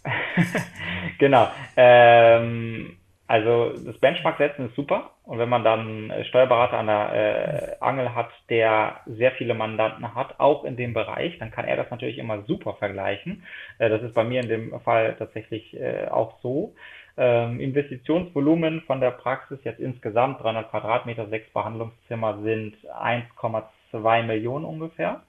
genau. 1.20 1.50
Ähm, 1.76 2.98
also 3.28 3.74
das 3.74 3.98
Benchmark 3.98 4.38
setzen 4.38 4.68
ist 4.68 4.76
super 4.76 5.12
und 5.26 5.38
wenn 5.38 5.50
man 5.50 5.66
dann 5.66 6.13
Steuerberater 6.30 6.78
an 6.78 6.88
der 6.88 7.13
äh, 7.13 7.84
Angel 7.84 8.16
hat, 8.16 8.30
der 8.50 9.02
sehr 9.06 9.34
viele 9.34 9.54
Mandanten 9.54 10.16
hat, 10.16 10.40
auch 10.40 10.63
in 10.63 10.78
dem 10.78 10.94
Bereich, 10.94 11.38
dann 11.38 11.52
kann 11.52 11.66
er 11.66 11.76
das 11.76 11.92
natürlich 11.92 12.20
immer 12.20 12.44
super 12.44 12.76
vergleichen. 12.76 13.44
Äh, 13.80 13.90
das 13.90 14.02
ist 14.02 14.13
bei 14.13 14.24
mir 14.24 14.42
in 14.42 14.48
dem 14.48 14.80
Fall 14.80 15.16
tatsächlich 15.20 15.78
äh, 15.78 16.08
auch 16.08 16.40
so. 16.42 16.74
Ähm, 17.18 17.60
Investitionsvolumen 17.60 18.82
von 18.82 19.02
der 19.02 19.12
Praxis 19.12 19.60
jetzt 19.66 19.82
insgesamt 19.82 20.42
300 20.42 20.70
Quadratmeter, 20.70 21.28
sechs 21.28 21.52
Behandlungszimmer 21.52 22.42
sind 22.44 22.78
1,2 22.86 24.24
Millionen 24.24 24.63
ungefähr. 24.63 25.24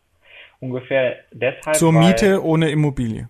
Ungefähr 0.60 1.16
deshalb. 1.32 1.74
Zur 1.74 1.92
Miete 1.92 2.34
weil, 2.34 2.38
ohne 2.38 2.70
Immobilie. 2.70 3.28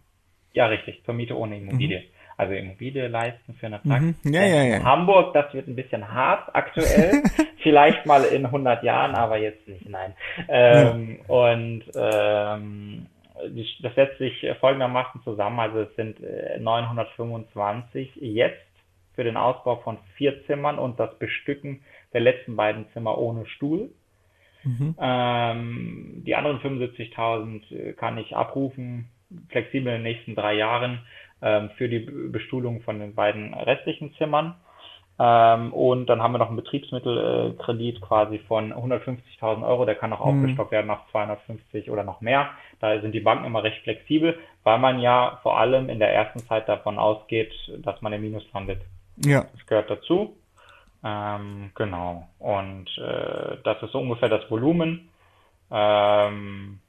Ja, 0.53 0.67
richtig, 0.67 1.03
zur 1.05 1.15
Miete 1.15 1.39
ohne 1.39 1.57
Immobilie. 1.57 2.01
Mhm 2.01 2.18
also 2.39 2.55
Immobilie 2.55 3.09
leisten 3.09 3.55
für 3.55 3.67
eine 3.67 3.81
Praxis. 3.81 4.25
Mhm. 4.25 4.33
Ja, 4.33 4.45
ja, 4.45 4.63
ja. 4.63 4.85
Hamburg, 4.85 5.35
das 5.35 5.53
wird 5.53 5.67
ein 5.67 5.75
bisschen 5.75 6.09
hart 6.11 6.49
aktuell. 6.55 7.25
Vielleicht 7.63 8.07
mal 8.07 8.25
in 8.25 8.47
100 8.47 8.85
Jahren, 8.85 9.17
aber 9.17 9.39
jetzt 9.39 9.67
nicht, 9.67 9.89
nein. 9.89 10.15
Ähm, 10.49 11.19
ja. 11.19 11.35
Und 11.35 11.83
ähm, 11.97 13.07
das 13.83 13.95
setzt 13.97 14.19
sich 14.19 14.47
folgendermaßen 14.61 15.21
zusammen. 15.25 15.59
Also 15.59 15.81
es 15.81 15.95
sind 15.97 16.19
925 16.61 18.23
äh, 18.23 18.27
jetzt 18.27 18.57
für 19.17 19.25
den 19.25 19.37
Ausbau 19.37 19.77
von 19.77 19.99
vier 20.15 20.47
Zimmern 20.47 20.79
und 20.79 21.01
das 21.01 21.19
Bestücken 21.19 21.83
der 22.13 22.21
letzten 22.21 22.55
beiden 22.55 22.87
Zimmer 22.93 23.19
ohne 23.19 23.47
Stuhl. 23.47 23.91
Mhm. 24.63 24.95
Ähm, 25.01 26.23
die 26.25 26.37
anderen 26.37 26.61
75.000 26.61 27.73
äh, 27.73 27.93
kann 27.95 28.17
ich 28.17 28.37
abrufen, 28.37 29.09
flexibel 29.49 29.93
in 29.93 30.03
den 30.05 30.13
nächsten 30.13 30.37
drei 30.37 30.55
Jahren 30.55 31.01
ähm, 31.43 31.71
für 31.77 31.89
die 31.89 32.01
Bestuhlung 32.01 32.83
von 32.83 32.99
den 32.99 33.15
beiden 33.15 33.55
restlichen 33.55 34.15
Zimmern. 34.15 34.55
Ähm, 35.21 35.73
und 35.73 36.07
dann 36.07 36.23
haben 36.23 36.33
wir 36.33 36.39
noch 36.39 36.49
einen 36.49 36.57
Betriebsmittelkredit 36.57 38.01
quasi 38.01 38.39
von 38.41 38.73
150.000 38.73 39.67
Euro. 39.67 39.85
Der 39.85 39.97
kann 39.97 40.13
auch 40.13 40.25
mhm. 40.25 40.43
aufgestockt 40.43 40.71
werden 40.71 40.87
nach 40.87 41.09
250 41.11 41.91
oder 41.91 42.05
noch 42.05 42.21
mehr. 42.21 42.51
Da 42.81 43.01
sind 43.01 43.13
die 43.13 43.21
Banken 43.21 43.45
immer 43.45 43.65
recht 43.65 43.83
flexibel, 43.83 44.39
weil 44.63 44.79
man 44.79 45.01
ja 45.01 45.41
vor 45.43 45.59
allem 45.59 45.89
in 45.89 45.99
der 45.99 46.15
ersten 46.15 46.41
Zeit 46.41 46.69
davon 46.69 46.99
ausgeht, 46.99 47.53
dass 47.79 48.01
man 48.01 48.13
im 48.13 48.23
Minus 48.23 48.45
landet. 48.53 48.81
Ja. 49.17 49.47
Das 49.53 49.67
gehört 49.67 49.91
dazu. 49.91 50.37
Ähm, 51.05 51.71
genau. 51.75 52.29
Und 52.39 52.87
äh, 52.99 53.57
das 53.65 53.83
ist 53.83 53.93
so 53.93 54.01
ungefähr 54.01 54.29
das 54.29 54.49
Volumen. 54.51 55.09
Ähm, 55.71 56.81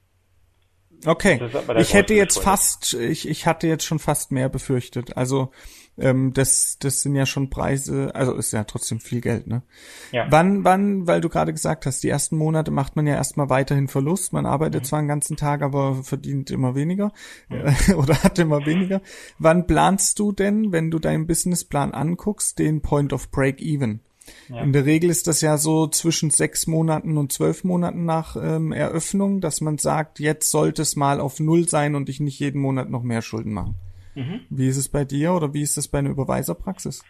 Okay. 1.05 1.39
Ich 1.77 1.93
hätte 1.93 2.13
jetzt 2.13 2.39
fast, 2.39 2.93
ich, 2.93 3.27
ich 3.27 3.45
hatte 3.45 3.67
jetzt 3.67 3.85
schon 3.85 3.99
fast 3.99 4.31
mehr 4.31 4.49
befürchtet. 4.49 5.15
Also 5.15 5.51
ähm, 5.99 6.33
das, 6.33 6.77
das 6.79 7.01
sind 7.01 7.15
ja 7.15 7.25
schon 7.25 7.49
Preise, 7.49 8.13
also 8.15 8.33
ist 8.33 8.53
ja 8.53 8.63
trotzdem 8.63 8.99
viel 8.99 9.21
Geld, 9.21 9.47
ne? 9.47 9.63
Ja. 10.11 10.27
Wann, 10.29 10.63
wann, 10.63 11.07
weil 11.07 11.21
du 11.21 11.29
gerade 11.29 11.53
gesagt 11.53 11.85
hast, 11.85 12.03
die 12.03 12.09
ersten 12.09 12.37
Monate 12.37 12.71
macht 12.71 12.95
man 12.95 13.05
ja 13.05 13.15
erstmal 13.15 13.49
weiterhin 13.49 13.87
Verlust. 13.87 14.33
Man 14.33 14.45
arbeitet 14.45 14.83
mhm. 14.83 14.85
zwar 14.85 14.99
einen 14.99 15.07
ganzen 15.07 15.37
Tag, 15.37 15.61
aber 15.61 16.03
verdient 16.03 16.51
immer 16.51 16.75
weniger 16.75 17.11
mhm. 17.49 17.95
oder 17.95 18.23
hat 18.23 18.39
immer 18.39 18.65
weniger. 18.65 19.01
Wann 19.37 19.67
planst 19.67 20.19
du 20.19 20.31
denn, 20.31 20.71
wenn 20.71 20.91
du 20.91 20.99
deinen 20.99 21.27
Businessplan 21.27 21.91
anguckst, 21.91 22.59
den 22.59 22.81
Point 22.81 23.13
of 23.13 23.29
Break 23.31 23.61
Even? 23.61 24.01
Ja. 24.49 24.61
In 24.61 24.73
der 24.73 24.85
Regel 24.85 25.09
ist 25.09 25.27
das 25.27 25.41
ja 25.41 25.57
so 25.57 25.87
zwischen 25.87 26.29
sechs 26.29 26.67
Monaten 26.67 27.17
und 27.17 27.31
zwölf 27.31 27.63
Monaten 27.63 28.05
nach 28.05 28.35
ähm, 28.35 28.71
Eröffnung, 28.71 29.41
dass 29.41 29.61
man 29.61 29.77
sagt, 29.77 30.19
jetzt 30.19 30.51
sollte 30.51 30.81
es 30.81 30.95
mal 30.95 31.19
auf 31.19 31.39
Null 31.39 31.67
sein 31.67 31.95
und 31.95 32.09
ich 32.09 32.19
nicht 32.19 32.39
jeden 32.39 32.61
Monat 32.61 32.89
noch 32.89 33.03
mehr 33.03 33.21
Schulden 33.21 33.53
machen. 33.53 33.75
Mhm. 34.15 34.41
Wie 34.49 34.67
ist 34.67 34.77
es 34.77 34.89
bei 34.89 35.05
dir 35.05 35.33
oder 35.33 35.53
wie 35.53 35.61
ist 35.61 35.77
es 35.77 35.87
bei 35.87 35.99
einer 35.99 36.09
Überweiserpraxis? 36.09 37.03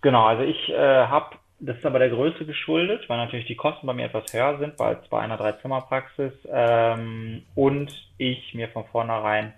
Genau, 0.00 0.24
also 0.24 0.42
ich 0.42 0.68
äh, 0.70 1.06
habe, 1.06 1.36
das 1.60 1.78
ist 1.78 1.86
aber 1.86 1.98
der 1.98 2.10
Größe 2.10 2.44
geschuldet, 2.44 3.08
weil 3.08 3.18
natürlich 3.18 3.46
die 3.46 3.56
Kosten 3.56 3.86
bei 3.86 3.92
mir 3.92 4.06
etwas 4.06 4.32
höher 4.32 4.58
sind, 4.58 4.78
weil 4.78 4.98
es 5.02 5.08
bei 5.08 5.20
einer 5.20 5.36
Dreizimmerpraxis 5.36 6.32
ähm, 6.50 7.42
und 7.54 7.92
ich 8.16 8.54
mir 8.54 8.68
von 8.68 8.84
vornherein 8.86 9.52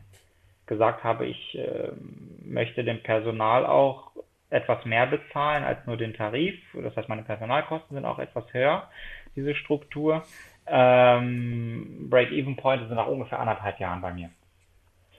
gesagt 0.66 1.04
habe, 1.04 1.26
ich 1.26 1.58
äh, 1.58 1.90
möchte 2.44 2.84
dem 2.84 3.02
Personal 3.02 3.66
auch 3.66 4.12
etwas 4.50 4.84
mehr 4.84 5.06
bezahlen 5.06 5.64
als 5.64 5.86
nur 5.86 5.96
den 5.96 6.14
Tarif. 6.14 6.56
Das 6.74 6.96
heißt, 6.96 7.08
meine 7.08 7.22
Personalkosten 7.22 7.96
sind 7.96 8.04
auch 8.04 8.18
etwas 8.18 8.44
höher, 8.52 8.88
diese 9.36 9.54
Struktur. 9.54 10.24
Ähm, 10.66 12.08
Break-Even-Point 12.10 12.88
sind 12.88 12.96
nach 12.96 13.06
ungefähr 13.06 13.40
anderthalb 13.40 13.78
Jahren 13.80 14.00
bei 14.00 14.12
mir. 14.12 14.30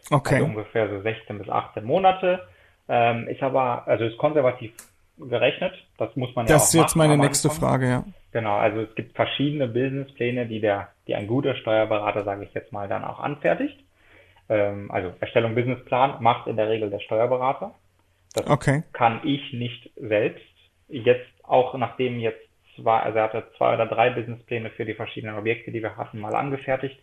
Okay. 0.09 0.35
Also 0.35 0.45
ungefähr 0.45 0.89
so 0.89 1.01
16 1.01 1.37
bis 1.37 1.49
18 1.49 1.83
Monate. 1.83 2.47
Ähm, 2.89 3.27
ist 3.27 3.41
aber, 3.41 3.87
also 3.87 4.03
ist 4.03 4.17
konservativ 4.17 4.73
gerechnet. 5.17 5.73
Das 5.97 6.15
muss 6.15 6.35
man 6.35 6.45
das 6.45 6.49
ja 6.49 6.55
auch 6.55 6.59
Das 6.59 6.73
ist 6.73 6.73
jetzt 6.73 6.95
meine 6.95 7.17
nächste 7.17 7.49
Frage, 7.49 7.89
ja. 7.89 8.03
Genau, 8.31 8.57
also 8.57 8.81
es 8.81 8.95
gibt 8.95 9.15
verschiedene 9.15 9.67
Businesspläne, 9.67 10.45
die 10.45 10.61
der, 10.61 10.89
die 11.07 11.15
ein 11.15 11.27
guter 11.27 11.55
Steuerberater, 11.55 12.23
sage 12.23 12.45
ich 12.45 12.53
jetzt 12.53 12.71
mal, 12.71 12.87
dann 12.87 13.03
auch 13.03 13.19
anfertigt. 13.19 13.77
Ähm, 14.49 14.89
also 14.91 15.13
Erstellung 15.19 15.55
Businessplan 15.55 16.21
macht 16.21 16.47
in 16.47 16.55
der 16.55 16.69
Regel 16.69 16.89
der 16.89 16.99
Steuerberater. 16.99 17.75
Das 18.33 18.47
okay. 18.47 18.83
kann 18.93 19.21
ich 19.23 19.53
nicht 19.53 19.91
selbst. 19.95 20.45
Jetzt 20.87 21.29
auch 21.43 21.73
nachdem 21.75 22.19
jetzt 22.19 22.41
zwei, 22.75 22.99
also 22.99 23.17
er 23.17 23.25
hatte 23.25 23.47
zwei 23.57 23.73
oder 23.73 23.85
drei 23.85 24.09
Businesspläne 24.09 24.69
für 24.71 24.85
die 24.85 24.93
verschiedenen 24.93 25.37
Objekte, 25.37 25.71
die 25.71 25.81
wir 25.81 25.97
hatten, 25.97 26.19
mal 26.19 26.35
angefertigt. 26.35 26.99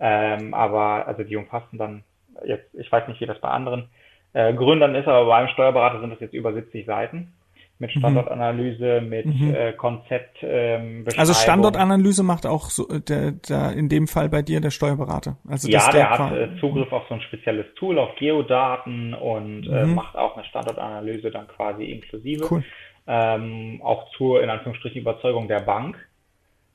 Ähm, 0.00 0.54
aber 0.54 1.06
also 1.06 1.22
die 1.22 1.36
umfassen 1.36 1.78
dann 1.78 2.04
jetzt, 2.44 2.74
ich 2.74 2.90
weiß 2.90 3.08
nicht, 3.08 3.20
wie 3.20 3.26
das 3.26 3.40
bei 3.40 3.48
anderen 3.48 3.90
äh, 4.32 4.52
Gründern 4.54 4.94
ist, 4.94 5.06
aber 5.06 5.26
beim 5.26 5.48
Steuerberater 5.48 6.00
sind 6.00 6.10
das 6.10 6.20
jetzt 6.20 6.34
über 6.34 6.52
70 6.52 6.86
Seiten. 6.86 7.34
Mit 7.78 7.94
mhm. 7.94 8.00
Standortanalyse, 8.00 9.00
mit 9.00 9.26
mhm. 9.26 9.54
äh, 9.54 9.72
Konzept. 9.72 10.38
Ähm, 10.42 11.04
also 11.16 11.34
Standortanalyse 11.34 12.22
macht 12.22 12.46
auch 12.46 12.70
so, 12.70 12.88
äh, 12.88 13.00
der, 13.00 13.32
der, 13.32 13.72
in 13.72 13.88
dem 13.88 14.06
Fall 14.06 14.28
bei 14.28 14.42
dir 14.42 14.60
der 14.60 14.70
Steuerberater. 14.70 15.36
Also 15.48 15.68
ja, 15.68 15.90
der, 15.90 15.92
der 15.92 16.10
hat 16.10 16.32
äh, 16.32 16.60
Zugriff 16.60 16.92
auf 16.92 17.02
so 17.08 17.14
ein 17.14 17.20
spezielles 17.22 17.66
Tool, 17.74 17.98
auf 17.98 18.14
Geodaten 18.16 19.14
und 19.14 19.66
äh, 19.66 19.84
mhm. 19.84 19.94
macht 19.94 20.16
auch 20.16 20.36
eine 20.36 20.44
Standortanalyse 20.46 21.30
dann 21.30 21.48
quasi 21.48 21.84
inklusive. 21.84 22.46
Cool. 22.48 22.64
Ähm, 23.06 23.80
auch 23.82 24.10
zur, 24.16 24.42
in 24.42 24.50
Anführungsstrichen, 24.50 25.00
Überzeugung 25.00 25.48
der 25.48 25.60
Bank. 25.60 25.96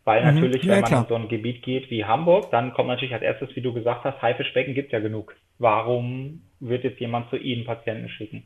Weil 0.03 0.21
mhm. 0.21 0.35
natürlich, 0.35 0.63
ja, 0.63 0.73
wenn 0.73 0.81
man 0.81 0.89
klar. 0.89 1.01
in 1.03 1.07
so 1.09 1.15
ein 1.15 1.27
Gebiet 1.27 1.63
geht 1.63 1.89
wie 1.89 2.05
Hamburg, 2.05 2.49
dann 2.51 2.73
kommt 2.73 2.87
natürlich 2.87 3.13
als 3.13 3.23
erstes, 3.23 3.53
wie 3.55 3.61
du 3.61 3.73
gesagt 3.73 4.05
hast, 4.05 4.21
Haifischbecken 4.21 4.73
gibt 4.73 4.93
ja 4.93 4.99
genug. 4.99 5.35
Warum 5.59 6.43
wird 6.59 6.83
jetzt 6.83 6.99
jemand 6.99 7.29
zu 7.29 7.35
Ihnen 7.35 7.65
Patienten 7.65 8.09
schicken? 8.09 8.45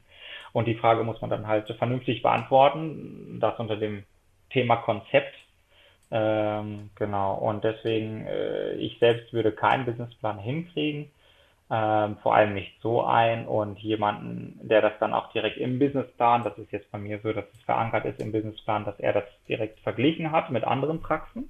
Und 0.53 0.67
die 0.67 0.75
Frage 0.75 1.03
muss 1.03 1.21
man 1.21 1.29
dann 1.29 1.47
halt 1.47 1.67
vernünftig 1.77 2.21
beantworten, 2.21 3.37
das 3.39 3.57
unter 3.59 3.77
dem 3.77 4.03
Thema 4.49 4.77
Konzept. 4.77 5.33
Ähm, 6.11 6.89
genau, 6.95 7.35
und 7.35 7.63
deswegen, 7.63 8.25
äh, 8.27 8.73
ich 8.73 8.99
selbst 8.99 9.31
würde 9.31 9.53
keinen 9.53 9.85
Businessplan 9.85 10.39
hinkriegen, 10.39 11.09
ähm, 11.69 12.17
vor 12.21 12.35
allem 12.35 12.53
nicht 12.53 12.73
so 12.81 13.05
ein 13.05 13.47
und 13.47 13.79
jemanden, 13.79 14.59
der 14.61 14.81
das 14.81 14.91
dann 14.99 15.13
auch 15.13 15.31
direkt 15.31 15.55
im 15.55 15.79
Businessplan, 15.79 16.43
das 16.43 16.57
ist 16.57 16.69
jetzt 16.73 16.91
bei 16.91 16.97
mir 16.97 17.21
so, 17.23 17.31
dass 17.31 17.45
es 17.53 17.61
verankert 17.63 18.03
ist 18.03 18.19
im 18.19 18.33
Businessplan, 18.33 18.83
dass 18.83 18.99
er 18.99 19.13
das 19.13 19.23
direkt 19.47 19.79
verglichen 19.79 20.33
hat 20.33 20.49
mit 20.49 20.65
anderen 20.65 21.01
Praxen 21.01 21.49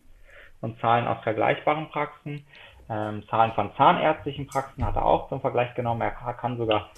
und 0.61 0.79
Zahlen 0.79 1.07
aus 1.07 1.23
vergleichbaren 1.23 1.89
Praxen. 1.89 2.45
Ähm, 2.87 3.23
Zahlen 3.29 3.53
von 3.53 3.71
zahnärztlichen 3.77 4.45
Praxen 4.45 4.85
hat 4.85 4.95
er 4.95 5.05
auch 5.05 5.27
zum 5.29 5.41
Vergleich 5.41 5.73
genommen. 5.73 6.01
Er 6.01 6.11
kann 6.11 6.57
sogar 6.57 6.91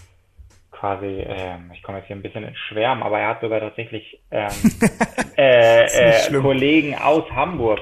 quasi, 0.74 1.24
ähm, 1.26 1.72
ich 1.74 1.82
komme 1.82 2.00
jetzt 2.00 2.08
hier 2.08 2.16
ein 2.16 2.22
bisschen 2.22 2.44
ins 2.44 2.58
Schwärmen, 2.58 3.04
aber 3.04 3.20
er 3.20 3.30
hat 3.30 3.42
sogar 3.42 3.60
tatsächlich 3.60 4.20
ähm, 4.32 4.50
äh, 5.38 5.86
äh, 5.86 6.42
Kollegen 6.42 6.96
aus 6.96 7.30
Hamburg, 7.32 7.80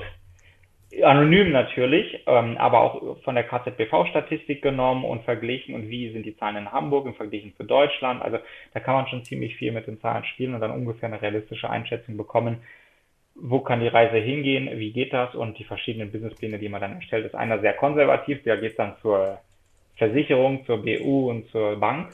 anonym 1.02 1.52
natürlich, 1.52 2.24
ähm, 2.28 2.58
aber 2.58 2.82
auch 2.82 3.18
von 3.24 3.36
der 3.36 3.46
KZBV-Statistik 3.46 4.62
genommen 4.62 5.06
und 5.06 5.24
verglichen 5.24 5.74
und 5.74 5.89
wie 5.89 6.12
sind 6.12 6.26
die 6.26 6.36
Zahlen 6.36 6.58
in 6.58 6.72
Hamburg 6.72 7.06
im 7.06 7.16
Vergleich 7.16 7.54
zu 7.56 7.64
Deutschland. 7.64 8.22
Also 8.22 8.38
da 8.74 8.80
kann 8.80 8.96
man 8.96 9.08
schon 9.08 9.24
ziemlich 9.24 9.56
viel 9.56 9.72
mit 9.72 9.88
den 9.88 10.00
Zahlen 10.00 10.26
spielen 10.26 10.54
und 10.54 10.62
dann 10.62 10.72
ungefähr 10.72 11.08
eine 11.08 11.22
realistische 11.22 11.70
Einschätzung 11.70 12.18
bekommen, 12.18 12.62
wo 13.36 13.60
kann 13.60 13.80
die 13.80 13.88
Reise 13.88 14.18
hingehen, 14.18 14.70
wie 14.78 14.92
geht 14.92 15.14
das? 15.14 15.34
Und 15.34 15.58
die 15.58 15.64
verschiedenen 15.64 16.12
Businesspläne, 16.12 16.60
die 16.60 16.70
man 16.70 16.82
dann 16.82 16.96
erstellt, 16.96 17.26
ist 17.26 17.36
einer 17.36 17.60
sehr 17.60 17.74
konservativ, 17.74 18.44
der 18.44 18.58
geht 18.58 18.78
dann 18.78 18.98
zur 19.02 19.39
Versicherung, 19.96 20.66
zur 20.66 20.84
BU 20.84 21.30
und 21.30 21.48
zur 21.50 21.78
Bank 21.78 22.10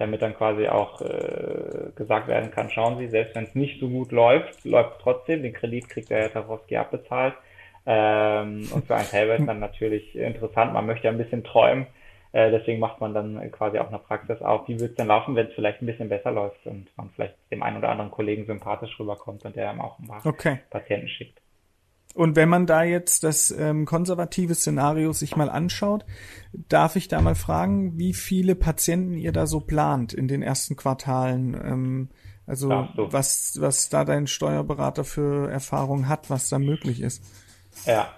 damit 0.00 0.22
dann 0.22 0.34
quasi 0.34 0.66
auch 0.66 1.02
äh, 1.02 1.90
gesagt 1.94 2.26
werden 2.26 2.50
kann, 2.50 2.70
schauen 2.70 2.96
Sie, 2.98 3.08
selbst 3.08 3.36
wenn 3.36 3.44
es 3.44 3.54
nicht 3.54 3.78
so 3.80 3.88
gut 3.88 4.12
läuft, 4.12 4.64
läuft 4.64 4.98
trotzdem, 5.02 5.42
den 5.42 5.52
Kredit 5.52 5.90
kriegt 5.90 6.08
der 6.08 6.22
Herr 6.22 6.32
Tarowski 6.32 6.76
abbezahlt. 6.78 7.34
Ähm, 7.84 8.66
und 8.72 8.86
für 8.86 8.96
einen 8.96 9.04
selber 9.04 9.36
ist 9.36 9.46
dann 9.46 9.60
natürlich 9.60 10.16
interessant, 10.16 10.72
man 10.72 10.86
möchte 10.86 11.04
ja 11.04 11.10
ein 11.10 11.18
bisschen 11.18 11.44
träumen, 11.44 11.86
äh, 12.32 12.50
deswegen 12.50 12.80
macht 12.80 13.00
man 13.00 13.12
dann 13.12 13.52
quasi 13.52 13.78
auch 13.78 13.88
eine 13.88 13.98
Praxis 13.98 14.40
auf, 14.40 14.68
wie 14.68 14.80
wird 14.80 14.92
es 14.92 14.96
denn 14.96 15.08
laufen, 15.08 15.36
wenn 15.36 15.48
es 15.48 15.54
vielleicht 15.54 15.82
ein 15.82 15.86
bisschen 15.86 16.08
besser 16.08 16.30
läuft 16.30 16.64
und 16.66 16.86
man 16.96 17.10
vielleicht 17.10 17.34
dem 17.50 17.62
einen 17.62 17.76
oder 17.76 17.90
anderen 17.90 18.10
Kollegen 18.10 18.46
sympathisch 18.46 18.98
rüberkommt 18.98 19.44
und 19.44 19.54
der 19.54 19.68
einem 19.68 19.82
auch 19.82 19.98
ein 19.98 20.06
paar 20.06 20.24
okay. 20.24 20.60
Patienten 20.70 21.08
schickt. 21.08 21.40
Und 22.14 22.34
wenn 22.36 22.48
man 22.48 22.66
da 22.66 22.82
jetzt 22.82 23.22
das 23.22 23.50
ähm, 23.52 23.86
konservative 23.86 24.54
Szenario 24.54 25.12
sich 25.12 25.36
mal 25.36 25.48
anschaut, 25.48 26.04
darf 26.52 26.96
ich 26.96 27.08
da 27.08 27.20
mal 27.20 27.36
fragen, 27.36 27.98
wie 27.98 28.14
viele 28.14 28.56
Patienten 28.56 29.16
ihr 29.16 29.32
da 29.32 29.46
so 29.46 29.60
plant 29.60 30.12
in 30.12 30.26
den 30.26 30.42
ersten 30.42 30.76
Quartalen? 30.76 31.54
Ähm, 31.54 32.08
also 32.46 32.88
was, 32.96 33.58
was 33.60 33.90
da 33.90 34.04
dein 34.04 34.26
Steuerberater 34.26 35.04
für 35.04 35.48
Erfahrung 35.50 36.08
hat, 36.08 36.30
was 36.30 36.48
da 36.48 36.58
möglich 36.58 37.00
ist. 37.00 37.22
Ja. 37.86 38.08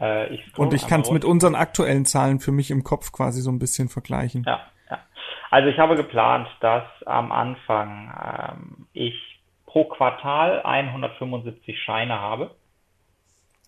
Äh, 0.00 0.34
ich 0.34 0.58
Und 0.58 0.74
ich 0.74 0.88
kann 0.88 1.02
es 1.02 1.12
mit 1.12 1.24
unseren 1.24 1.54
aktuellen 1.54 2.04
Zahlen 2.04 2.40
für 2.40 2.50
mich 2.50 2.72
im 2.72 2.82
Kopf 2.82 3.12
quasi 3.12 3.40
so 3.40 3.50
ein 3.50 3.60
bisschen 3.60 3.88
vergleichen. 3.88 4.42
Ja, 4.44 4.62
ja. 4.90 4.98
Also 5.50 5.68
ich 5.68 5.78
habe 5.78 5.94
geplant, 5.94 6.48
dass 6.60 6.84
am 7.06 7.30
Anfang 7.30 8.12
ähm, 8.20 8.86
ich 8.92 9.14
pro 9.66 9.84
Quartal 9.84 10.62
175 10.62 11.80
Scheine 11.80 12.20
habe. 12.20 12.50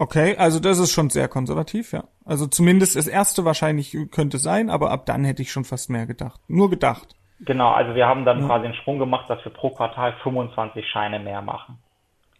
Okay, 0.00 0.34
also 0.38 0.60
das 0.60 0.78
ist 0.78 0.92
schon 0.92 1.10
sehr 1.10 1.28
konservativ, 1.28 1.92
ja. 1.92 2.04
Also 2.24 2.46
zumindest 2.46 2.96
das 2.96 3.06
erste 3.06 3.44
wahrscheinlich 3.44 3.94
könnte 4.10 4.38
sein, 4.38 4.70
aber 4.70 4.92
ab 4.92 5.04
dann 5.04 5.24
hätte 5.24 5.42
ich 5.42 5.52
schon 5.52 5.64
fast 5.66 5.90
mehr 5.90 6.06
gedacht. 6.06 6.40
Nur 6.48 6.70
gedacht. 6.70 7.16
Genau, 7.40 7.70
also 7.70 7.94
wir 7.94 8.06
haben 8.06 8.24
dann 8.24 8.40
ja. 8.40 8.46
quasi 8.46 8.64
einen 8.64 8.74
Sprung 8.76 8.98
gemacht, 8.98 9.28
dass 9.28 9.44
wir 9.44 9.52
pro 9.52 9.68
Quartal 9.68 10.14
25 10.22 10.86
Scheine 10.86 11.18
mehr 11.18 11.42
machen. 11.42 11.76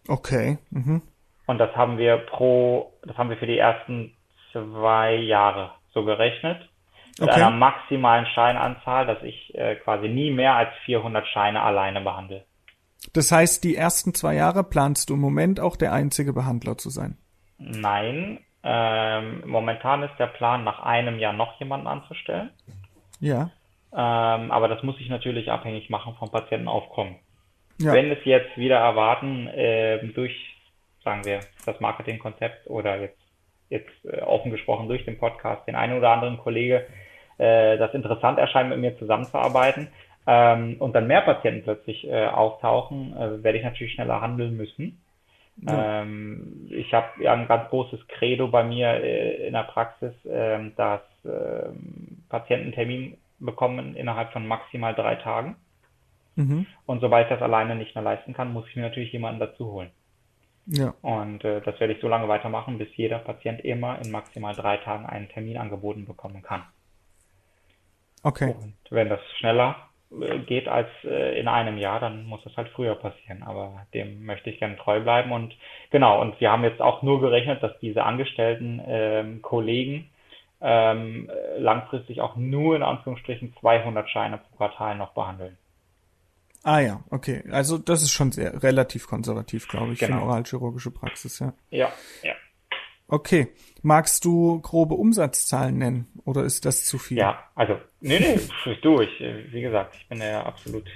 Okay. 0.09 0.57
Mhm. 0.71 1.03
Und 1.45 1.59
das 1.59 1.77
haben 1.77 1.99
wir 1.99 2.17
pro, 2.17 2.95
das 3.03 3.19
haben 3.19 3.29
wir 3.29 3.37
für 3.37 3.47
die 3.47 3.59
ersten 3.59 4.17
zwei 4.53 5.17
Jahre 5.17 5.73
so 5.93 6.03
gerechnet. 6.03 6.67
Mit 7.19 7.29
okay. 7.29 7.43
einer 7.43 7.51
maximalen 7.51 8.25
Scheinanzahl, 8.25 9.05
dass 9.07 9.23
ich 9.23 9.55
äh, 9.55 9.77
quasi 9.77 10.09
nie 10.09 10.31
mehr 10.31 10.55
als 10.55 10.71
400 10.87 11.27
Scheine 11.27 11.61
alleine 11.61 12.01
behandle. 12.01 12.47
Das 13.13 13.31
heißt, 13.31 13.65
die 13.65 13.77
ersten 13.77 14.15
zwei 14.15 14.35
Jahre 14.35 14.65
planst 14.65 15.11
du 15.11 15.15
im 15.15 15.21
Moment 15.21 15.61
auch 15.61 15.77
der 15.77 15.93
einzige 15.93 16.33
Behandler 16.33 16.79
zu 16.79 16.89
sein? 16.89 17.19
Nein. 17.61 18.41
Ähm, 18.63 19.43
momentan 19.47 20.03
ist 20.03 20.19
der 20.19 20.27
Plan, 20.27 20.65
nach 20.65 20.81
einem 20.81 21.19
Jahr 21.19 21.33
noch 21.33 21.59
jemanden 21.61 21.87
anzustellen. 21.87 22.51
Ja. 23.21 23.51
Ähm, 23.93 24.51
aber 24.51 24.69
das 24.69 24.83
muss 24.83 25.01
ich 25.01 25.09
natürlich 25.09 25.51
abhängig 25.51 25.91
machen 25.91 26.15
vom 26.19 26.31
Patientenaufkommen. 26.31 27.17
Ja. 27.79 27.93
Wenn 27.93 28.11
es 28.11 28.25
jetzt 28.25 28.57
wieder 28.57 28.79
erwarten, 28.79 29.47
äh, 29.49 30.05
durch, 30.09 30.35
sagen 31.03 31.25
wir, 31.25 31.41
das 31.65 31.81
Marketingkonzept 31.81 32.69
oder 32.69 33.01
jetzt, 33.01 33.19
jetzt 33.69 34.05
äh, 34.05 34.21
offen 34.21 34.51
gesprochen 34.51 34.89
durch 34.89 35.05
den 35.05 35.19
Podcast, 35.19 35.67
den 35.67 35.77
einen 35.77 35.97
oder 35.97 36.11
anderen 36.11 36.39
Kollege 36.39 36.87
äh, 37.39 37.79
das 37.79 37.95
interessant 37.95 38.39
erscheint, 38.39 38.69
mit 38.69 38.79
mir 38.79 38.99
zusammenzuarbeiten 38.99 39.89
ähm, 40.27 40.77
und 40.79 40.95
dann 40.95 41.07
mehr 41.07 41.23
Patienten 41.23 41.65
plötzlich 41.65 42.07
äh, 42.07 42.27
auftauchen, 42.27 43.17
äh, 43.17 43.43
werde 43.43 43.59
ich 43.59 43.65
natürlich 43.65 43.95
schneller 43.95 44.21
handeln 44.21 44.57
müssen. 44.57 45.01
Ja. 45.63 46.03
Ähm, 46.03 46.67
ich 46.71 46.93
habe 46.95 47.23
ja 47.23 47.33
ein 47.33 47.47
ganz 47.47 47.69
großes 47.69 48.07
Credo 48.09 48.49
bei 48.49 48.65
mir 48.65 48.89
äh, 48.89 49.47
in 49.47 49.53
der 49.53 49.65
Praxis, 49.65 50.13
äh, 50.25 50.71
dass 50.77 51.03
äh, 51.25 51.71
Patienten 52.29 52.73
Termin 52.73 53.17
bekommen 53.39 53.95
innerhalb 53.95 54.33
von 54.33 54.47
maximal 54.47 54.95
drei 54.95 55.17
Tagen. 55.17 55.57
Mhm. 56.37 56.67
Und 56.87 57.01
sobald 57.01 57.27
ich 57.27 57.31
das 57.31 57.43
alleine 57.43 57.77
nicht 57.77 57.95
mehr 57.95 58.05
leisten 58.05 58.33
kann, 58.33 58.53
muss 58.53 58.67
ich 58.69 58.77
mir 58.77 58.83
natürlich 58.83 59.13
jemanden 59.13 59.41
dazu 59.41 59.71
holen. 59.71 59.91
Ja. 60.67 60.95
Und 61.03 61.45
äh, 61.45 61.61
das 61.63 61.79
werde 61.81 61.95
ich 61.95 62.01
so 62.01 62.09
lange 62.09 62.29
weitermachen, 62.29 62.79
bis 62.79 62.89
jeder 62.97 63.19
Patient 63.19 63.61
immer 63.61 63.99
in 64.03 64.11
maximal 64.11 64.55
drei 64.55 64.77
Tagen 64.79 65.07
einen 65.07 65.29
Termin 65.29 65.59
angeboten 65.59 66.07
bekommen 66.07 66.43
kann. 66.43 66.63
Okay. 68.23 68.55
Und 68.59 68.77
wenn 68.91 69.09
das 69.09 69.21
schneller 69.39 69.77
geht 70.47 70.69
als 70.69 70.89
äh, 71.05 71.39
in 71.39 71.47
einem 71.49 71.79
Jahr, 71.79 72.01
dann 72.01 72.25
muss 72.25 72.43
das 72.45 72.57
halt 72.57 72.69
früher 72.71 72.95
passieren. 72.97 73.43
Aber 73.43 73.87
dem 73.95 74.25
möchte 74.25 74.51
ich 74.51 74.59
gerne 74.59 74.77
treu 74.77 75.01
bleiben. 75.01 75.33
Und 75.33 75.55
genau, 75.91 76.21
und 76.21 76.41
wir 76.41 76.51
haben 76.51 76.65
jetzt 76.65 76.81
auch 76.81 77.03
nur 77.03 77.21
gerechnet, 77.21 77.63
dass 77.63 77.79
diese 77.81 78.03
angestellten 78.05 78.81
ähm, 78.85 79.43
Kollegen 79.43 80.11
ähm, 80.61 81.31
langfristig 81.59 82.21
auch 82.21 82.37
nur 82.37 82.77
in 82.77 82.83
Anführungsstrichen 82.83 83.55
200 83.61 84.09
Scheine 84.09 84.39
pro 84.39 84.57
Quartal 84.57 84.97
noch 84.97 85.13
behandeln. 85.13 85.57
Ah 86.63 86.81
ja, 86.81 87.01
okay. 87.11 87.43
Also 87.51 87.79
das 87.79 88.03
ist 88.03 88.11
schon 88.11 88.33
sehr 88.33 88.63
relativ 88.63 89.07
konservativ, 89.07 89.67
glaube 89.69 89.93
ich, 89.93 89.99
genau. 89.99 90.13
für 90.13 90.21
eine 90.21 90.31
oralchirurgische 90.31 90.91
Praxis, 90.91 91.39
ja. 91.39 91.55
Ja, 91.71 91.91
ja. 92.23 92.35
Okay. 93.09 93.49
Magst 93.83 94.25
du 94.25 94.61
grobe 94.61 94.95
Umsatzzahlen 94.95 95.79
nennen 95.79 96.20
oder 96.31 96.45
ist 96.45 96.65
das 96.65 96.85
zu 96.85 96.99
viel? 96.99 97.19
Ja, 97.19 97.45
also, 97.55 97.77
nee, 98.01 98.19
nee, 98.19 98.75
du, 98.83 99.01
ich, 99.01 99.21
wie 99.51 99.61
gesagt, 99.61 99.97
ich 99.97 100.09
bin 100.09 100.21
ja 100.21 100.45
absolut 100.45 100.89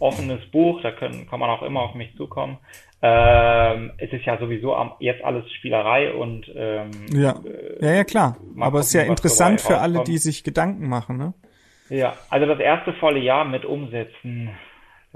offenes 0.00 0.44
Buch, 0.50 0.80
da 0.82 0.90
können, 0.90 1.28
kann 1.28 1.40
man 1.40 1.48
auch 1.48 1.62
immer 1.62 1.80
auf 1.80 1.94
mich 1.94 2.14
zukommen. 2.16 2.58
Ähm, 3.00 3.92
es 3.98 4.12
ist 4.12 4.24
ja 4.24 4.38
sowieso 4.38 4.76
jetzt 4.98 5.22
alles 5.22 5.50
Spielerei 5.52 6.12
und 6.12 6.50
ähm, 6.54 6.90
ja. 7.12 7.40
ja, 7.80 7.92
ja, 7.92 8.04
klar. 8.04 8.36
Aber 8.58 8.80
es 8.80 8.86
ist 8.88 8.94
ja 8.94 9.02
interessant 9.02 9.60
für 9.60 9.78
alle, 9.78 10.02
die 10.04 10.18
sich 10.18 10.42
Gedanken 10.42 10.88
machen, 10.88 11.16
ne? 11.16 11.34
Ja, 11.90 12.14
also 12.30 12.46
das 12.46 12.58
erste 12.60 12.94
volle 12.94 13.20
Jahr 13.20 13.44
mit 13.44 13.64
Umsätzen 13.64 14.50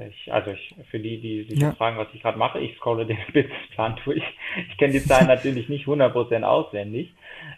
ich, 0.07 0.33
also 0.33 0.53
ich, 0.53 0.75
für 0.91 1.01
die, 1.01 1.21
die 1.21 1.43
sich 1.45 1.61
ja. 1.61 1.73
fragen, 1.73 1.99
was 1.99 2.07
ich 2.13 2.23
gerade 2.23 2.39
mache, 2.39 2.61
ich 2.61 2.77
scrolle 2.77 3.05
den 3.05 3.19
Businessplan 3.33 3.99
durch. 4.05 4.23
Ich 4.71 4.79
kenne 4.79 4.93
die 4.93 5.03
Zahlen 5.03 5.27
natürlich 5.27 5.69
nicht 5.69 5.87
100% 5.87 6.43
auswendig. 6.43 7.15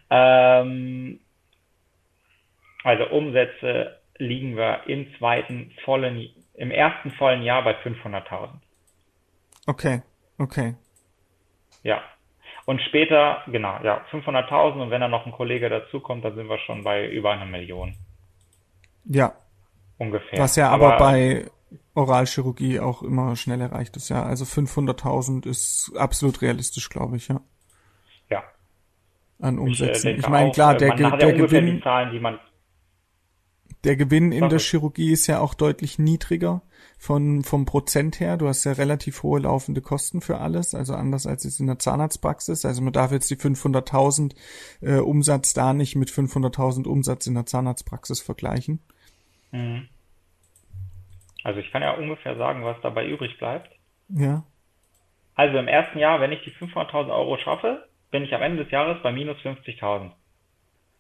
Ähm, 0.09 1.21
also 2.85 3.09
Umsätze 3.09 4.01
liegen 4.19 4.57
wir 4.57 4.87
im 4.87 5.07
zweiten 5.19 5.73
vollen, 5.85 6.29
im 6.55 6.71
ersten 6.71 7.11
vollen 7.13 7.43
Jahr 7.43 7.65
bei 7.65 7.73
500.000. 7.83 8.51
Okay, 9.67 10.03
okay. 10.39 10.75
Ja. 11.83 12.03
Und 12.67 12.81
später, 12.83 13.43
genau, 13.47 13.79
ja, 13.83 14.05
500.000 14.11 14.83
und 14.83 14.91
wenn 14.91 15.01
dann 15.01 15.11
noch 15.11 15.27
ein 15.27 15.33
Kollege 15.33 15.69
dazukommt, 15.69 16.25
dann 16.25 16.35
sind 16.35 16.49
wir 16.49 16.59
schon 16.59 16.85
bei 16.85 17.09
über 17.09 17.33
einer 17.33 17.47
Million. 17.47 17.97
Ja. 19.05 19.33
Ungefähr. 19.99 20.39
Was 20.39 20.57
ja 20.57 20.71
aber, 20.71 20.95
aber 20.95 20.99
bei 20.99 21.47
Oralchirurgie 21.95 22.81
auch 22.81 23.03
immer 23.03 23.37
schnell 23.37 23.61
erreicht 23.61 23.97
ist, 23.97 24.09
ja. 24.09 24.23
Also 24.23 24.45
500.000 24.45 25.47
ist 25.47 25.93
absolut 25.97 26.43
realistisch, 26.43 26.89
glaube 26.89 27.17
ich, 27.17 27.29
ja. 27.29 27.41
Ja. 28.29 28.45
An 29.41 29.59
Umsätzen. 29.59 30.11
Ich, 30.11 30.17
äh, 30.17 30.21
ich 30.21 30.29
meine, 30.29 30.53
klar, 30.53 30.77
der, 30.77 30.95
der, 30.95 31.17
der 31.17 31.33
Gewinn, 31.33 31.83
Zahlen, 31.83 32.21
man, 32.23 32.39
der 33.85 33.97
Gewinn 33.97 34.33
in 34.33 34.49
der 34.49 34.59
Chirurgie 34.59 35.13
ist 35.13 35.27
ja 35.27 35.41
auch 35.41 35.55
deutlich 35.55 35.99
niedriger 35.99 36.63
von, 36.99 37.43
vom 37.43 37.65
Prozent 37.65 38.21
her. 38.21 38.37
Du 38.37 38.47
hast 38.47 38.65
ja 38.65 38.73
relativ 38.73 39.23
hohe 39.23 39.41
laufende 39.41 39.81
Kosten 39.81 40.21
für 40.21 40.39
alles, 40.39 40.75
also 40.75 40.95
anders 40.95 41.27
als 41.27 41.45
jetzt 41.45 41.61
in 41.61 41.67
der 41.67 41.79
Zahnarztpraxis. 41.79 42.67
Also 42.67 42.83
man 42.83 42.93
darf 42.93 43.11
jetzt 43.11 43.31
die 43.31 43.37
500.000 43.37 44.35
äh, 44.83 44.99
Umsatz 44.99 45.55
da 45.55 45.73
nicht 45.73 45.97
mit 45.97 46.11
500.000 46.11 46.87
Umsatz 46.87 47.27
in 47.27 47.35
der 47.35 47.47
Zahnarztpraxis 47.47 48.21
vergleichen. 48.21 48.81
Mhm. 49.51 49.89
Also 51.43 51.61
ich 51.61 51.73
kann 51.73 51.81
ja 51.81 51.93
ungefähr 51.93 52.37
sagen, 52.37 52.65
was 52.65 52.77
dabei 52.83 53.07
übrig 53.07 53.39
bleibt. 53.39 53.71
Ja. 54.11 54.45
Also 55.35 55.57
im 55.57 55.69
ersten 55.69 55.99
Jahr, 55.99 56.21
wenn 56.21 56.33
ich 56.33 56.43
die 56.45 56.53
500.000 56.53 57.09
Euro 57.11 57.39
schaffe, 57.39 57.89
bin 58.11 58.25
ich 58.25 58.35
am 58.35 58.43
Ende 58.43 58.65
des 58.65 58.73
Jahres 58.73 59.03
bei 59.03 59.11
minus 59.11 59.39
50.000. 59.39 60.11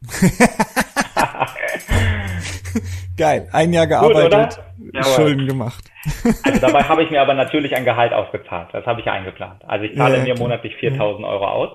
Geil, 3.16 3.48
ein 3.52 3.72
Jahr 3.72 3.86
gearbeitet, 3.86 4.61
Gut, 4.78 5.04
Schulden 5.04 5.46
gemacht. 5.46 5.84
also 6.42 6.61
dabei 6.61 6.82
habe 6.88 7.02
ich 7.02 7.11
mir 7.11 7.20
aber 7.20 7.34
natürlich 7.34 7.76
ein 7.76 7.84
Gehalt 7.84 8.12
ausgezahlt. 8.12 8.68
Das 8.72 8.86
habe 8.86 9.00
ich 9.00 9.06
ja 9.06 9.12
eingeplant. 9.12 9.62
Also 9.66 9.84
ich 9.84 9.96
zahle 9.96 10.18
ja, 10.18 10.24
mir 10.24 10.38
monatlich 10.38 10.74
4.000 10.74 11.28
Euro 11.28 11.46
aus. 11.46 11.70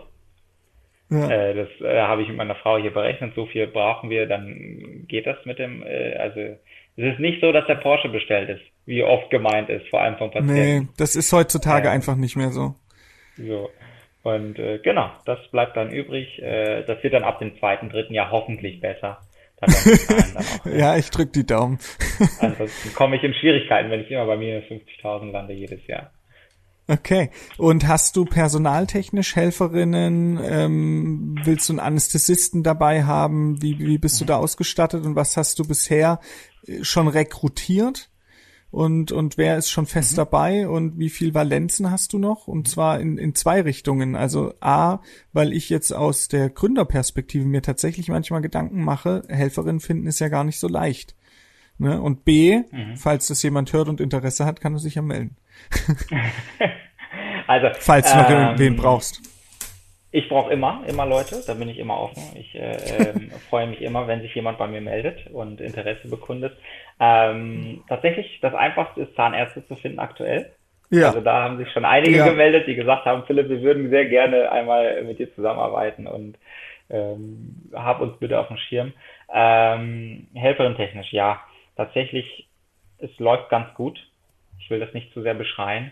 Ja. 1.11 1.29
Äh, 1.29 1.53
das 1.53 1.69
äh, 1.81 2.01
habe 2.01 2.23
ich 2.23 2.29
mit 2.29 2.38
meiner 2.38 2.55
Frau 2.55 2.77
hier 2.77 2.91
berechnet. 2.91 3.33
So 3.36 3.45
viel 3.45 3.67
brauchen 3.67 4.09
wir, 4.09 4.27
dann 4.27 5.05
geht 5.07 5.27
das 5.27 5.38
mit 5.45 5.59
dem. 5.59 5.83
Äh, 5.83 6.15
also 6.15 6.39
es 6.39 7.13
ist 7.13 7.19
nicht 7.19 7.41
so, 7.41 7.51
dass 7.51 7.67
der 7.67 7.75
Porsche 7.75 8.09
bestellt 8.09 8.49
ist, 8.49 8.61
wie 8.86 9.03
oft 9.03 9.29
gemeint 9.29 9.69
ist, 9.69 9.88
vor 9.89 10.01
allem 10.01 10.17
vom 10.17 10.31
Patienten. 10.31 10.53
Nee, 10.53 10.88
das 10.97 11.15
ist 11.15 11.31
heutzutage 11.31 11.89
einfach 11.89 12.15
nicht 12.15 12.36
mehr 12.36 12.49
so. 12.49 12.75
So. 13.38 13.69
Und 14.23 14.57
äh, 14.57 14.79
genau, 14.79 15.11
das 15.25 15.38
bleibt 15.51 15.77
dann 15.77 15.91
übrig. 15.91 16.41
Äh, 16.41 16.83
das 16.86 17.03
wird 17.03 17.13
dann 17.13 17.23
ab 17.23 17.39
dem 17.39 17.57
zweiten, 17.59 17.89
dritten 17.89 18.13
Jahr 18.13 18.31
hoffentlich 18.31 18.79
besser. 18.79 19.19
Ja, 20.65 20.95
ich 20.97 21.09
drück 21.09 21.33
die 21.33 21.45
Daumen. 21.45 21.79
Ansonsten 22.39 22.93
komme 22.93 23.15
ich 23.15 23.23
in 23.23 23.33
Schwierigkeiten, 23.33 23.89
wenn 23.89 24.01
ich 24.01 24.11
immer 24.11 24.25
bei 24.25 24.37
minus 24.37 24.63
50.000 24.65 25.31
lande 25.31 25.53
jedes 25.53 25.85
Jahr. 25.87 26.11
Okay. 26.87 27.31
Und 27.57 27.87
hast 27.87 28.15
du 28.15 28.25
personaltechnisch 28.25 29.35
Helferinnen? 29.35 30.39
Ähm, 30.43 31.35
willst 31.43 31.67
du 31.69 31.73
einen 31.73 31.79
Anästhesisten 31.79 32.61
dabei 32.61 33.05
haben? 33.05 33.61
Wie, 33.61 33.79
wie 33.79 33.97
bist 33.97 34.21
du 34.21 34.25
da 34.25 34.37
ausgestattet 34.37 35.03
und 35.03 35.15
was 35.15 35.35
hast 35.35 35.57
du 35.57 35.67
bisher 35.67 36.19
schon 36.81 37.07
rekrutiert? 37.07 38.09
Und, 38.72 39.11
und 39.11 39.38
wer 39.38 39.57
ist 39.57 39.70
schon 39.70 39.86
fest 39.86 40.13
mhm. 40.13 40.18
dabei 40.18 40.68
und 40.68 40.99
wie 40.99 41.09
viel 41.09 41.34
Valenzen 41.34 41.91
hast 41.91 42.13
du 42.13 42.18
noch? 42.18 42.47
Und 42.47 42.68
zwar 42.68 42.99
in, 42.99 43.18
in 43.18 43.34
zwei 43.34 43.61
Richtungen. 43.61 44.16
Also 44.16 44.53
A, 44.59 44.99
weil 45.32 45.53
ich 45.53 45.70
jetzt 45.70 45.93
aus 45.93 46.28
der 46.28 46.49
Gründerperspektive 46.49 47.45
mir 47.45 47.61
tatsächlich 47.61 48.09
manchmal 48.09 48.41
Gedanken 48.41 48.84
mache, 48.84 49.24
Helferinnen 49.30 49.80
finden 49.80 50.07
ist 50.07 50.20
ja 50.20 50.28
gar 50.28 50.43
nicht 50.43 50.59
so 50.59 50.68
leicht. 50.68 51.16
Ne? 51.78 52.01
Und 52.01 52.26
B, 52.26 52.63
mhm. 52.72 52.97
falls 52.97 53.28
das 53.28 53.43
jemand 53.43 53.72
hört 53.72 53.88
und 53.88 54.01
Interesse 54.01 54.45
hat, 54.45 54.59
kann 54.59 54.74
er 54.74 54.80
sich 54.80 54.95
ja 54.95 55.01
melden. 55.01 55.38
also, 57.47 57.68
falls 57.80 58.11
du 58.11 58.18
noch 58.18 58.30
ähm, 58.30 58.36
irgendwen 58.36 58.76
brauchst. 58.76 59.22
Ich 60.16 60.30
brauche 60.30 60.53
immer, 60.53 60.82
immer 60.88 61.05
Leute, 61.05 61.43
da 61.45 61.55
bin 61.55 61.68
ich 61.68 61.78
immer 61.78 61.99
offen. 61.99 62.24
Ich 62.39 62.55
äh, 62.55 62.72
äh, 62.72 63.13
freue 63.49 63.68
mich 63.68 63.82
immer, 63.82 64.07
wenn 64.07 64.22
sich 64.22 64.34
jemand 64.34 64.57
bei 64.57 64.66
mir 64.66 64.80
meldet 64.80 65.28
und 65.30 65.59
Interesse 65.59 66.07
bekundet. 66.07 66.55
Ähm, 67.01 67.84
tatsächlich, 67.89 68.39
das 68.41 68.53
Einfachste 68.53 69.01
ist, 69.01 69.16
Zahnärzte 69.18 69.68
zu 69.68 69.76
finden 69.76 69.99
aktuell. 69.99 70.53
Ja. 70.89 71.07
Also 71.07 71.20
da 71.20 71.43
haben 71.43 71.57
sich 71.57 71.70
schon 71.74 71.84
einige 71.84 72.16
ja. 72.16 72.30
gemeldet, 72.30 72.66
die 72.66 72.76
gesagt 72.76 73.03
haben, 73.03 73.26
Philipp, 73.28 73.49
wir 73.49 73.61
würden 73.61 73.89
sehr 73.89 74.05
gerne 74.05 74.49
einmal 74.53 75.03
mit 75.03 75.20
dir 75.20 75.36
zusammenarbeiten 75.36 76.07
und 76.07 76.38
ähm, 76.89 77.70
hab 77.74 77.99
uns 77.99 78.18
bitte 78.18 78.39
auf 78.39 78.47
dem 78.47 78.57
Schirm. 78.57 78.93
Ähm, 79.34 80.28
Helferin 80.34 80.78
technisch, 80.78 81.11
ja. 81.11 81.41
Tatsächlich, 81.76 82.47
es 82.99 83.11
läuft 83.20 83.49
ganz 83.49 83.74
gut. 83.74 83.99
Ich 84.61 84.70
will 84.70 84.80
das 84.80 84.93
nicht 84.93 85.13
zu 85.13 85.24
sehr 85.24 85.34
beschreien. 85.34 85.91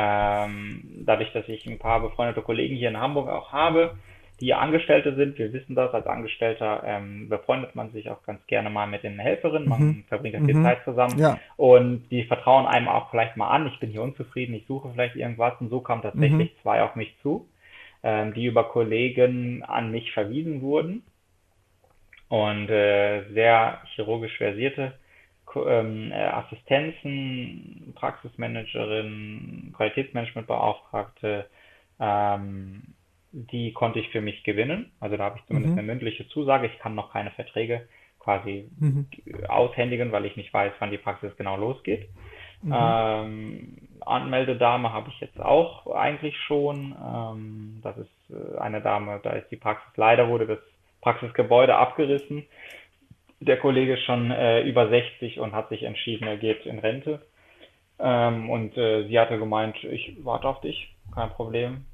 Ähm, 0.00 0.84
dadurch, 1.04 1.32
dass 1.32 1.48
ich 1.48 1.66
ein 1.66 1.80
paar 1.80 2.00
befreundete 2.00 2.40
Kollegen 2.42 2.76
hier 2.76 2.88
in 2.88 3.00
Hamburg 3.00 3.28
auch 3.28 3.50
habe, 3.50 3.96
die 4.40 4.54
Angestellte 4.54 5.16
sind, 5.16 5.36
wir 5.38 5.52
wissen 5.52 5.74
das, 5.74 5.92
als 5.92 6.06
Angestellter 6.06 6.84
ähm, 6.86 7.28
befreundet 7.28 7.74
man 7.74 7.90
sich 7.90 8.08
auch 8.08 8.22
ganz 8.22 8.46
gerne 8.46 8.70
mal 8.70 8.86
mit 8.86 9.02
den 9.02 9.18
Helferinnen, 9.18 9.68
man 9.68 9.80
mhm. 9.80 10.04
verbringt 10.06 10.34
ganz 10.34 10.46
viel 10.46 10.54
mhm. 10.54 10.62
Zeit 10.62 10.84
zusammen 10.84 11.18
ja. 11.18 11.40
und 11.56 12.08
die 12.12 12.22
vertrauen 12.22 12.66
einem 12.66 12.86
auch 12.86 13.10
vielleicht 13.10 13.36
mal 13.36 13.48
an, 13.48 13.66
ich 13.66 13.80
bin 13.80 13.90
hier 13.90 14.02
unzufrieden, 14.02 14.54
ich 14.54 14.66
suche 14.66 14.90
vielleicht 14.92 15.16
irgendwas 15.16 15.54
und 15.58 15.68
so 15.68 15.80
kamen 15.80 16.02
tatsächlich 16.02 16.52
mhm. 16.52 16.62
zwei 16.62 16.82
auf 16.82 16.94
mich 16.94 17.12
zu, 17.20 17.48
ähm, 18.04 18.32
die 18.34 18.46
über 18.46 18.68
Kollegen 18.68 19.64
an 19.64 19.90
mich 19.90 20.12
verwiesen 20.12 20.62
wurden 20.62 21.02
und 22.28 22.70
äh, 22.70 23.24
sehr 23.32 23.80
chirurgisch 23.96 24.36
versierte 24.36 24.92
ähm, 25.56 26.12
äh, 26.12 26.14
Assistenzen, 26.14 27.92
Praxismanagerin, 27.94 29.72
Qualitätsmanagementbeauftragte, 29.76 31.46
ähm, 32.00 32.82
die 33.32 33.72
konnte 33.72 33.98
ich 33.98 34.08
für 34.10 34.20
mich 34.20 34.42
gewinnen. 34.44 34.92
Also 35.00 35.16
da 35.16 35.24
habe 35.24 35.38
ich 35.38 35.46
zumindest 35.46 35.72
mhm. 35.72 35.78
eine 35.78 35.86
mündliche 35.86 36.28
Zusage. 36.28 36.66
Ich 36.66 36.78
kann 36.78 36.94
noch 36.94 37.12
keine 37.12 37.30
Verträge 37.30 37.88
quasi 38.18 38.68
mhm. 38.78 39.06
aushändigen, 39.48 40.12
weil 40.12 40.26
ich 40.26 40.36
nicht 40.36 40.52
weiß, 40.52 40.72
wann 40.78 40.90
die 40.90 40.98
Praxis 40.98 41.36
genau 41.36 41.56
losgeht. 41.56 42.08
Mhm. 42.62 42.74
Ähm, 42.74 43.78
Anmeldedame 44.00 44.92
habe 44.92 45.10
ich 45.10 45.20
jetzt 45.20 45.40
auch 45.40 45.86
eigentlich 45.86 46.36
schon. 46.36 46.94
Ähm, 47.02 47.80
das 47.82 47.96
ist 47.98 48.30
äh, 48.30 48.58
eine 48.58 48.80
Dame, 48.80 49.20
da 49.22 49.30
ist 49.30 49.50
die 49.50 49.56
Praxis 49.56 49.90
leider 49.96 50.28
wurde 50.28 50.46
das 50.46 50.58
Praxisgebäude 51.00 51.76
abgerissen 51.76 52.44
der 53.40 53.58
Kollege 53.58 53.94
ist 53.94 54.04
schon 54.04 54.30
äh, 54.30 54.62
über 54.62 54.88
60 54.88 55.40
und 55.40 55.52
hat 55.52 55.68
sich 55.68 55.82
entschieden, 55.82 56.26
er 56.26 56.36
geht 56.36 56.66
in 56.66 56.78
Rente. 56.78 57.22
Ähm, 57.98 58.50
und 58.50 58.76
äh, 58.76 59.06
sie 59.06 59.18
hatte 59.18 59.38
gemeint, 59.38 59.76
ich 59.84 60.16
warte 60.22 60.48
auf 60.48 60.60
dich, 60.60 60.94
kein 61.14 61.30
Problem. 61.30 61.84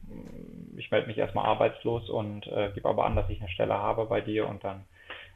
Ich 0.77 0.91
melde 0.91 1.07
mich 1.07 1.19
erstmal 1.19 1.47
arbeitslos 1.47 2.11
und 2.11 2.47
äh, 2.47 2.71
gebe 2.75 2.89
aber 2.89 3.07
an, 3.07 3.17
dass 3.17 3.29
ich 3.31 3.41
eine 3.41 3.51
Stelle 3.51 3.75
habe 3.75 4.07
bei 4.07 4.21
dir 4.21 4.49
und 4.49 4.65
dann 4.65 4.85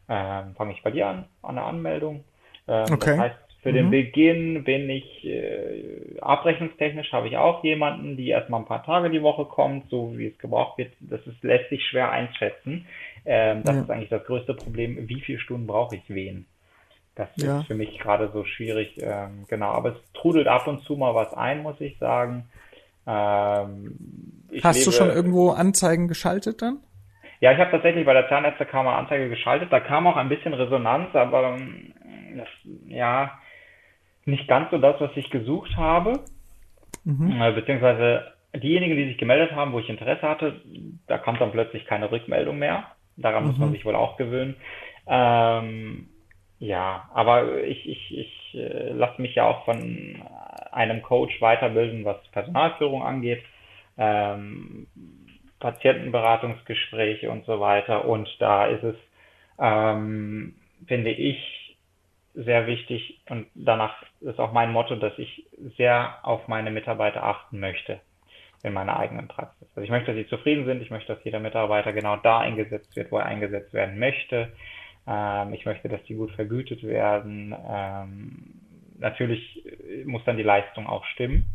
äh, 0.09 0.55
fange 0.55 0.73
ich 0.73 0.83
bei 0.83 0.91
dir 0.91 1.07
an, 1.07 1.25
an 1.43 1.55
der 1.57 1.65
Anmeldung. 1.65 2.25
Ähm, 2.67 2.87
okay. 2.93 3.11
Das 3.11 3.19
heißt, 3.19 3.48
für 3.63 3.71
mhm. 3.71 3.75
den 3.75 3.91
Beginn 3.91 4.65
bin 4.65 4.89
ich 4.89 5.25
äh, 5.25 6.19
abrechnungstechnisch 6.21 7.13
habe 7.13 7.29
ich 7.29 7.37
auch 7.37 7.65
jemanden, 7.65 8.17
die 8.17 8.29
erstmal 8.29 8.61
ein 8.61 8.67
paar 8.67 8.85
Tage 8.85 9.11
die 9.11 9.23
Woche 9.23 9.47
kommt, 9.47 9.91
so 9.91 10.17
wie 10.17 10.27
es 10.27 10.39
gebraucht 10.39 10.79
wird. 10.79 10.93
Das 11.01 11.27
ist, 11.27 11.43
lässt 11.43 11.69
sich 11.71 11.85
schwer 11.87 12.11
einschätzen. 12.11 12.87
Ähm, 13.25 13.63
das 13.65 13.75
ja. 13.75 13.83
ist 13.83 13.91
eigentlich 13.91 14.11
das 14.11 14.25
größte 14.25 14.55
Problem. 14.55 15.09
Wie 15.09 15.21
viele 15.21 15.41
Stunden 15.41 15.67
brauche 15.67 15.97
ich 15.97 16.03
wen? 16.09 16.47
Das 17.17 17.29
ja. 17.37 17.61
ist 17.61 17.67
für 17.67 17.75
mich 17.75 17.99
gerade 17.99 18.31
so 18.33 18.45
schwierig. 18.45 18.97
Ähm, 19.03 19.45
genau, 19.49 19.73
aber 19.73 19.91
es 19.91 20.13
trudelt 20.13 20.47
ab 20.47 20.69
und 20.69 20.83
zu 20.85 20.97
mal 20.97 21.17
was 21.17 21.35
ein, 21.35 21.63
muss 21.63 21.81
ich 21.81 21.99
sagen. 21.99 22.49
Ähm, 23.09 23.99
ich 24.53 24.63
Hast 24.63 24.79
lebe, 24.79 24.91
du 24.91 24.97
schon 24.97 25.11
irgendwo 25.11 25.51
Anzeigen 25.51 26.07
geschaltet 26.07 26.63
dann? 26.63 26.79
Ja, 27.41 27.53
ich 27.53 27.59
habe 27.59 27.73
tatsächlich 27.73 28.07
bei 28.07 28.15
der 28.15 28.29
Zahnärztekammer 28.29 28.93
Anzeige 28.93 29.29
geschaltet. 29.29 29.73
Da 29.73 29.81
kam 29.81 30.07
auch 30.07 30.17
ein 30.17 30.29
bisschen 30.29 30.55
Resonanz, 30.55 31.13
aber 31.15 31.57
ähm, 31.57 31.93
das, 32.37 32.49
ja, 32.87 33.39
nicht 34.29 34.49
ganz 34.49 34.71
so 34.71 34.79
das, 34.79 35.01
was 35.01 35.11
ich 35.17 35.31
gesucht 35.31 35.77
habe. 35.77 36.21
Mhm. 37.05 37.41
Äh, 37.41 37.53
beziehungsweise 37.53 38.33
diejenigen, 38.55 38.97
die 38.97 39.09
sich 39.09 39.19
gemeldet 39.19 39.53
haben, 39.53 39.73
wo 39.73 39.79
ich 39.79 39.89
Interesse 39.89 40.23
hatte, 40.23 40.61
da 41.07 41.19
kam 41.19 41.39
dann 41.39 41.53
plötzlich 41.53 41.85
keine 41.87 42.11
Rückmeldung 42.11 42.59
mehr. 42.59 42.85
Daran 43.17 43.43
mhm. 43.43 43.51
muss 43.51 43.59
man 43.59 43.69
mhm. 43.71 43.73
sich 43.73 43.85
wohl 43.85 43.97
auch 43.97 44.17
gewöhnen. 44.17 44.57
Ähm, 45.07 46.09
ja, 46.59 47.09
aber 47.15 47.63
ich, 47.65 47.89
ich, 47.89 48.19
ich 48.19 48.55
äh, 48.55 48.91
lasse 48.91 49.21
mich 49.23 49.35
ja 49.35 49.47
auch 49.47 49.65
von 49.65 50.23
einem 50.73 51.03
Coach 51.03 51.41
weiterbilden, 51.41 52.05
was 52.05 52.17
Personalführung 52.33 53.03
angeht, 53.03 53.43
ähm, 53.97 54.87
Patientenberatungsgespräche 55.61 57.31
und 57.31 57.45
so 57.47 57.61
weiter. 57.61 58.07
Und 58.07 58.29
da 58.39 58.67
ist 58.67 58.83
es, 58.83 58.97
ähm, 59.59 60.55
finde 60.87 61.11
ich, 61.11 61.39
sehr 62.45 62.67
wichtig 62.69 63.21
und 63.29 63.47
danach 63.55 63.95
ist 64.21 64.39
auch 64.39 64.53
mein 64.53 64.73
Motto, 64.73 64.95
dass 64.95 65.19
ich 65.19 65.45
sehr 65.77 66.19
auf 66.23 66.47
meine 66.47 66.71
Mitarbeiter 66.71 67.25
achten 67.25 67.59
möchte 67.59 68.01
in 68.63 68.73
meiner 68.73 68.99
eigenen 68.99 69.27
Praxis. 69.27 69.69
Also 69.71 69.83
ich 69.83 69.91
möchte, 69.91 70.13
dass 70.13 70.17
sie 70.17 70.29
zufrieden 70.29 70.65
sind, 70.65 70.81
ich 70.81 70.91
möchte, 70.91 71.15
dass 71.15 71.25
jeder 71.25 71.41
Mitarbeiter 71.41 71.93
genau 71.93 72.17
da 72.17 72.39
eingesetzt 72.39 72.95
wird, 72.95 73.11
wo 73.11 73.19
er 73.19 73.27
eingesetzt 73.27 73.73
werden 73.73 73.99
möchte. 73.99 74.53
Ähm, 75.07 75.53
ich 75.53 75.65
möchte, 75.65 75.89
dass 75.89 76.03
die 76.05 76.15
gut 76.15 76.31
vergütet 76.33 76.83
werden. 76.85 77.55
Ähm, 77.69 78.55
natürlich 78.99 79.65
muss 80.05 80.25
dann 80.25 80.37
die 80.37 80.45
Leistung 80.45 80.87
auch 80.87 81.05
stimmen. 81.07 81.47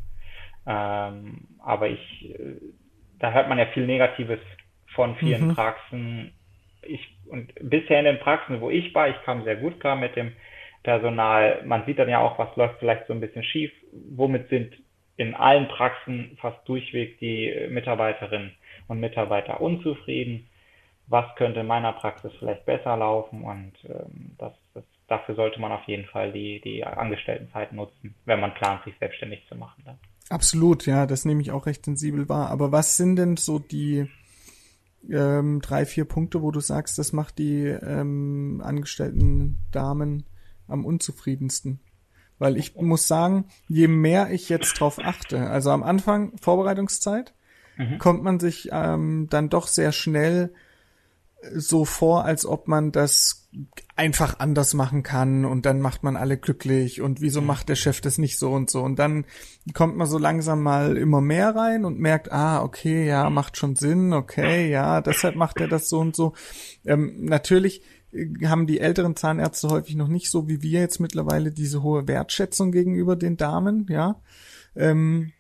Ähm, 0.66 1.48
aber 1.64 1.88
ich, 1.90 2.36
äh, 2.40 2.56
da 3.20 3.32
hört 3.32 3.48
man 3.48 3.58
ja 3.58 3.68
viel 3.68 3.86
Negatives 3.86 4.40
von 4.96 5.16
vielen 5.16 5.48
mhm. 5.48 5.56
Praxen. 5.56 6.34
Ich, 6.82 7.18
und 7.28 7.54
bisher 7.62 8.00
in 8.00 8.06
den 8.06 8.20
Praxen, 8.20 8.60
wo 8.60 8.70
ich 8.70 8.94
war, 8.94 9.08
ich 9.08 9.22
kam 9.24 9.46
sehr 9.46 9.56
gut 9.56 9.80
klar 9.80 9.96
mit 9.96 10.16
dem 10.18 10.34
Personal. 10.84 11.64
Man 11.66 11.86
sieht 11.86 11.98
dann 12.00 12.10
ja 12.10 12.20
auch, 12.20 12.38
was 12.38 12.56
läuft 12.56 12.80
vielleicht 12.80 13.08
so 13.08 13.14
ein 13.14 13.22
bisschen 13.22 13.44
schief. 13.44 13.72
Womit 14.16 14.50
sind 14.50 14.74
in 15.18 15.34
allen 15.34 15.68
Praxen 15.68 16.38
fast 16.42 16.58
durchweg 16.68 17.20
die 17.20 17.68
Mitarbeiterinnen 17.70 18.52
und 18.88 19.00
Mitarbeiter 19.00 19.62
unzufrieden? 19.62 20.48
Was 21.08 21.26
könnte 21.36 21.62
in 21.62 21.68
meiner 21.68 21.94
Praxis 21.94 22.32
vielleicht 22.40 22.66
besser 22.66 22.98
laufen? 22.98 23.44
Und 23.44 23.74
ähm, 23.86 24.36
das, 24.38 24.54
das, 24.74 24.84
dafür 25.08 25.36
sollte 25.36 25.60
man 25.60 25.72
auf 25.72 25.84
jeden 25.86 26.06
Fall 26.06 26.32
die, 26.32 26.62
die 26.62 26.84
Angestelltenzeit 26.84 27.74
nutzen, 27.74 28.16
wenn 28.26 28.40
man 28.40 28.54
plant, 28.54 28.84
sich 28.84 28.96
selbstständig 29.00 29.46
zu 29.48 29.56
machen. 29.56 29.84
Dann. 29.86 29.98
Absolut, 30.30 30.86
ja, 30.86 31.06
das 31.06 31.26
nehme 31.26 31.42
ich 31.42 31.52
auch 31.52 31.66
recht 31.66 31.86
sensibel 31.86 32.28
wahr. 32.30 32.50
Aber 32.50 32.72
was 32.72 32.98
sind 32.98 33.18
denn 33.18 33.38
so 33.38 33.60
die 33.60 34.10
ähm, 35.12 35.62
drei, 35.62 35.86
vier 35.86 36.06
Punkte, 36.06 36.42
wo 36.42 36.52
du 36.52 36.60
sagst, 36.60 36.98
das 36.98 37.14
macht 37.14 37.38
die 37.38 37.66
ähm, 37.66 38.62
angestellten 38.64 39.58
Damen 39.72 40.26
am 40.68 40.86
unzufriedensten? 40.86 41.80
Weil 42.40 42.58
ich 42.58 42.76
muss 42.76 43.08
sagen, 43.08 43.46
je 43.68 43.88
mehr 43.88 44.32
ich 44.32 44.50
jetzt 44.50 44.80
drauf 44.80 45.00
achte, 45.00 45.50
also 45.50 45.72
am 45.72 45.84
Anfang 45.84 46.38
Vorbereitungszeit, 46.40 47.34
mhm. 47.78 48.00
kommt 48.00 48.24
man 48.24 48.40
sich 48.40 48.70
ähm, 48.72 49.28
dann 49.30 49.50
doch 49.50 49.68
sehr 49.68 49.92
schnell 49.92 50.54
so 51.54 51.86
vor, 51.86 52.26
als 52.26 52.46
ob 52.46 52.68
man 52.68 52.92
das 52.92 53.50
einfach 53.96 54.40
anders 54.40 54.74
machen 54.74 55.04
kann 55.04 55.46
und 55.46 55.66
dann 55.66 55.80
macht 55.80 56.04
man 56.04 56.16
alle 56.16 56.38
glücklich 56.38 57.02
und 57.02 57.22
wieso 57.22 57.42
mhm. 57.42 57.48
macht 57.48 57.70
der 57.70 57.76
Chef 57.76 58.02
das 58.02 58.18
nicht 58.18 58.40
so 58.40 58.52
und 58.52 58.70
so 58.70 58.82
und 58.82 58.98
dann 58.98 59.26
kommt 59.74 59.96
man 59.96 60.08
so 60.08 60.18
langsam 60.18 60.64
mal 60.64 60.98
immer 60.98 61.22
mehr 61.22 61.56
rein 61.56 61.86
und 61.86 62.00
merkt, 62.00 62.32
ah, 62.32 62.64
okay, 62.64 63.06
ja, 63.06 63.30
macht 63.30 63.58
schon 63.58 63.76
Sinn, 63.76 64.14
okay, 64.14 64.70
ja, 64.70 65.02
deshalb 65.02 65.36
macht 65.36 65.60
er 65.60 65.68
das 65.68 65.90
so 65.90 66.00
und 66.00 66.16
so. 66.16 66.34
Ähm, 66.86 67.26
natürlich 67.26 67.82
äh, 67.82 67.93
haben 68.46 68.68
die 68.68 68.80
älteren 68.80 69.16
Zahnärzte 69.16 69.70
häufig 69.70 69.96
noch 69.96 70.08
nicht 70.08 70.30
so 70.30 70.48
wie 70.48 70.62
wir 70.62 70.80
jetzt 70.80 71.00
mittlerweile 71.00 71.52
diese 71.52 71.84
hohe 71.84 72.08
Wertschätzung 72.08 72.72
gegenüber 72.72 73.16
den 73.16 73.38
Damen, 73.38 73.88
ja. 73.90 74.22
Ähm, 74.76 75.32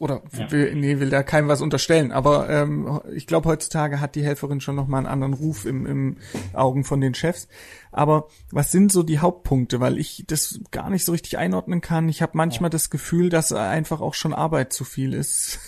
oder 0.00 0.22
ja. 0.32 0.50
will, 0.50 0.74
nee, 0.76 0.98
will 0.98 1.10
da 1.10 1.22
keinem 1.22 1.48
was 1.48 1.60
unterstellen, 1.60 2.10
aber 2.10 2.48
ähm, 2.48 3.02
ich 3.12 3.26
glaube, 3.26 3.50
heutzutage 3.50 4.00
hat 4.00 4.14
die 4.14 4.24
Helferin 4.24 4.62
schon 4.62 4.74
nochmal 4.74 5.00
einen 5.00 5.06
anderen 5.06 5.34
Ruf 5.34 5.66
im, 5.66 5.84
im 5.84 6.16
Augen 6.54 6.84
von 6.84 7.02
den 7.02 7.12
Chefs. 7.12 7.48
Aber 7.92 8.28
was 8.50 8.72
sind 8.72 8.90
so 8.90 9.02
die 9.02 9.18
Hauptpunkte? 9.18 9.78
Weil 9.78 9.98
ich 9.98 10.24
das 10.26 10.58
gar 10.70 10.88
nicht 10.88 11.04
so 11.04 11.12
richtig 11.12 11.36
einordnen 11.36 11.82
kann. 11.82 12.08
Ich 12.08 12.22
habe 12.22 12.32
manchmal 12.34 12.68
ja. 12.68 12.72
das 12.72 12.88
Gefühl, 12.88 13.28
dass 13.28 13.52
einfach 13.52 14.00
auch 14.00 14.14
schon 14.14 14.32
Arbeit 14.32 14.72
zu 14.72 14.84
viel 14.84 15.12
ist. 15.12 15.60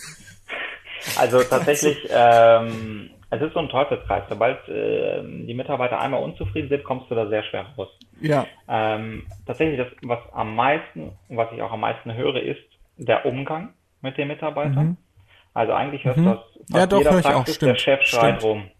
Also 1.16 1.42
tatsächlich, 1.42 1.98
ähm, 2.10 3.10
es 3.32 3.40
ist 3.40 3.54
so 3.54 3.60
ein 3.60 3.68
Teufelskreis. 3.70 4.24
Sobald 4.28 4.68
äh, 4.68 5.22
die 5.22 5.54
Mitarbeiter 5.54 5.98
einmal 5.98 6.22
unzufrieden 6.22 6.68
sind, 6.68 6.84
kommst 6.84 7.10
du 7.10 7.14
da 7.14 7.26
sehr 7.28 7.42
schwer 7.44 7.66
raus. 7.78 7.88
Ja. 8.20 8.46
Ähm, 8.68 9.26
tatsächlich, 9.46 9.78
das, 9.78 9.88
was 10.02 10.18
am 10.32 10.54
meisten, 10.54 11.12
was 11.30 11.50
ich 11.52 11.62
auch 11.62 11.72
am 11.72 11.80
meisten 11.80 12.12
höre, 12.12 12.42
ist 12.42 12.60
der 12.98 13.24
Umgang 13.24 13.72
mit 14.02 14.18
den 14.18 14.28
Mitarbeitern. 14.28 14.86
Mhm. 14.86 14.96
Also 15.54 15.72
eigentlich 15.72 16.04
hörst 16.04 16.18
mhm. 16.18 16.24
du 16.24 16.30
das 16.30 16.40
ja, 16.68 16.86
doch, 16.86 16.98
jeder 16.98 17.18
ich 17.18 17.26
auch. 17.26 17.46
Stimmt. 17.46 17.70
der 17.70 17.76
Chef 17.76 18.02
schreit 18.02 18.36
Stimmt. 18.36 18.44
rum. 18.44 18.70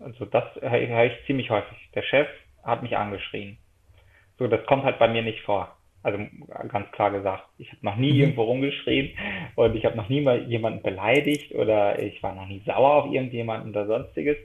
Also 0.00 0.24
das 0.24 0.44
höre 0.60 0.86
hör 0.88 1.04
ich 1.04 1.26
ziemlich 1.26 1.48
häufig. 1.50 1.78
Der 1.94 2.02
Chef 2.02 2.26
hat 2.64 2.82
mich 2.82 2.96
angeschrien. 2.96 3.58
So, 4.38 4.48
das 4.48 4.66
kommt 4.66 4.82
halt 4.84 4.98
bei 4.98 5.06
mir 5.06 5.22
nicht 5.22 5.42
vor. 5.42 5.75
Also 6.06 6.20
ganz 6.68 6.88
klar 6.92 7.10
gesagt, 7.10 7.42
ich 7.58 7.68
habe 7.72 7.84
noch 7.84 7.96
nie 7.96 8.12
mhm. 8.12 8.20
irgendwo 8.20 8.44
rumgeschrien 8.44 9.10
und 9.56 9.74
ich 9.74 9.84
habe 9.84 9.96
noch 9.96 10.08
nie 10.08 10.20
mal 10.20 10.40
jemanden 10.44 10.80
beleidigt 10.80 11.52
oder 11.52 11.98
ich 11.98 12.22
war 12.22 12.32
noch 12.32 12.46
nie 12.46 12.62
sauer 12.64 12.94
auf 12.94 13.12
irgendjemanden 13.12 13.70
oder 13.70 13.86
sonstiges. 13.88 14.36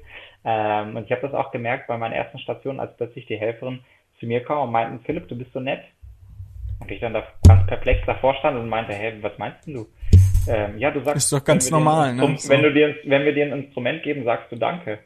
Ähm, 0.43 0.95
und 0.95 1.05
ich 1.05 1.12
habe 1.12 1.22
das 1.22 1.36
auch 1.36 1.51
gemerkt 1.51 1.86
bei 1.86 1.99
meiner 1.99 2.16
ersten 2.16 2.39
Station, 2.39 2.80
als 2.80 2.97
plötzlich 2.97 3.28
die 3.28 3.38
Helferin 3.38 3.82
zu 4.20 4.26
mir 4.26 4.43
kam 4.43 4.64
und 4.64 4.72
meinten, 4.72 5.05
Philipp, 5.05 5.28
du 5.28 5.38
bist 5.38 5.53
so 5.53 5.59
nett. 5.59 5.84
Und 6.80 6.89
ich 6.89 6.99
dann 6.99 7.14
da 7.14 7.28
ganz 7.47 7.68
perplex 7.68 8.07
davor 8.07 8.34
stand 8.39 8.57
und 8.57 8.68
meinte, 8.68 8.93
hey, 8.93 9.14
was 9.22 9.38
meinst 9.38 9.68
du? 9.68 9.86
Ähm, 10.47 10.80
ja, 10.80 10.89
du 10.89 11.03
sagst. 11.03 11.18
Ist 11.18 11.32
doch 11.32 11.45
ganz 11.45 11.70
normal, 11.70 12.16
ne? 12.16 12.38
So. 12.38 12.49
Wenn 12.49 12.64
du 12.64 12.74
dir, 12.74 12.95
wenn 13.03 13.24
wir 13.24 13.34
dir 13.34 13.45
ein 13.45 13.66
Instrument 13.66 14.01
geben, 14.01 14.24
sagst 14.24 14.51
du 14.51 14.55
Danke. 14.55 14.97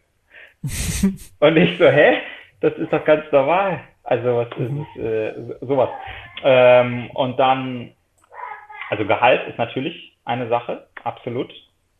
und 1.39 1.57
ich 1.57 1.77
so, 1.77 1.89
hä? 1.89 2.13
Das 2.61 2.73
ist 2.77 2.93
doch 2.93 3.03
ganz 3.03 3.29
normal. 3.33 3.81
Also 4.05 4.37
was 4.37 4.47
ist 4.51 4.71
mhm. 4.71 4.85
äh, 5.03 5.65
sowas. 5.65 5.89
Ähm, 6.43 7.09
und 7.11 7.37
dann, 7.37 7.93
also 8.89 9.05
Gehalt 9.05 9.47
ist 9.47 9.57
natürlich 9.57 10.15
eine 10.25 10.47
Sache, 10.49 10.87
absolut. 11.03 11.51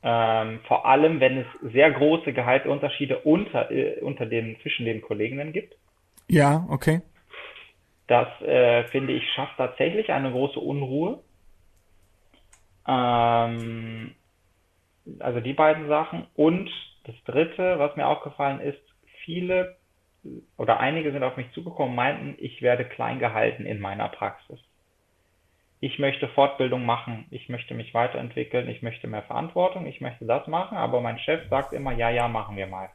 Ähm, 0.04 0.60
vor 0.68 0.86
allem, 0.86 1.20
wenn 1.20 1.40
es 1.40 1.48
sehr 1.74 1.92
große 1.92 2.34
Gehaltsunterschiede 2.34 3.20
unter, 3.20 3.72
äh, 3.72 4.00
unter 4.02 4.26
den, 4.26 4.60
zwischen 4.62 4.86
den 4.86 5.02
Kolleginnen 5.02 5.52
gibt. 5.52 5.76
Ja, 6.28 6.66
okay. 6.70 7.02
Das, 8.08 8.28
äh, 8.42 8.84
finde 8.86 9.14
ich, 9.14 9.24
schafft 9.34 9.58
tatsächlich 9.58 10.12
eine 10.12 10.32
große 10.32 10.60
Unruhe. 10.60 11.24
Ähm, 12.88 14.14
also 15.20 15.40
die 15.40 15.54
beiden 15.54 15.88
Sachen. 15.88 16.28
Und 16.36 16.70
das 17.06 17.16
Dritte, 17.26 17.80
was 17.80 17.96
mir 17.96 18.08
aufgefallen 18.08 18.60
ist, 18.60 18.82
viele 19.24 19.76
oder 20.58 20.80
einige 20.80 21.12
sind 21.12 21.24
auf 21.24 21.38
mich 21.38 21.52
zugekommen 21.52 21.92
und 21.92 21.96
meinten, 21.96 22.36
ich 22.38 22.62
werde 22.62 22.86
klein 22.86 23.20
gehalten 23.20 23.66
in 23.66 23.80
meiner 23.80 24.10
Praxis. 24.10 24.60
Ich 25.82 26.00
möchte 26.00 26.28
Fortbildung 26.30 26.86
machen, 26.86 27.26
ich 27.32 27.50
möchte 27.50 27.74
mich 27.74 27.94
weiterentwickeln, 27.94 28.70
ich 28.70 28.82
möchte 28.82 29.08
mehr 29.08 29.24
Verantwortung, 29.24 29.86
ich 29.86 30.02
möchte 30.02 30.26
das 30.26 30.48
machen, 30.48 30.78
aber 30.78 31.02
mein 31.02 31.20
Chef 31.20 31.48
sagt 31.50 31.74
immer, 31.74 31.92
ja, 31.92 32.10
ja, 32.10 32.28
machen 32.28 32.56
wir 32.56 32.68
mal. 32.68 32.90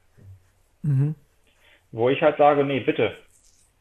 Mhm. 0.83 1.15
Wo 1.93 2.09
ich 2.09 2.23
halt 2.23 2.39
sage, 2.39 2.65
nee, 2.65 2.81
bitte, 2.81 3.17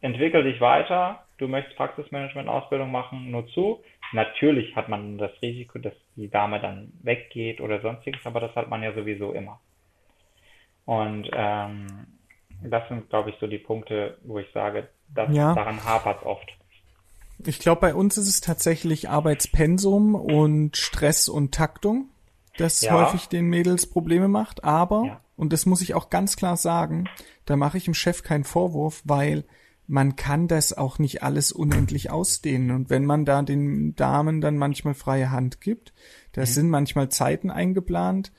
entwickel 0.01 0.43
dich 0.43 0.61
weiter, 0.61 1.23
du 1.37 1.47
möchtest 1.47 1.77
Praxismanagement-Ausbildung 1.77 2.91
machen, 2.91 3.31
nur 3.31 3.47
zu. 3.47 3.81
Natürlich 4.11 4.75
hat 4.75 4.89
man 4.89 5.17
das 5.17 5.31
Risiko, 5.41 5.79
dass 5.79 5.93
die 6.15 6.29
Dame 6.29 6.59
dann 6.59 6.91
weggeht 7.01 7.61
oder 7.61 7.81
sonstiges, 7.81 8.25
aber 8.25 8.39
das 8.39 8.55
hat 8.55 8.69
man 8.69 8.83
ja 8.83 8.93
sowieso 8.93 9.33
immer. 9.33 9.59
Und 10.85 11.29
ähm, 11.33 12.18
das 12.63 12.87
sind, 12.89 13.09
glaube 13.09 13.29
ich, 13.29 13.35
so 13.39 13.47
die 13.47 13.57
Punkte, 13.57 14.17
wo 14.23 14.39
ich 14.39 14.47
sage, 14.53 14.89
dass 15.13 15.33
ja. 15.33 15.53
daran 15.53 15.83
hapert 15.83 16.23
oft. 16.23 16.47
Ich 17.45 17.59
glaube, 17.59 17.81
bei 17.81 17.95
uns 17.95 18.17
ist 18.17 18.27
es 18.27 18.41
tatsächlich 18.41 19.09
Arbeitspensum 19.09 20.15
und 20.15 20.75
Stress 20.75 21.29
und 21.29 21.53
Taktung, 21.53 22.09
das 22.57 22.81
ja. 22.81 22.91
häufig 22.91 23.29
den 23.29 23.45
Mädels 23.47 23.87
Probleme 23.87 24.27
macht. 24.27 24.63
Aber, 24.65 25.03
ja. 25.05 25.21
und 25.37 25.53
das 25.53 25.65
muss 25.65 25.81
ich 25.81 25.93
auch 25.95 26.09
ganz 26.09 26.35
klar 26.35 26.57
sagen, 26.57 27.07
da 27.45 27.55
mache 27.55 27.77
ich 27.77 27.85
dem 27.85 27.93
Chef 27.93 28.23
keinen 28.23 28.43
Vorwurf, 28.43 29.01
weil 29.05 29.45
man 29.87 30.15
kann 30.15 30.47
das 30.47 30.77
auch 30.77 30.99
nicht 30.99 31.23
alles 31.23 31.51
unendlich 31.51 32.11
ausdehnen. 32.11 32.71
Und 32.71 32.89
wenn 32.91 33.05
man 33.05 33.25
da 33.25 33.41
den 33.41 33.95
Damen 33.95 34.39
dann 34.39 34.57
manchmal 34.57 34.93
freie 34.93 35.31
Hand 35.31 35.61
gibt, 35.61 35.93
da 36.33 36.41
mhm. 36.41 36.45
sind 36.45 36.69
manchmal 36.69 37.09
Zeiten 37.09 37.49
eingeplant, 37.49 38.31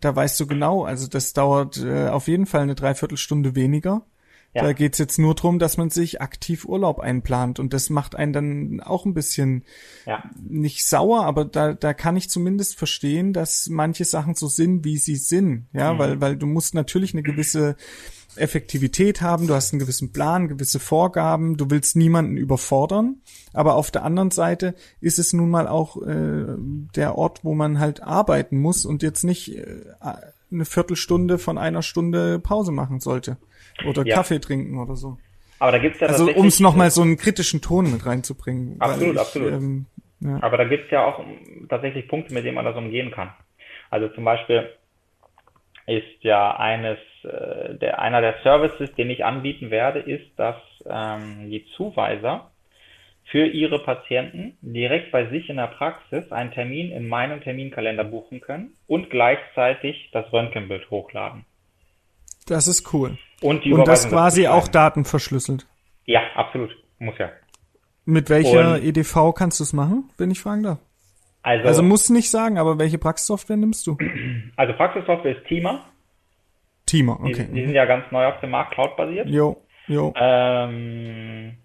da 0.00 0.14
weißt 0.14 0.38
du 0.40 0.46
genau, 0.46 0.84
also 0.84 1.08
das 1.08 1.32
dauert 1.32 1.78
äh, 1.78 2.08
auf 2.08 2.28
jeden 2.28 2.46
Fall 2.46 2.62
eine 2.62 2.74
Dreiviertelstunde 2.74 3.54
weniger. 3.54 4.06
Ja. 4.54 4.62
Da 4.62 4.72
geht's 4.72 4.96
jetzt 4.96 5.18
nur 5.18 5.34
drum, 5.34 5.58
dass 5.58 5.76
man 5.76 5.90
sich 5.90 6.22
aktiv 6.22 6.64
Urlaub 6.64 6.98
einplant 6.98 7.58
und 7.58 7.74
das 7.74 7.90
macht 7.90 8.14
einen 8.14 8.32
dann 8.32 8.80
auch 8.80 9.04
ein 9.04 9.12
bisschen 9.12 9.64
ja. 10.06 10.24
nicht 10.48 10.86
sauer, 10.86 11.26
aber 11.26 11.44
da, 11.44 11.74
da 11.74 11.92
kann 11.92 12.16
ich 12.16 12.30
zumindest 12.30 12.78
verstehen, 12.78 13.34
dass 13.34 13.68
manche 13.68 14.06
Sachen 14.06 14.34
so 14.34 14.48
sind, 14.48 14.82
wie 14.82 14.96
sie 14.96 15.16
sind, 15.16 15.66
ja, 15.74 15.92
mhm. 15.92 15.98
weil, 15.98 16.20
weil 16.22 16.36
du 16.36 16.46
musst 16.46 16.74
natürlich 16.74 17.12
eine 17.12 17.22
gewisse 17.22 17.76
Effektivität 18.36 19.20
haben, 19.20 19.46
du 19.46 19.54
hast 19.54 19.72
einen 19.72 19.80
gewissen 19.80 20.12
Plan, 20.12 20.48
gewisse 20.48 20.80
Vorgaben, 20.80 21.58
du 21.58 21.70
willst 21.70 21.94
niemanden 21.94 22.38
überfordern, 22.38 23.16
aber 23.52 23.74
auf 23.74 23.90
der 23.90 24.04
anderen 24.04 24.30
Seite 24.30 24.74
ist 25.00 25.18
es 25.18 25.34
nun 25.34 25.50
mal 25.50 25.68
auch 25.68 26.00
äh, 26.02 26.46
der 26.94 27.18
Ort, 27.18 27.44
wo 27.44 27.54
man 27.54 27.78
halt 27.78 28.02
arbeiten 28.02 28.58
muss 28.58 28.86
und 28.86 29.02
jetzt 29.02 29.22
nicht 29.22 29.54
äh, 29.56 29.82
eine 30.50 30.64
Viertelstunde 30.64 31.38
von 31.38 31.58
einer 31.58 31.82
Stunde 31.82 32.38
Pause 32.38 32.72
machen 32.72 33.00
sollte 33.00 33.36
oder 33.84 34.06
ja. 34.06 34.14
Kaffee 34.14 34.38
trinken 34.38 34.78
oder 34.78 34.96
so. 34.96 35.18
Aber 35.58 35.72
da 35.72 35.78
gibt's 35.78 36.00
ja 36.00 36.08
also 36.08 36.30
um 36.30 36.46
es 36.46 36.60
nochmal 36.60 36.90
so 36.90 37.02
einen 37.02 37.16
kritischen 37.16 37.60
Ton 37.62 37.90
mit 37.90 38.04
reinzubringen. 38.04 38.76
Absolut, 38.80 39.14
ich, 39.14 39.20
absolut. 39.20 39.52
Ähm, 39.52 39.86
ja. 40.20 40.38
Aber 40.42 40.56
da 40.56 40.64
gibt's 40.64 40.90
ja 40.90 41.04
auch 41.04 41.24
tatsächlich 41.68 42.08
Punkte, 42.08 42.34
mit 42.34 42.44
denen 42.44 42.54
man 42.54 42.64
das 42.64 42.76
umgehen 42.76 43.10
kann. 43.10 43.32
Also 43.90 44.08
zum 44.08 44.24
Beispiel 44.24 44.68
ist 45.86 46.22
ja 46.22 46.56
eines 46.56 46.98
äh, 47.22 47.74
der 47.76 48.00
einer 48.00 48.20
der 48.20 48.36
Services, 48.42 48.92
den 48.96 49.10
ich 49.10 49.24
anbieten 49.24 49.70
werde, 49.70 50.00
ist, 50.00 50.26
dass 50.36 50.56
ähm, 50.88 51.50
die 51.50 51.64
Zuweiser 51.76 52.50
für 53.30 53.46
ihre 53.46 53.80
Patienten 53.80 54.56
direkt 54.60 55.10
bei 55.10 55.28
sich 55.30 55.48
in 55.48 55.56
der 55.56 55.66
Praxis 55.66 56.30
einen 56.30 56.52
Termin 56.52 56.92
in 56.92 57.08
meinem 57.08 57.40
Terminkalender 57.40 58.04
buchen 58.04 58.40
können 58.40 58.76
und 58.86 59.10
gleichzeitig 59.10 60.10
das 60.12 60.32
Röntgenbild 60.32 60.90
hochladen. 60.90 61.44
Das 62.46 62.68
ist 62.68 62.92
cool. 62.92 63.18
Und, 63.40 63.64
die 63.64 63.72
und 63.72 63.86
das 63.86 64.08
quasi 64.08 64.48
auch 64.48 64.68
Daten 64.68 65.04
verschlüsselt. 65.04 65.66
Ja, 66.04 66.20
absolut. 66.34 66.70
Muss 66.98 67.18
ja. 67.18 67.30
Mit 68.04 68.30
welcher 68.30 68.74
und, 68.74 68.84
EDV 68.84 69.32
kannst 69.34 69.60
du 69.60 69.64
es 69.64 69.72
machen, 69.72 70.10
wenn 70.16 70.30
ich 70.30 70.40
fragen 70.40 70.62
darf? 70.62 70.78
Also, 71.42 71.66
also 71.68 71.82
musst 71.82 72.10
nicht 72.10 72.30
sagen, 72.30 72.58
aber 72.58 72.78
welche 72.78 72.98
Praxissoftware 72.98 73.56
nimmst 73.56 73.86
du? 73.86 73.96
Also 74.56 74.72
Praxissoftware 74.72 75.36
ist 75.36 75.46
Teamer. 75.46 75.84
Teamer, 76.86 77.20
okay. 77.20 77.46
Die, 77.48 77.54
die, 77.54 77.66
sind 77.66 77.74
ja 77.74 77.84
ganz 77.84 78.10
neu 78.10 78.26
auf 78.26 78.40
dem 78.40 78.50
Markt, 78.50 78.74
Cloud-basiert. 78.74 79.28
Jo. 79.28 79.62
Ähm, 80.16 81.56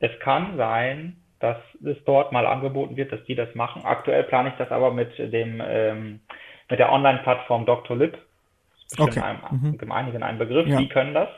es 0.00 0.10
kann 0.20 0.56
sein, 0.56 1.16
dass 1.40 1.56
es 1.84 1.96
dort 2.04 2.32
mal 2.32 2.46
angeboten 2.46 2.96
wird, 2.96 3.12
dass 3.12 3.24
die 3.24 3.34
das 3.34 3.54
machen. 3.54 3.82
Aktuell 3.84 4.24
plane 4.24 4.50
ich 4.50 4.54
das 4.56 4.70
aber 4.70 4.92
mit 4.92 5.16
dem 5.18 5.62
ähm, 5.64 6.20
mit 6.68 6.78
der 6.78 6.92
Online-Plattform 6.92 7.66
Dr. 7.66 7.96
Lip. 7.96 8.18
Okay. 8.96 9.20
Einem, 9.20 9.76
mhm. 9.80 9.92
einigen 9.92 10.22
ein 10.22 10.38
Begriff. 10.38 10.66
Ja. 10.66 10.78
Die 10.78 10.88
können 10.88 11.14
das. 11.14 11.28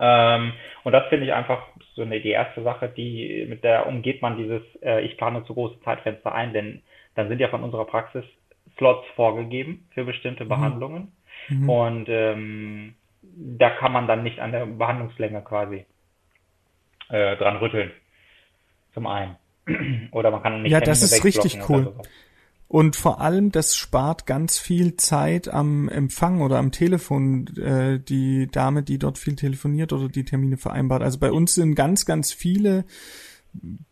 Ähm, 0.00 0.52
und 0.82 0.92
das 0.92 1.06
finde 1.08 1.26
ich 1.26 1.32
einfach 1.32 1.62
so 1.94 2.02
eine, 2.02 2.20
die 2.20 2.30
erste 2.30 2.62
Sache, 2.62 2.88
die 2.88 3.46
mit 3.48 3.62
der 3.62 3.86
umgeht 3.86 4.22
man 4.22 4.36
dieses 4.36 4.62
äh, 4.82 5.04
ich 5.04 5.16
plane 5.16 5.44
zu 5.44 5.54
große 5.54 5.80
Zeitfenster 5.82 6.34
ein, 6.34 6.52
denn 6.52 6.82
dann 7.14 7.28
sind 7.28 7.40
ja 7.40 7.48
von 7.48 7.62
unserer 7.62 7.84
Praxis 7.84 8.24
Slots 8.76 9.06
vorgegeben 9.14 9.86
für 9.94 10.04
bestimmte 10.04 10.44
mhm. 10.44 10.48
Behandlungen. 10.48 11.12
Mhm. 11.48 11.70
Und 11.70 12.06
ähm, 12.08 12.94
da 13.22 13.70
kann 13.70 13.92
man 13.92 14.06
dann 14.06 14.22
nicht 14.22 14.40
an 14.40 14.52
der 14.52 14.66
Behandlungslänge 14.66 15.42
quasi 15.42 15.86
äh, 17.08 17.36
dran 17.36 17.56
rütteln. 17.56 17.92
Zum 18.92 19.06
einen. 19.06 19.36
Oder 20.12 20.30
man 20.30 20.42
kann 20.42 20.62
nicht 20.62 20.72
Ja, 20.72 20.80
das 20.80 21.02
ist 21.02 21.24
richtig 21.24 21.58
cool. 21.68 21.94
Und 22.66 22.96
vor 22.96 23.20
allem, 23.20 23.52
das 23.52 23.76
spart 23.76 24.26
ganz 24.26 24.58
viel 24.58 24.96
Zeit 24.96 25.48
am 25.48 25.88
Empfang 25.88 26.40
oder 26.40 26.58
am 26.58 26.72
Telefon, 26.72 27.46
äh, 27.56 28.00
die 28.00 28.48
Dame, 28.50 28.82
die 28.82 28.98
dort 28.98 29.18
viel 29.18 29.36
telefoniert 29.36 29.92
oder 29.92 30.08
die 30.08 30.24
Termine 30.24 30.56
vereinbart. 30.56 31.02
Also 31.02 31.18
bei 31.18 31.30
uns 31.30 31.54
sind 31.54 31.74
ganz, 31.74 32.06
ganz 32.06 32.32
viele 32.32 32.84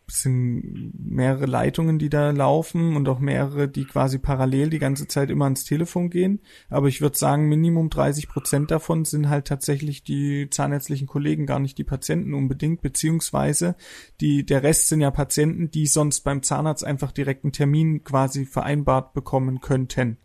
sind 0.07 0.93
mehrere 0.99 1.45
Leitungen, 1.45 1.97
die 1.97 2.09
da 2.09 2.31
laufen 2.31 2.95
und 2.95 3.07
auch 3.09 3.19
mehrere, 3.19 3.67
die 3.67 3.85
quasi 3.85 4.19
parallel 4.19 4.69
die 4.69 4.79
ganze 4.79 5.07
Zeit 5.07 5.29
immer 5.29 5.45
ans 5.45 5.63
Telefon 5.63 6.09
gehen. 6.09 6.41
Aber 6.69 6.87
ich 6.87 7.01
würde 7.01 7.17
sagen, 7.17 7.49
Minimum 7.49 7.89
30 7.89 8.29
Prozent 8.29 8.71
davon 8.71 9.05
sind 9.05 9.29
halt 9.29 9.47
tatsächlich 9.47 10.03
die 10.03 10.49
zahnärztlichen 10.49 11.07
Kollegen, 11.07 11.45
gar 11.45 11.59
nicht 11.59 11.77
die 11.77 11.83
Patienten 11.83 12.33
unbedingt, 12.33 12.81
beziehungsweise 12.81 13.75
die, 14.21 14.45
der 14.45 14.63
Rest 14.63 14.89
sind 14.89 15.01
ja 15.01 15.11
Patienten, 15.11 15.71
die 15.71 15.87
sonst 15.87 16.21
beim 16.21 16.43
Zahnarzt 16.43 16.85
einfach 16.85 17.11
direkt 17.11 17.43
einen 17.43 17.53
Termin 17.53 18.03
quasi 18.03 18.45
vereinbart 18.45 19.13
bekommen 19.13 19.61
könnten 19.61 20.17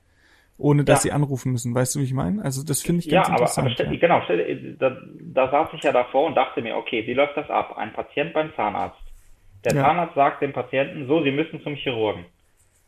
ohne 0.60 0.82
dass 0.82 1.04
ja. 1.04 1.10
sie 1.10 1.12
anrufen 1.12 1.52
müssen. 1.52 1.72
Weißt 1.72 1.94
du, 1.94 2.00
wie 2.00 2.04
ich 2.04 2.12
meine? 2.12 2.42
Also 2.42 2.64
das 2.64 2.82
finde 2.82 2.98
ich 2.98 3.08
ganz 3.08 3.28
ja, 3.28 3.32
interessant. 3.32 3.80
Aber, 3.80 3.88
aber 3.88 3.94
ja. 3.94 4.00
genau, 4.00 4.76
da, 4.80 4.96
da 5.20 5.50
saß 5.52 5.68
ich 5.74 5.84
ja 5.84 5.92
davor 5.92 6.26
und 6.26 6.34
dachte 6.34 6.60
mir, 6.62 6.76
okay, 6.76 7.06
wie 7.06 7.14
läuft 7.14 7.36
das 7.36 7.48
ab? 7.48 7.76
Ein 7.78 7.92
Patient 7.92 8.34
beim 8.34 8.52
Zahnarzt 8.56 9.07
der 9.64 9.74
ja. 9.74 9.82
Zahnarzt 9.82 10.14
sagt 10.14 10.42
dem 10.42 10.52
Patienten, 10.52 11.06
so, 11.06 11.22
Sie 11.22 11.30
müssen 11.30 11.60
zum 11.62 11.74
Chirurgen. 11.74 12.24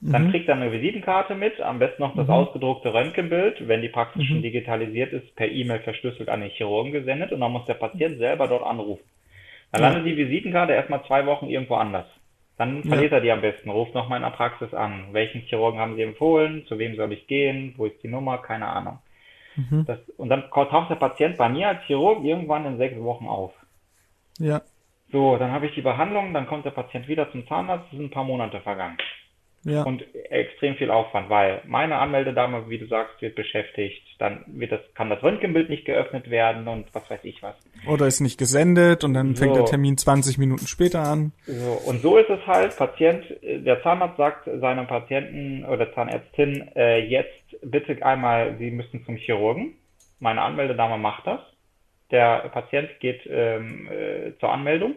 Dann 0.02 0.26
mhm. 0.26 0.30
kriegt 0.30 0.48
er 0.48 0.54
eine 0.54 0.72
Visitenkarte 0.72 1.34
mit, 1.34 1.60
am 1.60 1.78
besten 1.78 2.02
noch 2.02 2.16
das 2.16 2.26
mhm. 2.26 2.32
ausgedruckte 2.32 2.94
Röntgenbild, 2.94 3.68
wenn 3.68 3.82
die 3.82 3.90
Praxis 3.90 4.22
mhm. 4.22 4.26
schon 4.26 4.42
digitalisiert 4.42 5.12
ist, 5.12 5.36
per 5.36 5.50
E-Mail 5.50 5.80
verschlüsselt 5.80 6.30
an 6.30 6.40
den 6.40 6.50
Chirurgen 6.50 6.92
gesendet 6.92 7.32
und 7.32 7.40
dann 7.40 7.52
muss 7.52 7.66
der 7.66 7.74
Patient 7.74 8.16
selber 8.16 8.48
dort 8.48 8.64
anrufen. 8.64 9.04
Dann 9.72 9.82
landet 9.82 10.06
die 10.06 10.16
Visitenkarte 10.16 10.72
erstmal 10.72 11.04
zwei 11.04 11.26
Wochen 11.26 11.46
irgendwo 11.46 11.74
anders. 11.74 12.06
Dann 12.56 12.82
verliert 12.84 13.12
ja. 13.12 13.18
er 13.18 13.22
die 13.22 13.30
am 13.30 13.40
besten, 13.40 13.70
ruft 13.70 13.94
nochmal 13.94 14.18
in 14.18 14.22
der 14.22 14.30
Praxis 14.30 14.74
an. 14.74 15.08
Welchen 15.12 15.42
Chirurgen 15.42 15.80
haben 15.80 15.96
Sie 15.96 16.02
empfohlen? 16.02 16.66
Zu 16.66 16.78
wem 16.78 16.96
soll 16.96 17.12
ich 17.12 17.26
gehen? 17.26 17.74
Wo 17.76 17.86
ist 17.86 18.02
die 18.02 18.08
Nummer? 18.08 18.38
Keine 18.38 18.66
Ahnung. 18.66 18.98
Mhm. 19.56 19.84
Das, 19.86 19.98
und 20.16 20.28
dann 20.28 20.50
taucht 20.50 20.90
der 20.90 20.96
Patient 20.96 21.36
bei 21.36 21.48
mir 21.48 21.68
als 21.68 21.82
Chirurg 21.84 22.24
irgendwann 22.24 22.66
in 22.66 22.78
sechs 22.78 22.98
Wochen 23.00 23.26
auf. 23.26 23.52
Ja. 24.38 24.62
So, 25.12 25.36
dann 25.36 25.50
habe 25.50 25.66
ich 25.66 25.74
die 25.74 25.82
Behandlung, 25.82 26.32
dann 26.32 26.46
kommt 26.46 26.64
der 26.64 26.70
Patient 26.70 27.08
wieder 27.08 27.30
zum 27.32 27.46
Zahnarzt, 27.46 27.86
es 27.86 27.98
sind 27.98 28.06
ein 28.06 28.10
paar 28.10 28.24
Monate 28.24 28.60
vergangen. 28.60 28.96
Ja. 29.62 29.82
Und 29.82 30.02
extrem 30.30 30.76
viel 30.76 30.90
Aufwand, 30.90 31.28
weil 31.28 31.60
meine 31.66 31.98
Anmeldedame, 31.98 32.70
wie 32.70 32.78
du 32.78 32.86
sagst, 32.86 33.20
wird 33.20 33.34
beschäftigt, 33.34 34.02
dann 34.18 34.42
wird 34.46 34.72
das, 34.72 34.80
kann 34.94 35.10
das 35.10 35.22
Röntgenbild 35.22 35.68
nicht 35.68 35.84
geöffnet 35.84 36.30
werden 36.30 36.66
und 36.66 36.86
was 36.94 37.10
weiß 37.10 37.20
ich 37.24 37.42
was. 37.42 37.56
Oder 37.86 38.06
ist 38.06 38.20
nicht 38.20 38.38
gesendet 38.38 39.04
und 39.04 39.12
dann 39.12 39.36
fängt 39.36 39.54
so. 39.54 39.60
der 39.60 39.66
Termin 39.66 39.98
20 39.98 40.38
Minuten 40.38 40.66
später 40.66 41.00
an. 41.00 41.32
So, 41.44 41.72
und 41.90 42.00
so 42.00 42.16
ist 42.16 42.30
es 42.30 42.46
halt, 42.46 42.74
Patient, 42.74 43.24
der 43.42 43.82
Zahnarzt 43.82 44.16
sagt 44.16 44.44
seinem 44.46 44.86
Patienten 44.86 45.66
oder 45.66 45.92
Zahnärztin, 45.92 46.70
äh, 46.74 47.00
jetzt 47.00 47.60
bitte 47.60 48.02
einmal, 48.02 48.56
Sie 48.58 48.70
müssen 48.70 49.04
zum 49.04 49.16
Chirurgen. 49.16 49.74
Meine 50.20 50.40
Anmeldedame 50.40 50.96
macht 50.96 51.26
das. 51.26 51.40
Der 52.10 52.48
Patient 52.52 52.88
geht 53.00 53.20
ähm, 53.26 53.88
äh, 53.90 54.32
zur 54.38 54.52
Anmeldung. 54.52 54.96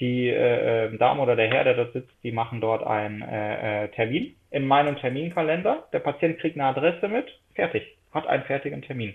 Die 0.00 0.28
äh, 0.28 0.86
äh, 0.86 0.96
Dame 0.98 1.22
oder 1.22 1.36
der 1.36 1.48
Herr, 1.48 1.64
der 1.64 1.74
dort 1.74 1.92
sitzt, 1.92 2.12
die 2.22 2.32
machen 2.32 2.60
dort 2.60 2.84
einen 2.86 3.22
äh, 3.22 3.84
äh, 3.84 3.88
Termin 3.88 4.34
in 4.50 4.66
meinem 4.66 4.96
Terminkalender. 4.96 5.86
Der 5.92 6.00
Patient 6.00 6.38
kriegt 6.38 6.56
eine 6.56 6.66
Adresse 6.66 7.08
mit, 7.08 7.26
fertig, 7.54 7.82
hat 8.12 8.26
einen 8.26 8.44
fertigen 8.44 8.82
Termin. 8.82 9.14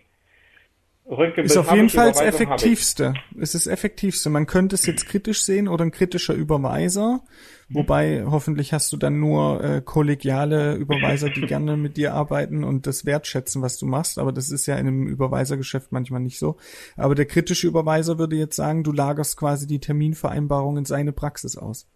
Ist 1.37 1.55
auf 1.55 1.73
jeden 1.73 1.89
Fall 1.89 2.09
das 2.09 2.19
Effektivste. 2.19 3.13
Es 3.39 3.55
ist 3.55 3.65
das 3.65 3.73
Effektivste. 3.73 4.29
Man 4.29 4.45
könnte 4.45 4.75
es 4.75 4.85
jetzt 4.85 5.07
kritisch 5.07 5.41
sehen 5.43 5.69
oder 5.69 5.85
ein 5.85 5.91
kritischer 5.91 6.33
Überweiser. 6.33 7.21
Wobei 7.69 8.25
hoffentlich 8.25 8.73
hast 8.73 8.91
du 8.91 8.97
dann 8.97 9.19
nur 9.19 9.63
äh, 9.63 9.81
kollegiale 9.81 10.75
Überweiser, 10.75 11.29
die 11.29 11.41
gerne 11.41 11.77
mit 11.77 11.95
dir 11.95 12.13
arbeiten 12.13 12.65
und 12.65 12.87
das 12.87 13.05
wertschätzen, 13.05 13.61
was 13.61 13.77
du 13.77 13.85
machst. 13.85 14.19
Aber 14.19 14.33
das 14.33 14.51
ist 14.51 14.65
ja 14.65 14.75
in 14.75 14.87
einem 14.87 15.07
Überweisergeschäft 15.07 15.93
manchmal 15.93 16.19
nicht 16.19 16.39
so. 16.39 16.57
Aber 16.97 17.15
der 17.15 17.25
kritische 17.25 17.67
Überweiser 17.67 18.19
würde 18.19 18.35
jetzt 18.35 18.57
sagen, 18.57 18.83
du 18.83 18.91
lagerst 18.91 19.37
quasi 19.37 19.65
die 19.65 19.79
Terminvereinbarung 19.79 20.77
in 20.77 20.85
seine 20.85 21.13
Praxis 21.13 21.57
aus. 21.57 21.89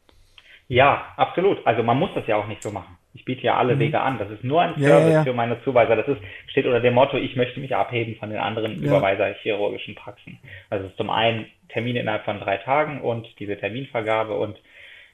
Ja, 0.70 1.14
absolut. 1.18 1.57
Also 1.66 1.84
man 1.84 1.97
muss 1.97 2.12
das 2.16 2.26
ja 2.28 2.38
auch 2.38 2.47
nicht 2.47 2.64
so 2.64 2.72
machen. 2.72 2.97
Ich 3.14 3.26
biete 3.26 3.43
ja 3.43 3.57
alle 3.57 3.76
mhm. 3.76 3.80
Wege 3.80 4.01
an. 4.01 4.18
Das 4.18 4.30
ist 4.30 4.43
nur 4.43 4.62
ein 4.62 4.76
Service 4.76 5.09
ja, 5.09 5.09
ja. 5.09 5.24
für 5.24 5.34
meine 5.34 5.62
Zuweiser. 5.64 5.95
Das 5.95 6.07
ist, 6.07 6.22
steht 6.47 6.66
unter 6.66 6.80
dem 6.80 6.93
Motto, 6.93 7.18
ich 7.18 7.36
möchte 7.36 7.59
mich 7.59 7.76
abheben 7.76 8.16
von 8.16 8.30
den 8.30 8.39
anderen 8.39 8.82
ja. 8.82 8.88
Überweiser-chirurgischen 8.88 9.95
Praxen. 9.95 10.39
Also 10.70 10.86
es 10.86 10.91
ist 10.91 10.97
zum 10.97 11.09
einen 11.09 11.47
Termine 11.70 11.99
innerhalb 11.99 12.26
von 12.26 12.39
drei 12.39 12.57
Tagen 12.57 13.01
und 13.01 13.28
diese 13.39 13.57
Terminvergabe 13.57 14.38
und 14.38 14.57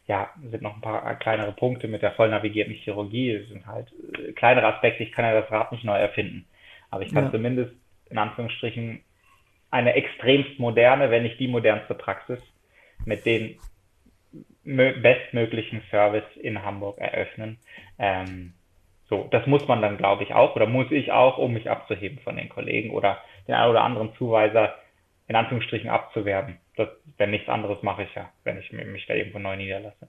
ja, 0.07 0.29
sind 0.51 0.63
noch 0.63 0.75
ein 0.75 0.81
paar 0.81 1.15
kleinere 1.15 1.51
Punkte 1.51 1.87
mit 1.87 2.01
der 2.01 2.11
voll 2.11 2.29
navigierten 2.29 2.73
Chirurgie. 2.73 3.31
Es 3.31 3.49
sind 3.49 3.67
halt 3.67 3.91
äh, 4.17 4.31
kleinere 4.31 4.73
Aspekte. 4.73 5.03
Ich 5.03 5.11
kann 5.11 5.25
ja 5.25 5.41
das 5.41 5.51
Rad 5.51 5.71
nicht 5.71 5.83
neu 5.83 5.97
erfinden. 5.97 6.45
Aber 6.89 7.03
ich 7.03 7.13
kann 7.13 7.25
ja. 7.25 7.31
zumindest 7.31 7.73
in 8.09 8.17
Anführungsstrichen 8.17 9.01
eine 9.69 9.95
extremst 9.95 10.59
moderne, 10.59 11.11
wenn 11.11 11.23
nicht 11.23 11.39
die 11.39 11.49
modernste 11.49 11.93
Praxis 11.93 12.39
mit 13.05 13.25
den 13.25 13.57
bestmöglichen 14.75 15.81
Service 15.89 16.25
in 16.35 16.61
Hamburg 16.63 16.97
eröffnen. 16.99 17.57
Ähm, 17.97 18.53
so, 19.09 19.27
das 19.31 19.47
muss 19.47 19.65
man 19.67 19.81
dann, 19.81 19.97
glaube 19.97 20.23
ich, 20.23 20.33
auch 20.33 20.55
oder 20.55 20.67
muss 20.67 20.91
ich 20.91 21.11
auch, 21.11 21.37
um 21.37 21.53
mich 21.53 21.69
abzuheben 21.69 22.19
von 22.19 22.35
den 22.35 22.49
Kollegen 22.49 22.91
oder 22.91 23.19
den 23.47 23.55
einen 23.55 23.71
oder 23.71 23.83
anderen 23.83 24.13
Zuweiser 24.15 24.75
in 25.27 25.35
Anführungsstrichen 25.35 25.89
abzuwerben. 25.89 26.57
Das, 26.75 26.89
wenn 27.17 27.31
nichts 27.31 27.49
anderes 27.49 27.81
mache 27.83 28.03
ich 28.03 28.13
ja, 28.15 28.29
wenn 28.43 28.57
ich 28.57 28.71
mich 28.71 29.05
da 29.07 29.13
irgendwo 29.13 29.39
neu 29.39 29.55
niederlasse. 29.55 30.07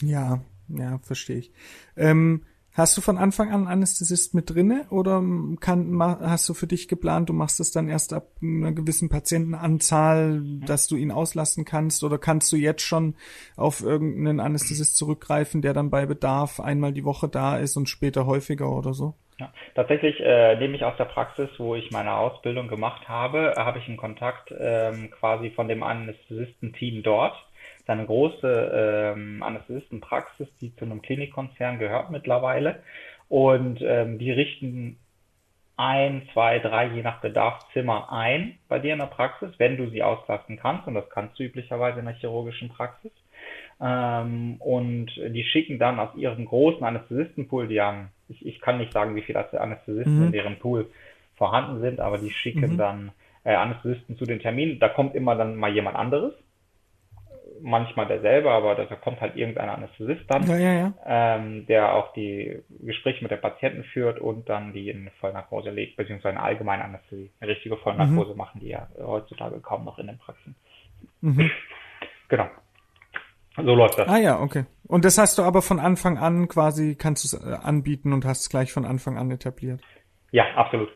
Ja, 0.00 0.40
ja, 0.68 0.98
verstehe 0.98 1.38
ich. 1.38 1.52
Ähm, 1.96 2.44
Hast 2.74 2.96
du 2.96 3.02
von 3.02 3.18
Anfang 3.18 3.52
an 3.52 3.66
Anästhesist 3.66 4.32
mit 4.32 4.48
drinne 4.48 4.86
oder 4.88 5.22
kann, 5.60 5.98
hast 6.00 6.48
du 6.48 6.54
für 6.54 6.66
dich 6.66 6.88
geplant, 6.88 7.28
du 7.28 7.34
machst 7.34 7.60
es 7.60 7.70
dann 7.70 7.86
erst 7.86 8.14
ab 8.14 8.28
einer 8.40 8.72
gewissen 8.72 9.10
Patientenanzahl, 9.10 10.40
dass 10.64 10.86
du 10.86 10.96
ihn 10.96 11.10
auslassen 11.10 11.66
kannst? 11.66 12.02
Oder 12.02 12.16
kannst 12.16 12.50
du 12.50 12.56
jetzt 12.56 12.80
schon 12.80 13.14
auf 13.58 13.82
irgendeinen 13.82 14.40
Anästhesist 14.40 14.96
zurückgreifen, 14.96 15.60
der 15.60 15.74
dann 15.74 15.90
bei 15.90 16.06
Bedarf 16.06 16.60
einmal 16.60 16.92
die 16.92 17.04
Woche 17.04 17.28
da 17.28 17.58
ist 17.58 17.76
und 17.76 17.90
später 17.90 18.24
häufiger 18.24 18.70
oder 18.70 18.94
so? 18.94 19.14
Ja, 19.38 19.52
tatsächlich 19.74 20.20
äh, 20.20 20.56
nehme 20.56 20.74
ich 20.76 20.84
aus 20.84 20.96
der 20.96 21.04
Praxis, 21.04 21.50
wo 21.58 21.74
ich 21.74 21.90
meine 21.90 22.14
Ausbildung 22.14 22.68
gemacht 22.68 23.06
habe, 23.06 23.52
habe 23.56 23.80
ich 23.80 23.88
einen 23.88 23.98
Kontakt 23.98 24.54
ähm, 24.58 25.10
quasi 25.10 25.50
von 25.50 25.68
dem 25.68 25.82
Anästhesisten-Team 25.82 27.02
dort 27.02 27.34
eine 27.90 28.06
große 28.06 29.14
ähm, 29.14 29.42
Anästhesistenpraxis, 29.42 30.48
die 30.60 30.74
zu 30.76 30.84
einem 30.84 31.02
Klinikkonzern 31.02 31.78
gehört 31.78 32.10
mittlerweile. 32.10 32.82
Und 33.28 33.80
ähm, 33.82 34.18
die 34.18 34.30
richten 34.30 34.98
ein, 35.76 36.28
zwei, 36.32 36.58
drei, 36.58 36.86
je 36.88 37.02
nach 37.02 37.20
Bedarf 37.20 37.66
Zimmer 37.72 38.12
ein 38.12 38.58
bei 38.68 38.78
dir 38.78 38.92
in 38.92 38.98
der 38.98 39.06
Praxis, 39.06 39.50
wenn 39.58 39.76
du 39.76 39.88
sie 39.90 40.02
auslasten 40.02 40.56
kannst. 40.56 40.86
Und 40.86 40.94
das 40.94 41.08
kannst 41.10 41.38
du 41.38 41.42
üblicherweise 41.42 41.98
in 41.98 42.04
der 42.04 42.14
chirurgischen 42.14 42.68
Praxis. 42.68 43.12
Ähm, 43.80 44.56
und 44.60 45.10
die 45.16 45.44
schicken 45.44 45.78
dann 45.78 45.98
aus 45.98 46.14
ihrem 46.14 46.44
großen 46.44 46.84
Anästhesistenpool, 46.84 47.66
die 47.66 47.80
haben, 47.80 48.10
ich, 48.28 48.46
ich 48.46 48.60
kann 48.60 48.78
nicht 48.78 48.92
sagen, 48.92 49.16
wie 49.16 49.22
viele 49.22 49.40
Anästhesisten 49.60 50.18
mhm. 50.18 50.26
in 50.26 50.32
deren 50.32 50.58
Pool 50.58 50.88
vorhanden 51.34 51.80
sind, 51.80 51.98
aber 51.98 52.18
die 52.18 52.30
schicken 52.30 52.74
mhm. 52.74 52.78
dann 52.78 53.12
äh, 53.44 53.54
Anästhesisten 53.54 54.16
zu 54.16 54.24
den 54.24 54.38
Terminen. 54.38 54.78
Da 54.78 54.88
kommt 54.88 55.16
immer 55.16 55.34
dann 55.34 55.56
mal 55.56 55.72
jemand 55.72 55.96
anderes 55.96 56.34
manchmal 57.62 58.06
derselbe, 58.06 58.50
aber 58.50 58.74
da 58.74 58.84
kommt 58.96 59.20
halt 59.20 59.36
irgendein 59.36 59.68
Anästhesist 59.68 60.22
dann, 60.28 60.46
ja, 60.46 60.56
ja, 60.56 60.72
ja. 60.72 60.92
Ähm, 61.06 61.66
der 61.66 61.94
auch 61.94 62.12
die 62.12 62.62
Gespräche 62.80 63.22
mit 63.22 63.30
der 63.30 63.36
Patienten 63.36 63.84
führt 63.84 64.20
und 64.20 64.48
dann 64.48 64.72
die 64.72 64.90
in 64.90 65.10
Vollnarkose 65.20 65.70
legt, 65.70 65.96
beziehungsweise 65.96 66.36
eine 66.36 66.42
allgemeine 66.42 66.84
Anästhesie. 66.84 67.30
Eine 67.40 67.52
richtige 67.52 67.76
Vollnarkose 67.76 68.32
mhm. 68.32 68.36
machen 68.36 68.60
die 68.60 68.68
ja 68.68 68.88
heutzutage 68.98 69.60
kaum 69.60 69.84
noch 69.84 69.98
in 69.98 70.08
den 70.08 70.18
Praxen. 70.18 70.54
Mhm. 71.20 71.50
Genau. 72.28 72.46
So 73.56 73.74
läuft 73.74 73.98
das. 73.98 74.08
Ah 74.08 74.18
ja, 74.18 74.40
okay. 74.40 74.64
Und 74.86 75.04
das 75.04 75.18
hast 75.18 75.38
du 75.38 75.42
aber 75.42 75.62
von 75.62 75.78
Anfang 75.78 76.18
an 76.18 76.48
quasi, 76.48 76.96
kannst 76.96 77.32
du 77.32 77.36
es 77.36 77.44
äh, 77.44 77.54
anbieten 77.54 78.12
und 78.12 78.24
hast 78.24 78.40
es 78.40 78.48
gleich 78.48 78.72
von 78.72 78.84
Anfang 78.84 79.18
an 79.18 79.30
etabliert? 79.30 79.80
Ja, 80.30 80.44
absolut. 80.56 80.88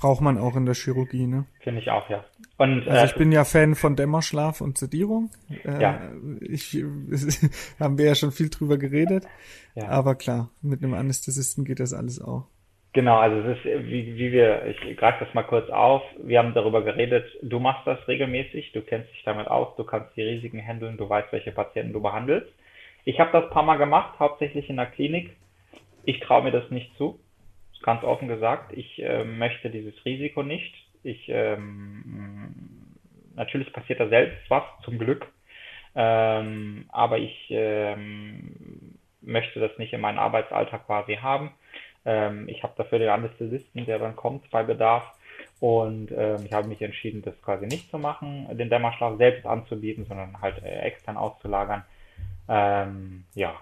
Braucht 0.00 0.22
man 0.22 0.38
auch 0.38 0.56
in 0.56 0.64
der 0.64 0.74
Chirurgie, 0.74 1.26
ne? 1.26 1.44
Finde 1.60 1.82
ich 1.82 1.90
auch, 1.90 2.08
ja. 2.08 2.24
Und, 2.56 2.88
also 2.88 3.04
ich 3.04 3.16
äh, 3.16 3.18
bin 3.18 3.32
ja 3.32 3.44
Fan 3.44 3.74
von 3.74 3.96
Dämmerschlaf 3.96 4.62
und 4.62 4.78
Sedierung. 4.78 5.30
Äh, 5.62 5.82
ja. 5.82 6.00
Ich 6.40 6.72
haben 7.78 7.98
wir 7.98 8.06
ja 8.06 8.14
schon 8.14 8.32
viel 8.32 8.48
drüber 8.48 8.78
geredet. 8.78 9.26
Ja. 9.74 9.88
Aber 9.88 10.14
klar, 10.14 10.48
mit 10.62 10.82
einem 10.82 10.94
Anästhesisten 10.94 11.66
geht 11.66 11.80
das 11.80 11.92
alles 11.92 12.18
auch. 12.18 12.46
Genau, 12.94 13.18
also 13.18 13.46
es 13.46 13.58
ist, 13.58 13.64
wie, 13.64 14.16
wie 14.16 14.32
wir, 14.32 14.66
ich 14.66 14.96
greife 14.96 15.24
das 15.24 15.34
mal 15.34 15.44
kurz 15.44 15.68
auf, 15.68 16.02
wir 16.24 16.38
haben 16.38 16.54
darüber 16.54 16.82
geredet, 16.82 17.24
du 17.42 17.60
machst 17.60 17.86
das 17.86 17.98
regelmäßig, 18.08 18.72
du 18.72 18.80
kennst 18.80 19.12
dich 19.12 19.22
damit 19.24 19.46
aus, 19.46 19.76
du 19.76 19.84
kannst 19.84 20.16
die 20.16 20.22
Risiken 20.22 20.66
handeln, 20.66 20.96
du 20.96 21.08
weißt, 21.08 21.30
welche 21.30 21.52
Patienten 21.52 21.92
du 21.92 22.00
behandelst. 22.00 22.48
Ich 23.04 23.20
habe 23.20 23.30
das 23.32 23.44
ein 23.44 23.50
paar 23.50 23.62
Mal 23.62 23.76
gemacht, 23.76 24.18
hauptsächlich 24.18 24.68
in 24.68 24.76
der 24.76 24.86
Klinik. 24.86 25.36
Ich 26.04 26.18
traue 26.20 26.42
mir 26.42 26.52
das 26.52 26.68
nicht 26.70 26.96
zu, 26.96 27.20
ganz 27.82 28.04
offen 28.04 28.28
gesagt. 28.28 28.72
Ich 28.76 29.02
äh, 29.02 29.24
möchte 29.24 29.70
dieses 29.70 30.04
Risiko 30.04 30.42
nicht. 30.42 30.74
Ich, 31.02 31.28
ähm, 31.28 32.96
natürlich 33.34 33.72
passiert 33.72 34.00
da 34.00 34.08
selbst 34.08 34.38
was, 34.48 34.64
zum 34.84 34.98
Glück. 34.98 35.26
Ähm, 35.94 36.84
aber 36.90 37.18
ich 37.18 37.46
ähm, 37.50 38.98
möchte 39.20 39.60
das 39.60 39.76
nicht 39.78 39.92
in 39.92 40.00
meinen 40.00 40.18
Arbeitsalltag 40.18 40.86
quasi 40.86 41.16
haben. 41.16 41.50
Ähm, 42.04 42.48
ich 42.48 42.62
habe 42.62 42.74
dafür 42.76 42.98
den 42.98 43.08
Anästhesisten, 43.08 43.86
der 43.86 43.98
dann 43.98 44.16
kommt 44.16 44.50
bei 44.50 44.62
Bedarf. 44.62 45.04
Und 45.58 46.10
ähm, 46.12 46.44
ich 46.46 46.52
habe 46.52 46.68
mich 46.68 46.80
entschieden, 46.80 47.22
das 47.22 47.40
quasi 47.42 47.66
nicht 47.66 47.90
zu 47.90 47.98
machen, 47.98 48.46
den 48.56 48.70
Dämmerschlaf 48.70 49.18
selbst 49.18 49.46
anzubieten, 49.46 50.06
sondern 50.06 50.40
halt 50.40 50.62
äh, 50.62 50.80
extern 50.80 51.18
auszulagern. 51.18 51.84
Ähm, 52.48 53.24
ja, 53.34 53.54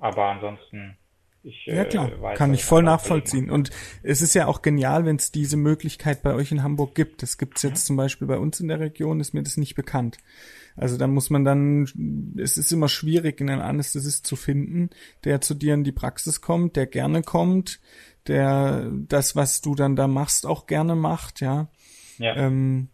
aber 0.00 0.26
ansonsten 0.26 0.96
ich, 1.44 1.66
ja 1.66 1.84
klar, 1.84 2.10
äh, 2.10 2.22
weiß, 2.22 2.38
kann 2.38 2.54
ich 2.54 2.64
voll 2.64 2.82
nachvollziehen. 2.82 3.50
Und 3.50 3.70
es 4.02 4.22
ist 4.22 4.34
ja 4.34 4.46
auch 4.46 4.62
genial, 4.62 5.04
wenn 5.04 5.16
es 5.16 5.30
diese 5.30 5.56
Möglichkeit 5.56 6.22
bei 6.22 6.34
euch 6.34 6.50
in 6.50 6.62
Hamburg 6.62 6.94
gibt. 6.94 7.22
Das 7.22 7.36
gibt's 7.36 7.62
jetzt 7.62 7.84
mhm. 7.84 7.86
zum 7.86 7.96
Beispiel 7.96 8.26
bei 8.26 8.38
uns 8.38 8.60
in 8.60 8.68
der 8.68 8.80
Region, 8.80 9.20
ist 9.20 9.34
mir 9.34 9.42
das 9.42 9.58
nicht 9.58 9.74
bekannt. 9.74 10.18
Also 10.76 10.96
da 10.96 11.06
muss 11.06 11.30
man 11.30 11.44
dann, 11.44 11.86
es 12.36 12.56
ist 12.56 12.72
immer 12.72 12.88
schwierig, 12.88 13.40
einen 13.40 13.60
Anästhesist 13.60 14.26
zu 14.26 14.36
finden, 14.36 14.90
der 15.24 15.40
zu 15.40 15.54
dir 15.54 15.74
in 15.74 15.84
die 15.84 15.92
Praxis 15.92 16.40
kommt, 16.40 16.76
der 16.76 16.86
gerne 16.86 17.22
kommt, 17.22 17.80
der 18.26 18.90
das, 18.92 19.36
was 19.36 19.60
du 19.60 19.74
dann 19.74 19.96
da 19.96 20.08
machst, 20.08 20.46
auch 20.46 20.66
gerne 20.66 20.96
macht, 20.96 21.40
ja. 21.40 21.68
ja. 22.18 22.34
Ähm, 22.36 22.88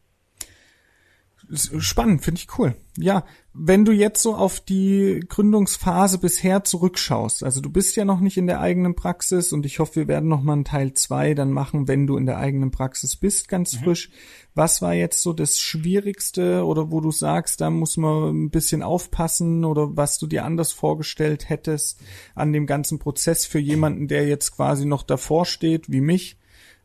spannend, 1.53 2.23
finde 2.25 2.41
ich 2.41 2.59
cool. 2.59 2.75
Ja, 2.97 3.25
wenn 3.53 3.85
du 3.85 3.93
jetzt 3.93 4.23
so 4.23 4.37
auf 4.37 4.61
die 4.61 5.25
Gründungsphase 5.29 6.19
bisher 6.19 6.63
zurückschaust, 6.63 7.43
also 7.43 7.61
du 7.61 7.71
bist 7.71 7.97
ja 7.97 8.05
noch 8.05 8.21
nicht 8.21 8.37
in 8.37 8.47
der 8.47 8.61
eigenen 8.61 8.95
Praxis 8.95 9.53
und 9.53 9.67
ich 9.67 9.81
hoffe, 9.81 9.97
wir 9.97 10.09
werden 10.09 10.29
noch 10.29 10.43
mal 10.43 10.53
einen 10.53 10.65
Teil 10.65 10.95
zwei 10.95 11.35
dann 11.35 11.51
machen, 11.51 11.89
wenn 11.89 12.07
du 12.07 12.17
in 12.17 12.27
der 12.27 12.39
eigenen 12.39 12.71
Praxis 12.71 13.17
bist, 13.17 13.49
ganz 13.49 13.75
mhm. 13.75 13.85
frisch. 13.85 14.11
Was 14.55 14.83
war 14.83 14.95
jetzt 14.95 15.23
so 15.23 15.33
das 15.33 15.59
Schwierigste 15.59 16.65
oder 16.65 16.93
wo 16.93 17.01
du 17.01 17.11
sagst, 17.11 17.61
da 17.61 17.71
muss 17.71 17.97
man 17.97 18.45
ein 18.45 18.51
bisschen 18.51 18.83
aufpassen 18.83 19.65
oder 19.65 19.97
was 19.97 20.19
du 20.19 20.27
dir 20.27 20.45
anders 20.45 20.71
vorgestellt 20.71 21.49
hättest 21.49 22.01
an 22.35 22.53
dem 22.53 22.67
ganzen 22.67 22.99
Prozess 22.99 23.47
für 23.47 23.61
jemanden, 23.61 24.07
der 24.07 24.29
jetzt 24.29 24.55
quasi 24.55 24.87
noch 24.87 25.03
davor 25.03 25.47
steht, 25.47 25.91
wie 25.91 26.01
mich 26.01 26.39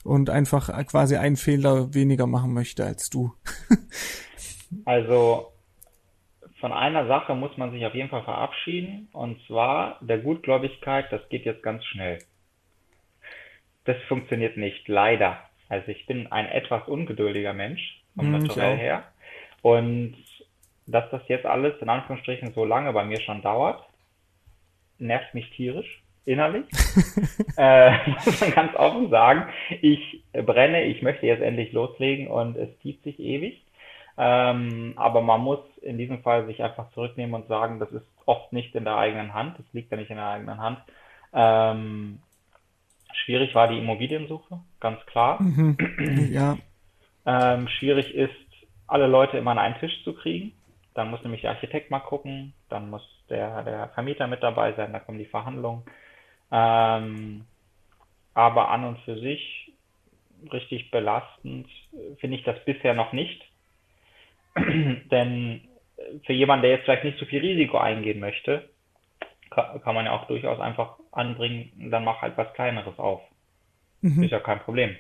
und 0.04 0.30
einfach 0.30 0.70
quasi 0.88 1.16
einen 1.18 1.36
Fehler 1.36 1.94
weniger 1.94 2.26
machen 2.26 2.54
möchte 2.54 2.86
als 2.86 3.10
du? 3.10 3.34
Also 4.86 5.52
von 6.60 6.72
einer 6.72 7.08
Sache 7.08 7.36
muss 7.36 7.58
man 7.58 7.72
sich 7.72 7.86
auf 7.86 7.94
jeden 7.94 8.10
Fall 8.10 8.24
verabschieden, 8.24 9.10
und 9.14 9.40
zwar 9.48 10.00
der 10.02 10.20
Gutgläubigkeit, 10.20 11.12
das 11.12 11.28
geht 11.30 11.46
jetzt 11.46 11.64
ganz 11.64 11.84
schnell. 11.86 12.20
Das 13.86 13.98
funktioniert 14.08 14.58
nicht, 14.58 14.88
leider. 14.88 15.40
Also 15.70 15.90
ich 15.90 16.06
bin 16.06 16.32
ein 16.32 16.48
etwas 16.48 16.88
ungeduldiger 16.88 17.54
Mensch, 17.54 18.02
vom 18.16 18.30
mm, 18.30 18.32
Naturell 18.32 18.78
her. 18.78 19.04
Und 19.62 20.16
dass 20.88 21.10
das 21.10 21.22
jetzt 21.28 21.46
alles 21.46 21.80
in 21.82 21.90
Anführungsstrichen 21.90 22.54
so 22.54 22.66
lange 22.66 22.94
bei 22.94 23.04
mir 23.04 23.20
schon 23.22 23.42
dauert, 23.42 23.84
nervt 24.98 25.34
mich 25.34 25.50
tierisch, 25.52 26.04
innerlich. 26.26 26.66
äh, 27.58 27.92
muss 28.26 28.42
man 28.42 28.52
ganz 28.52 28.76
offen 28.76 29.10
sagen. 29.10 29.50
Ich 29.82 30.24
brenne, 30.34 30.84
ich 30.86 31.02
möchte 31.02 31.26
jetzt 31.26 31.42
endlich 31.42 31.72
loslegen 31.74 32.28
und 32.28 32.56
es 32.56 32.70
zieht 32.80 33.04
sich 33.04 33.20
ewig. 33.20 33.65
Ähm, 34.18 34.94
aber 34.96 35.22
man 35.22 35.42
muss 35.42 35.60
in 35.82 35.98
diesem 35.98 36.22
Fall 36.22 36.46
sich 36.46 36.64
einfach 36.64 36.90
zurücknehmen 36.92 37.36
und 37.36 37.48
sagen, 37.48 37.80
das 37.80 37.92
ist 37.92 38.06
oft 38.26 38.54
nicht 38.54 38.74
in 38.76 38.86
der 38.86 38.98
eigenen 38.98 39.34
Hand, 39.34 39.60
das 39.60 39.66
liegt 39.74 39.92
ja 39.92 39.98
nicht 39.98 40.10
in 40.10 40.18
der 40.18 40.28
eigenen 40.30 40.58
Hand. 40.60 40.80
Ähm, 41.34 42.22
schwierig 43.14 43.54
war 43.56 43.68
die 43.68 43.78
Immobiliensuche, 43.78 44.60
ganz 44.80 45.06
klar. 45.08 45.42
Mhm. 45.42 45.78
Ja. 46.32 46.58
Ähm, 47.26 47.68
schwierig 47.68 48.14
ist, 48.16 48.32
alle 48.88 49.08
Leute 49.08 49.38
immer 49.38 49.52
an 49.52 49.60
einen 49.60 49.80
Tisch 49.80 50.04
zu 50.04 50.14
kriegen. 50.14 50.54
Dann 50.94 51.10
muss 51.10 51.22
nämlich 51.24 51.42
der 51.42 51.52
Architekt 51.52 51.92
mal 51.92 52.00
gucken, 52.00 52.54
dann 52.70 52.90
muss 52.90 53.04
der, 53.30 53.64
der 53.64 53.90
Vermieter 53.90 54.28
mit 54.28 54.44
dabei 54.44 54.74
sein, 54.74 54.94
dann 54.94 55.04
kommen 55.06 55.18
die 55.18 55.26
Verhandlungen. 55.26 55.84
Ähm, 56.52 57.46
aber 58.34 58.70
an 58.70 58.86
und 58.86 59.00
für 59.00 59.20
sich 59.20 59.74
richtig 60.54 60.92
belastend 60.92 61.68
finde 62.20 62.38
ich 62.38 62.44
das 62.44 62.64
bisher 62.66 62.94
noch 62.94 63.12
nicht. 63.12 63.45
Denn 65.12 65.62
für 66.26 66.34
jemanden, 66.34 66.64
der 66.64 66.72
jetzt 66.72 66.86
vielleicht 66.86 67.04
nicht 67.04 67.20
so 67.20 67.26
viel 67.26 67.42
Risiko 67.42 67.78
eingehen 67.78 68.20
möchte, 68.20 68.70
kann, 69.50 69.82
kann 69.82 69.96
man 69.96 70.06
ja 70.06 70.12
auch 70.12 70.28
durchaus 70.28 70.60
einfach 70.60 70.98
anbringen, 71.12 71.90
dann 71.92 72.04
mach 72.04 72.22
halt 72.22 72.38
was 72.38 72.54
Kleineres 72.54 72.98
auf. 73.00 73.22
Mhm. 74.02 74.24
Ist 74.24 74.32
ja 74.32 74.40
kein 74.40 74.60
Problem. 74.60 74.96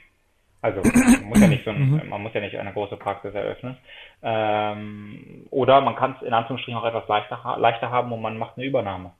Also 0.61 0.81
man 0.81 1.25
muss 1.29 1.41
ja 1.41 1.47
nicht 1.47 1.63
so 1.63 1.69
ein, 1.69 1.89
mhm. 1.89 2.09
man 2.09 2.23
muss 2.23 2.33
ja 2.33 2.41
nicht 2.41 2.57
eine 2.57 2.73
große 2.73 2.97
Praxis 2.97 3.33
eröffnen. 3.33 3.77
Ähm, 4.23 5.47
oder 5.51 5.81
man 5.81 5.95
kann 5.95 6.15
es 6.19 6.25
in 6.25 6.33
Anführungsstrichen 6.33 6.79
auch 6.79 6.85
etwas 6.85 7.07
leichter, 7.07 7.55
leichter 7.59 7.91
haben 7.91 8.11
und 8.11 8.21
man 8.21 8.37
macht 8.37 8.57
eine 8.57 8.65
Übernahme. 8.65 9.11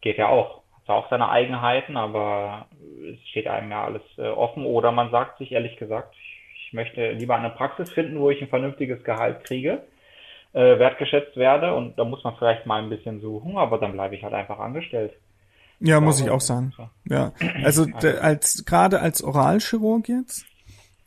Geht 0.00 0.18
ja 0.18 0.28
auch. 0.28 0.62
Hat 0.82 0.88
auch 0.88 1.10
seine 1.10 1.28
Eigenheiten, 1.28 1.96
aber 1.96 2.66
es 3.12 3.28
steht 3.28 3.46
einem 3.46 3.70
ja 3.70 3.84
alles 3.84 4.02
äh, 4.18 4.28
offen. 4.28 4.64
Oder 4.64 4.90
man 4.90 5.10
sagt 5.10 5.38
sich 5.38 5.52
ehrlich 5.52 5.76
gesagt, 5.76 6.14
ich 6.18 6.39
möchte 6.72 7.12
lieber 7.12 7.36
eine 7.36 7.50
Praxis 7.50 7.90
finden, 7.90 8.18
wo 8.20 8.30
ich 8.30 8.40
ein 8.40 8.48
vernünftiges 8.48 9.02
Gehalt 9.04 9.44
kriege, 9.44 9.82
äh, 10.52 10.78
wertgeschätzt 10.78 11.36
werde 11.36 11.74
und 11.74 11.98
da 11.98 12.04
muss 12.04 12.24
man 12.24 12.36
vielleicht 12.36 12.66
mal 12.66 12.82
ein 12.82 12.90
bisschen 12.90 13.20
suchen, 13.20 13.56
aber 13.56 13.78
dann 13.78 13.92
bleibe 13.92 14.14
ich 14.14 14.22
halt 14.22 14.34
einfach 14.34 14.58
angestellt. 14.58 15.12
Ja, 15.80 16.00
muss 16.00 16.20
ich 16.20 16.28
auch 16.28 16.42
sagen. 16.42 16.74
Ja, 17.04 17.32
also 17.64 17.86
als 18.20 18.64
gerade 18.66 19.00
als 19.00 19.22
Oralchirurg 19.22 20.08
jetzt 20.08 20.44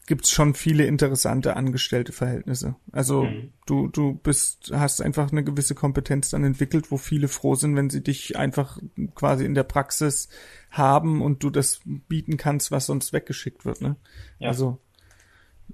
gibt's 0.08 0.32
schon 0.32 0.54
viele 0.54 0.86
interessante 0.86 1.56
angestellte 1.56 2.12
Verhältnisse. 2.12 2.76
Also 2.92 3.24
mhm. 3.24 3.54
du 3.66 3.88
du 3.88 4.16
bist 4.16 4.72
hast 4.74 5.02
einfach 5.02 5.32
eine 5.32 5.44
gewisse 5.44 5.76
Kompetenz 5.76 6.32
dann 6.32 6.44
entwickelt, 6.44 6.92
wo 6.92 6.98
viele 6.98 7.28
froh 7.28 7.56
sind, 7.56 7.76
wenn 7.76 7.90
sie 7.90 8.04
dich 8.04 8.36
einfach 8.38 8.80
quasi 9.16 9.46
in 9.46 9.54
der 9.54 9.64
Praxis 9.64 10.28
haben 10.72 11.22
und 11.22 11.44
du 11.44 11.50
das 11.50 11.82
bieten 11.86 12.38
kannst, 12.38 12.72
was 12.72 12.88
sonst 12.88 13.14
weggeschickt 13.14 13.66
wird. 13.66 13.82
Ne? 13.82 13.96
Ja. 14.40 14.50
Also 14.50 14.80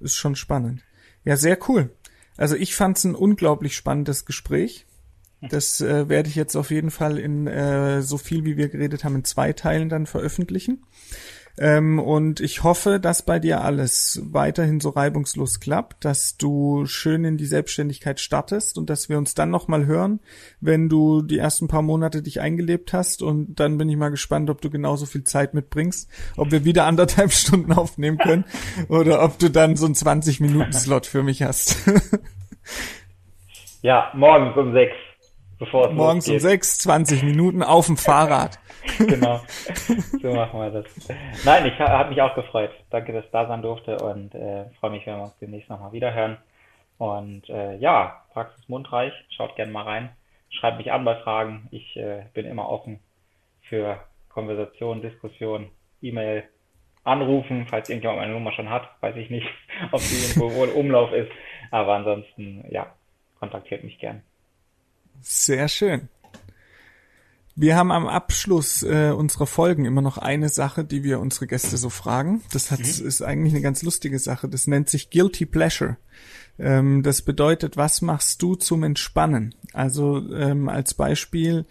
ist 0.00 0.16
schon 0.16 0.36
spannend. 0.36 0.82
Ja, 1.24 1.36
sehr 1.36 1.58
cool. 1.68 1.90
Also 2.36 2.56
ich 2.56 2.74
fand 2.74 2.96
es 2.96 3.04
ein 3.04 3.14
unglaublich 3.14 3.76
spannendes 3.76 4.24
Gespräch. 4.24 4.86
Das 5.42 5.80
äh, 5.80 6.08
werde 6.08 6.28
ich 6.28 6.34
jetzt 6.34 6.54
auf 6.54 6.70
jeden 6.70 6.90
Fall 6.90 7.18
in 7.18 7.46
äh, 7.46 8.02
so 8.02 8.18
viel, 8.18 8.44
wie 8.44 8.58
wir 8.58 8.68
geredet 8.68 9.04
haben, 9.04 9.16
in 9.16 9.24
zwei 9.24 9.52
Teilen 9.54 9.88
dann 9.88 10.06
veröffentlichen. 10.06 10.84
Ähm, 11.58 11.98
und 11.98 12.40
ich 12.40 12.62
hoffe, 12.62 13.00
dass 13.00 13.22
bei 13.22 13.38
dir 13.38 13.62
alles 13.62 14.20
weiterhin 14.24 14.80
so 14.80 14.90
reibungslos 14.90 15.60
klappt, 15.60 16.04
dass 16.04 16.36
du 16.36 16.86
schön 16.86 17.24
in 17.24 17.36
die 17.36 17.46
Selbstständigkeit 17.46 18.20
startest 18.20 18.78
und 18.78 18.88
dass 18.88 19.08
wir 19.08 19.18
uns 19.18 19.34
dann 19.34 19.50
nochmal 19.50 19.86
hören, 19.86 20.20
wenn 20.60 20.88
du 20.88 21.22
die 21.22 21.38
ersten 21.38 21.68
paar 21.68 21.82
Monate 21.82 22.22
dich 22.22 22.40
eingelebt 22.40 22.92
hast. 22.92 23.22
Und 23.22 23.60
dann 23.60 23.78
bin 23.78 23.88
ich 23.88 23.96
mal 23.96 24.10
gespannt, 24.10 24.50
ob 24.50 24.60
du 24.60 24.70
genauso 24.70 25.06
viel 25.06 25.24
Zeit 25.24 25.54
mitbringst, 25.54 26.08
ob 26.36 26.50
wir 26.50 26.64
wieder 26.64 26.86
anderthalb 26.86 27.32
Stunden 27.40 27.72
aufnehmen 27.72 28.18
können 28.18 28.44
oder 28.88 29.22
ob 29.22 29.38
du 29.38 29.50
dann 29.50 29.76
so 29.76 29.86
einen 29.86 29.94
20-Minuten-Slot 29.94 31.06
für 31.06 31.22
mich 31.22 31.42
hast. 31.42 31.76
ja, 33.82 34.10
morgens 34.14 34.56
um 34.56 34.72
sechs. 34.72 34.94
Bevor 35.60 35.88
es 35.88 35.92
Morgens 35.92 36.26
losgeht. 36.26 36.42
um 36.42 36.48
sechs, 36.48 36.78
20 36.78 37.22
Minuten 37.22 37.62
auf 37.62 37.84
dem 37.84 37.98
Fahrrad. 37.98 38.58
genau, 38.98 39.40
so 40.22 40.32
machen 40.32 40.58
wir 40.58 40.70
das. 40.70 40.86
Nein, 41.44 41.66
ich 41.66 41.78
habe 41.78 42.08
mich 42.08 42.22
auch 42.22 42.34
gefreut. 42.34 42.70
Danke, 42.88 43.12
dass 43.12 43.26
ich 43.26 43.30
da 43.30 43.46
sein 43.46 43.60
durfte 43.60 43.98
und 43.98 44.34
äh, 44.34 44.64
freue 44.80 44.92
mich, 44.92 45.06
wenn 45.06 45.16
wir 45.16 45.24
uns 45.24 45.38
demnächst 45.38 45.68
nochmal 45.68 45.92
wiederhören. 45.92 46.38
Und 46.96 47.50
äh, 47.50 47.76
ja, 47.76 48.24
Praxis 48.32 48.66
Mundreich, 48.70 49.12
schaut 49.36 49.54
gerne 49.54 49.70
mal 49.70 49.84
rein. 49.84 50.08
Schreibt 50.48 50.78
mich 50.78 50.92
an 50.92 51.04
bei 51.04 51.16
Fragen. 51.16 51.68
Ich 51.70 51.94
äh, 51.94 52.24
bin 52.32 52.46
immer 52.46 52.70
offen 52.70 52.98
für 53.60 54.00
Konversation, 54.30 55.02
Diskussion, 55.02 55.68
E-Mail, 56.00 56.44
anrufen, 57.04 57.66
falls 57.68 57.90
irgendjemand 57.90 58.20
meine 58.20 58.32
Nummer 58.32 58.52
schon 58.52 58.70
hat. 58.70 58.88
Weiß 59.02 59.16
ich 59.16 59.28
nicht, 59.28 59.46
ob 59.92 60.00
die 60.00 60.22
irgendwo 60.22 60.54
wohl 60.54 60.68
Umlauf 60.70 61.12
ist. 61.12 61.30
Aber 61.70 61.96
ansonsten, 61.96 62.64
ja, 62.70 62.86
kontaktiert 63.38 63.84
mich 63.84 63.98
gern. 63.98 64.22
Sehr 65.22 65.68
schön. 65.68 66.08
Wir 67.56 67.76
haben 67.76 67.92
am 67.92 68.06
Abschluss 68.06 68.82
äh, 68.82 69.10
unserer 69.10 69.46
Folgen 69.46 69.84
immer 69.84 70.00
noch 70.00 70.16
eine 70.16 70.48
Sache, 70.48 70.84
die 70.84 71.04
wir 71.04 71.20
unsere 71.20 71.46
Gäste 71.46 71.76
so 71.76 71.90
fragen. 71.90 72.42
Das 72.52 72.70
hat, 72.70 72.78
mhm. 72.80 72.86
ist 72.86 73.22
eigentlich 73.22 73.52
eine 73.52 73.62
ganz 73.62 73.82
lustige 73.82 74.18
Sache. 74.18 74.48
Das 74.48 74.66
nennt 74.66 74.88
sich 74.88 75.10
Guilty 75.10 75.44
Pleasure. 75.46 75.98
Ähm, 76.58 77.02
das 77.02 77.22
bedeutet, 77.22 77.76
was 77.76 78.00
machst 78.00 78.40
du 78.40 78.54
zum 78.54 78.82
Entspannen? 78.82 79.54
Also 79.72 80.18
ähm, 80.32 80.68
als 80.68 80.94
Beispiel, 80.94 81.64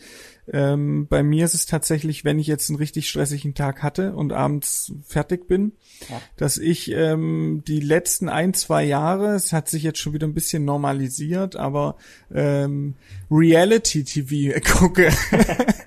ähm, 0.52 1.08
bei 1.08 1.22
mir 1.22 1.45
ist 1.45 1.54
es 1.54 1.66
tatsächlich, 1.68 2.26
wenn 2.26 2.39
ich 2.39 2.47
jetzt 2.47 2.70
einen 2.70 2.80
richtig 2.80 3.08
stressigen 3.08 3.54
Tag 3.54 3.84
hatte 3.84 4.16
und 4.16 4.34
abends 4.34 4.93
fertig 5.06 5.47
bin, 5.47 5.74
ja. 6.10 6.20
dass 6.38 6.58
ich 6.58 6.91
ähm, 6.91 7.64
die 7.68 7.80
letzten 7.80 8.30
ein, 8.30 8.54
zwei 8.54 8.84
Jahre, 8.84 9.36
es 9.36 9.54
hat 9.54 9.70
sich 9.70 9.84
jetzt 9.84 10.00
schon 10.00 10.14
wieder 10.14 10.26
ein 10.26 10.34
bisschen 10.34 10.66
normalisiert, 10.66 11.56
aber 11.56 11.97
ähm, 12.34 12.95
Reality-TV 13.30 14.60
gucke. 14.80 15.12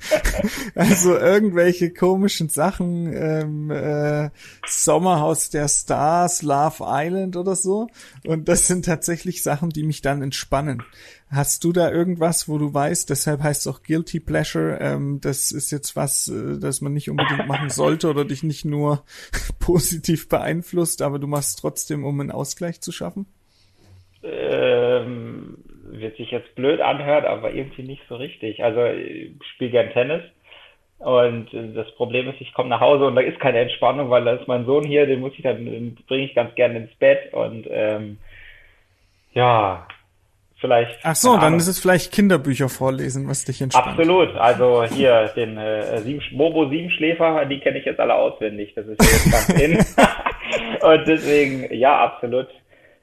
also 0.77 1.17
irgendwelche 1.17 1.91
komischen 1.91 2.49
Sachen, 2.49 3.13
ähm, 3.13 3.71
äh, 3.71 4.31
Sommerhaus 4.67 5.51
der 5.51 5.67
Stars, 5.67 6.43
Love 6.43 6.85
Island 6.87 7.37
oder 7.37 7.57
so. 7.57 7.89
Und 8.25 8.49
das 8.49 8.69
sind 8.69 8.85
tatsächlich 8.85 9.43
Sachen, 9.43 9.71
die 9.71 9.83
mich 9.83 10.03
dann 10.03 10.23
entspannen. 10.23 10.83
Hast 11.35 11.65
du 11.65 11.73
da 11.73 11.91
irgendwas, 11.91 12.47
wo 12.47 12.59
du 12.59 12.75
weißt, 12.75 13.09
deshalb 13.09 13.43
heißt 13.43 13.67
es 13.67 13.73
auch 13.73 13.83
Guilty 13.83 14.21
Pleasure, 14.21 14.79
ähm, 14.83 15.19
das 15.23 15.51
ist 15.51 15.71
jetzt 15.71 15.97
was, 15.97 16.29
äh, 16.29 16.61
das 16.61 16.83
man 16.83 16.93
nicht 16.93 17.09
unbedingt 17.09 17.47
machen 17.49 17.71
sollte 17.71 18.11
oder 18.11 18.27
dich 18.27 18.43
nicht 18.43 18.67
nur 18.67 19.03
positiv 19.59 20.29
beeinflusst, 20.29 21.01
aber 21.01 21.19
du 21.19 21.27
machst 21.27 21.59
trotzdem, 21.59 22.05
um 22.05 22.21
einen 22.21 22.31
Ausgleich 22.31 22.83
zu 22.83 22.93
schaffen? 22.93 23.25
Ähm, 24.23 25.57
wird 25.85 26.19
sich 26.19 26.31
jetzt 26.31 26.55
blöd 26.55 26.83
anhört, 26.83 27.25
aber 27.25 27.55
irgendwie 27.55 27.83
nicht 27.83 28.03
so 28.11 28.17
richtig. 28.17 28.63
Also 28.63 28.85
ich 28.85 29.33
spiele 29.55 29.71
gern 29.71 29.91
Tennis 29.91 30.23
und 30.99 31.49
das 31.75 31.91
Problem 31.97 32.29
ist, 32.29 32.43
ich 32.43 32.53
komme 32.53 32.69
nach 32.69 32.81
Hause 32.81 33.07
und 33.07 33.17
da 33.17 33.23
ist 33.23 33.41
keine 33.41 33.61
Entspannung, 33.61 34.11
weil 34.11 34.25
da 34.25 34.35
ist 34.35 34.49
mein 34.49 34.67
Sohn 34.67 34.85
hier, 34.85 35.07
den 35.07 35.21
muss 35.21 35.33
ich 35.35 35.43
dann, 35.43 35.97
bringe 36.07 36.25
ich 36.25 36.35
ganz 36.35 36.55
gerne 36.57 36.79
ins 36.79 36.95
Bett 36.97 37.33
und 37.33 37.67
ähm, 37.71 38.19
ja, 39.33 39.89
vielleicht. 40.63 40.99
Ach 41.03 41.15
so, 41.15 41.37
dann 41.37 41.57
ist 41.57 41.67
es 41.67 41.79
vielleicht 41.79 42.13
Kinderbücher 42.13 42.71
vorlesen, 42.71 43.29
was 43.29 43.45
dich 43.45 43.61
entspannt. 43.61 43.99
Absolut. 43.99 44.35
Also 44.37 44.85
hier 44.85 45.31
den 45.37 45.59
äh, 45.59 45.99
sieben, 45.99 46.23
Bobo 46.39 46.71
Siebenschläfer, 46.71 47.45
die 47.45 47.61
kenne 47.61 47.79
ich 47.79 47.85
jetzt 47.85 48.01
alle 48.01 48.15
auswendig. 48.15 48.73
Das 48.75 48.87
ist 48.87 49.03
jetzt 49.03 49.31
ganz 49.31 49.49
in. 49.61 49.73
Und 50.81 51.07
deswegen, 51.07 51.75
ja, 51.75 52.03
absolut. 52.03 52.47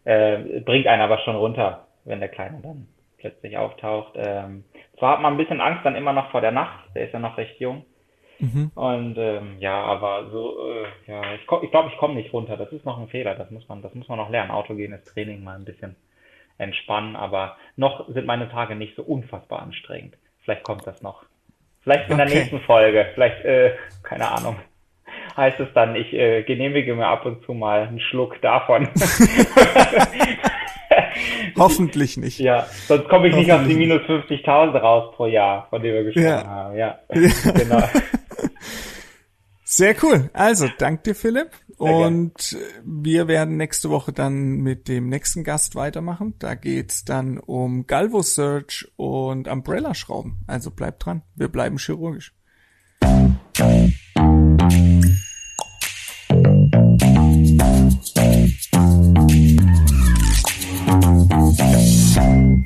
Äh, 0.05 0.62
bringt 0.62 0.88
einen 0.88 1.03
aber 1.03 1.20
schon 1.20 1.36
runter, 1.36 1.86
wenn 2.05 2.20
der 2.20 2.30
Kleine 2.30 2.60
dann 2.64 2.88
plötzlich 3.20 3.57
auftaucht. 3.57 4.14
Ähm, 4.16 4.64
zwar 4.97 5.14
hat 5.14 5.22
man 5.22 5.34
ein 5.34 5.38
bisschen 5.38 5.62
Angst 5.62 5.86
dann 5.86 5.95
immer 5.95 6.14
noch 6.14 6.32
vor 6.32 6.41
der 6.41 6.51
Nacht, 6.51 6.80
der 6.95 7.05
ist 7.05 7.14
ja 7.14 7.20
noch 7.20 7.38
recht 7.38 7.60
jung. 7.60 7.86
Mhm. 8.39 8.72
Und 8.74 9.18
ähm, 9.18 9.57
ja, 9.60 9.84
aber 9.84 10.30
so, 10.32 10.55
äh, 10.70 11.12
ja, 11.12 11.22
ich 11.36 11.45
glaube, 11.45 11.66
ich, 11.66 11.72
glaub, 11.72 11.91
ich 11.91 11.97
komme 11.97 12.16
nicht 12.16 12.32
runter. 12.32 12.55
Das 12.55 12.72
ist 12.72 12.86
noch 12.86 12.97
ein 12.97 13.10
Fehler. 13.10 13.36
Das 13.36 13.51
muss 13.51 13.68
man, 13.68 13.82
das 13.82 13.93
muss 13.93 14.07
man 14.07 14.18
noch 14.18 14.30
lernen. 14.30 14.51
Autogenes 14.51 15.03
Training 15.03 15.43
mal 15.43 15.57
ein 15.57 15.66
bisschen 15.66 15.97
entspannen, 16.60 17.16
aber 17.16 17.57
noch 17.76 18.07
sind 18.10 18.28
meine 18.28 18.49
Tage 18.49 18.76
nicht 18.76 18.95
so 18.95 19.01
unfassbar 19.01 19.64
anstrengend. 19.64 20.16
Vielleicht 20.43 20.64
kommt 20.64 20.86
das 20.86 21.01
noch. 21.01 21.24
Vielleicht 21.82 22.10
in 22.10 22.18
der 22.18 22.28
nächsten 22.28 22.60
Folge, 22.62 23.07
vielleicht, 23.14 23.43
äh, 23.45 23.72
keine 24.03 24.30
Ahnung. 24.30 24.57
Heißt 25.36 25.60
es 25.60 25.70
dann, 25.74 25.95
ich 25.95 26.14
äh, 26.14 26.43
genehmige 26.43 26.93
mir 26.95 27.07
ab 27.07 27.26
und 27.26 27.43
zu 27.45 27.53
mal 27.53 27.88
einen 27.88 27.99
Schluck 27.99 28.39
davon. 28.41 28.89
Hoffentlich 31.57 32.18
nicht. 32.18 32.39
Ja, 32.39 32.68
sonst 32.88 33.07
komme 33.10 33.30
ich 33.30 33.36
nicht 33.36 33.51
auf 33.51 33.66
die 33.66 33.76
minus 33.76 34.01
50.000 34.01 34.78
raus 34.78 35.14
pro 35.16 35.26
Jahr, 35.28 35.68
von 35.70 35.82
dem 35.82 35.93
wir 35.93 36.03
gesprochen 36.03 36.26
ja. 36.26 36.45
haben. 36.47 36.78
Ja, 36.78 36.99
genau. 37.10 37.84
Sehr 39.64 39.95
cool. 40.03 40.30
Also, 40.34 40.68
dank 40.78 41.03
dir, 41.03 41.16
Philipp 41.16 41.49
und 41.80 42.57
wir 42.84 43.30
werden 43.30 43.55
nächste 43.55 43.89
Woche 43.89 44.11
dann 44.11 44.57
mit 44.57 44.89
dem 44.89 45.07
nächsten 45.07 45.45
Gast 45.45 45.75
weitermachen. 45.75 46.34
Da 46.38 46.55
geht's 46.55 47.05
dann 47.05 47.38
um 47.38 47.88
Galvo 47.88 48.21
Search 48.21 48.91
und 48.97 49.47
Umbrella-Schrauben. 49.47 50.39
Also 50.45 50.71
bleibt 50.71 51.05
dran, 51.05 51.21
wir 51.36 51.47
bleiben 51.47 51.77
chirurgisch. 51.77 52.34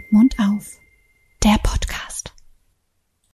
Mund 0.10 0.36
auf. 0.40 0.83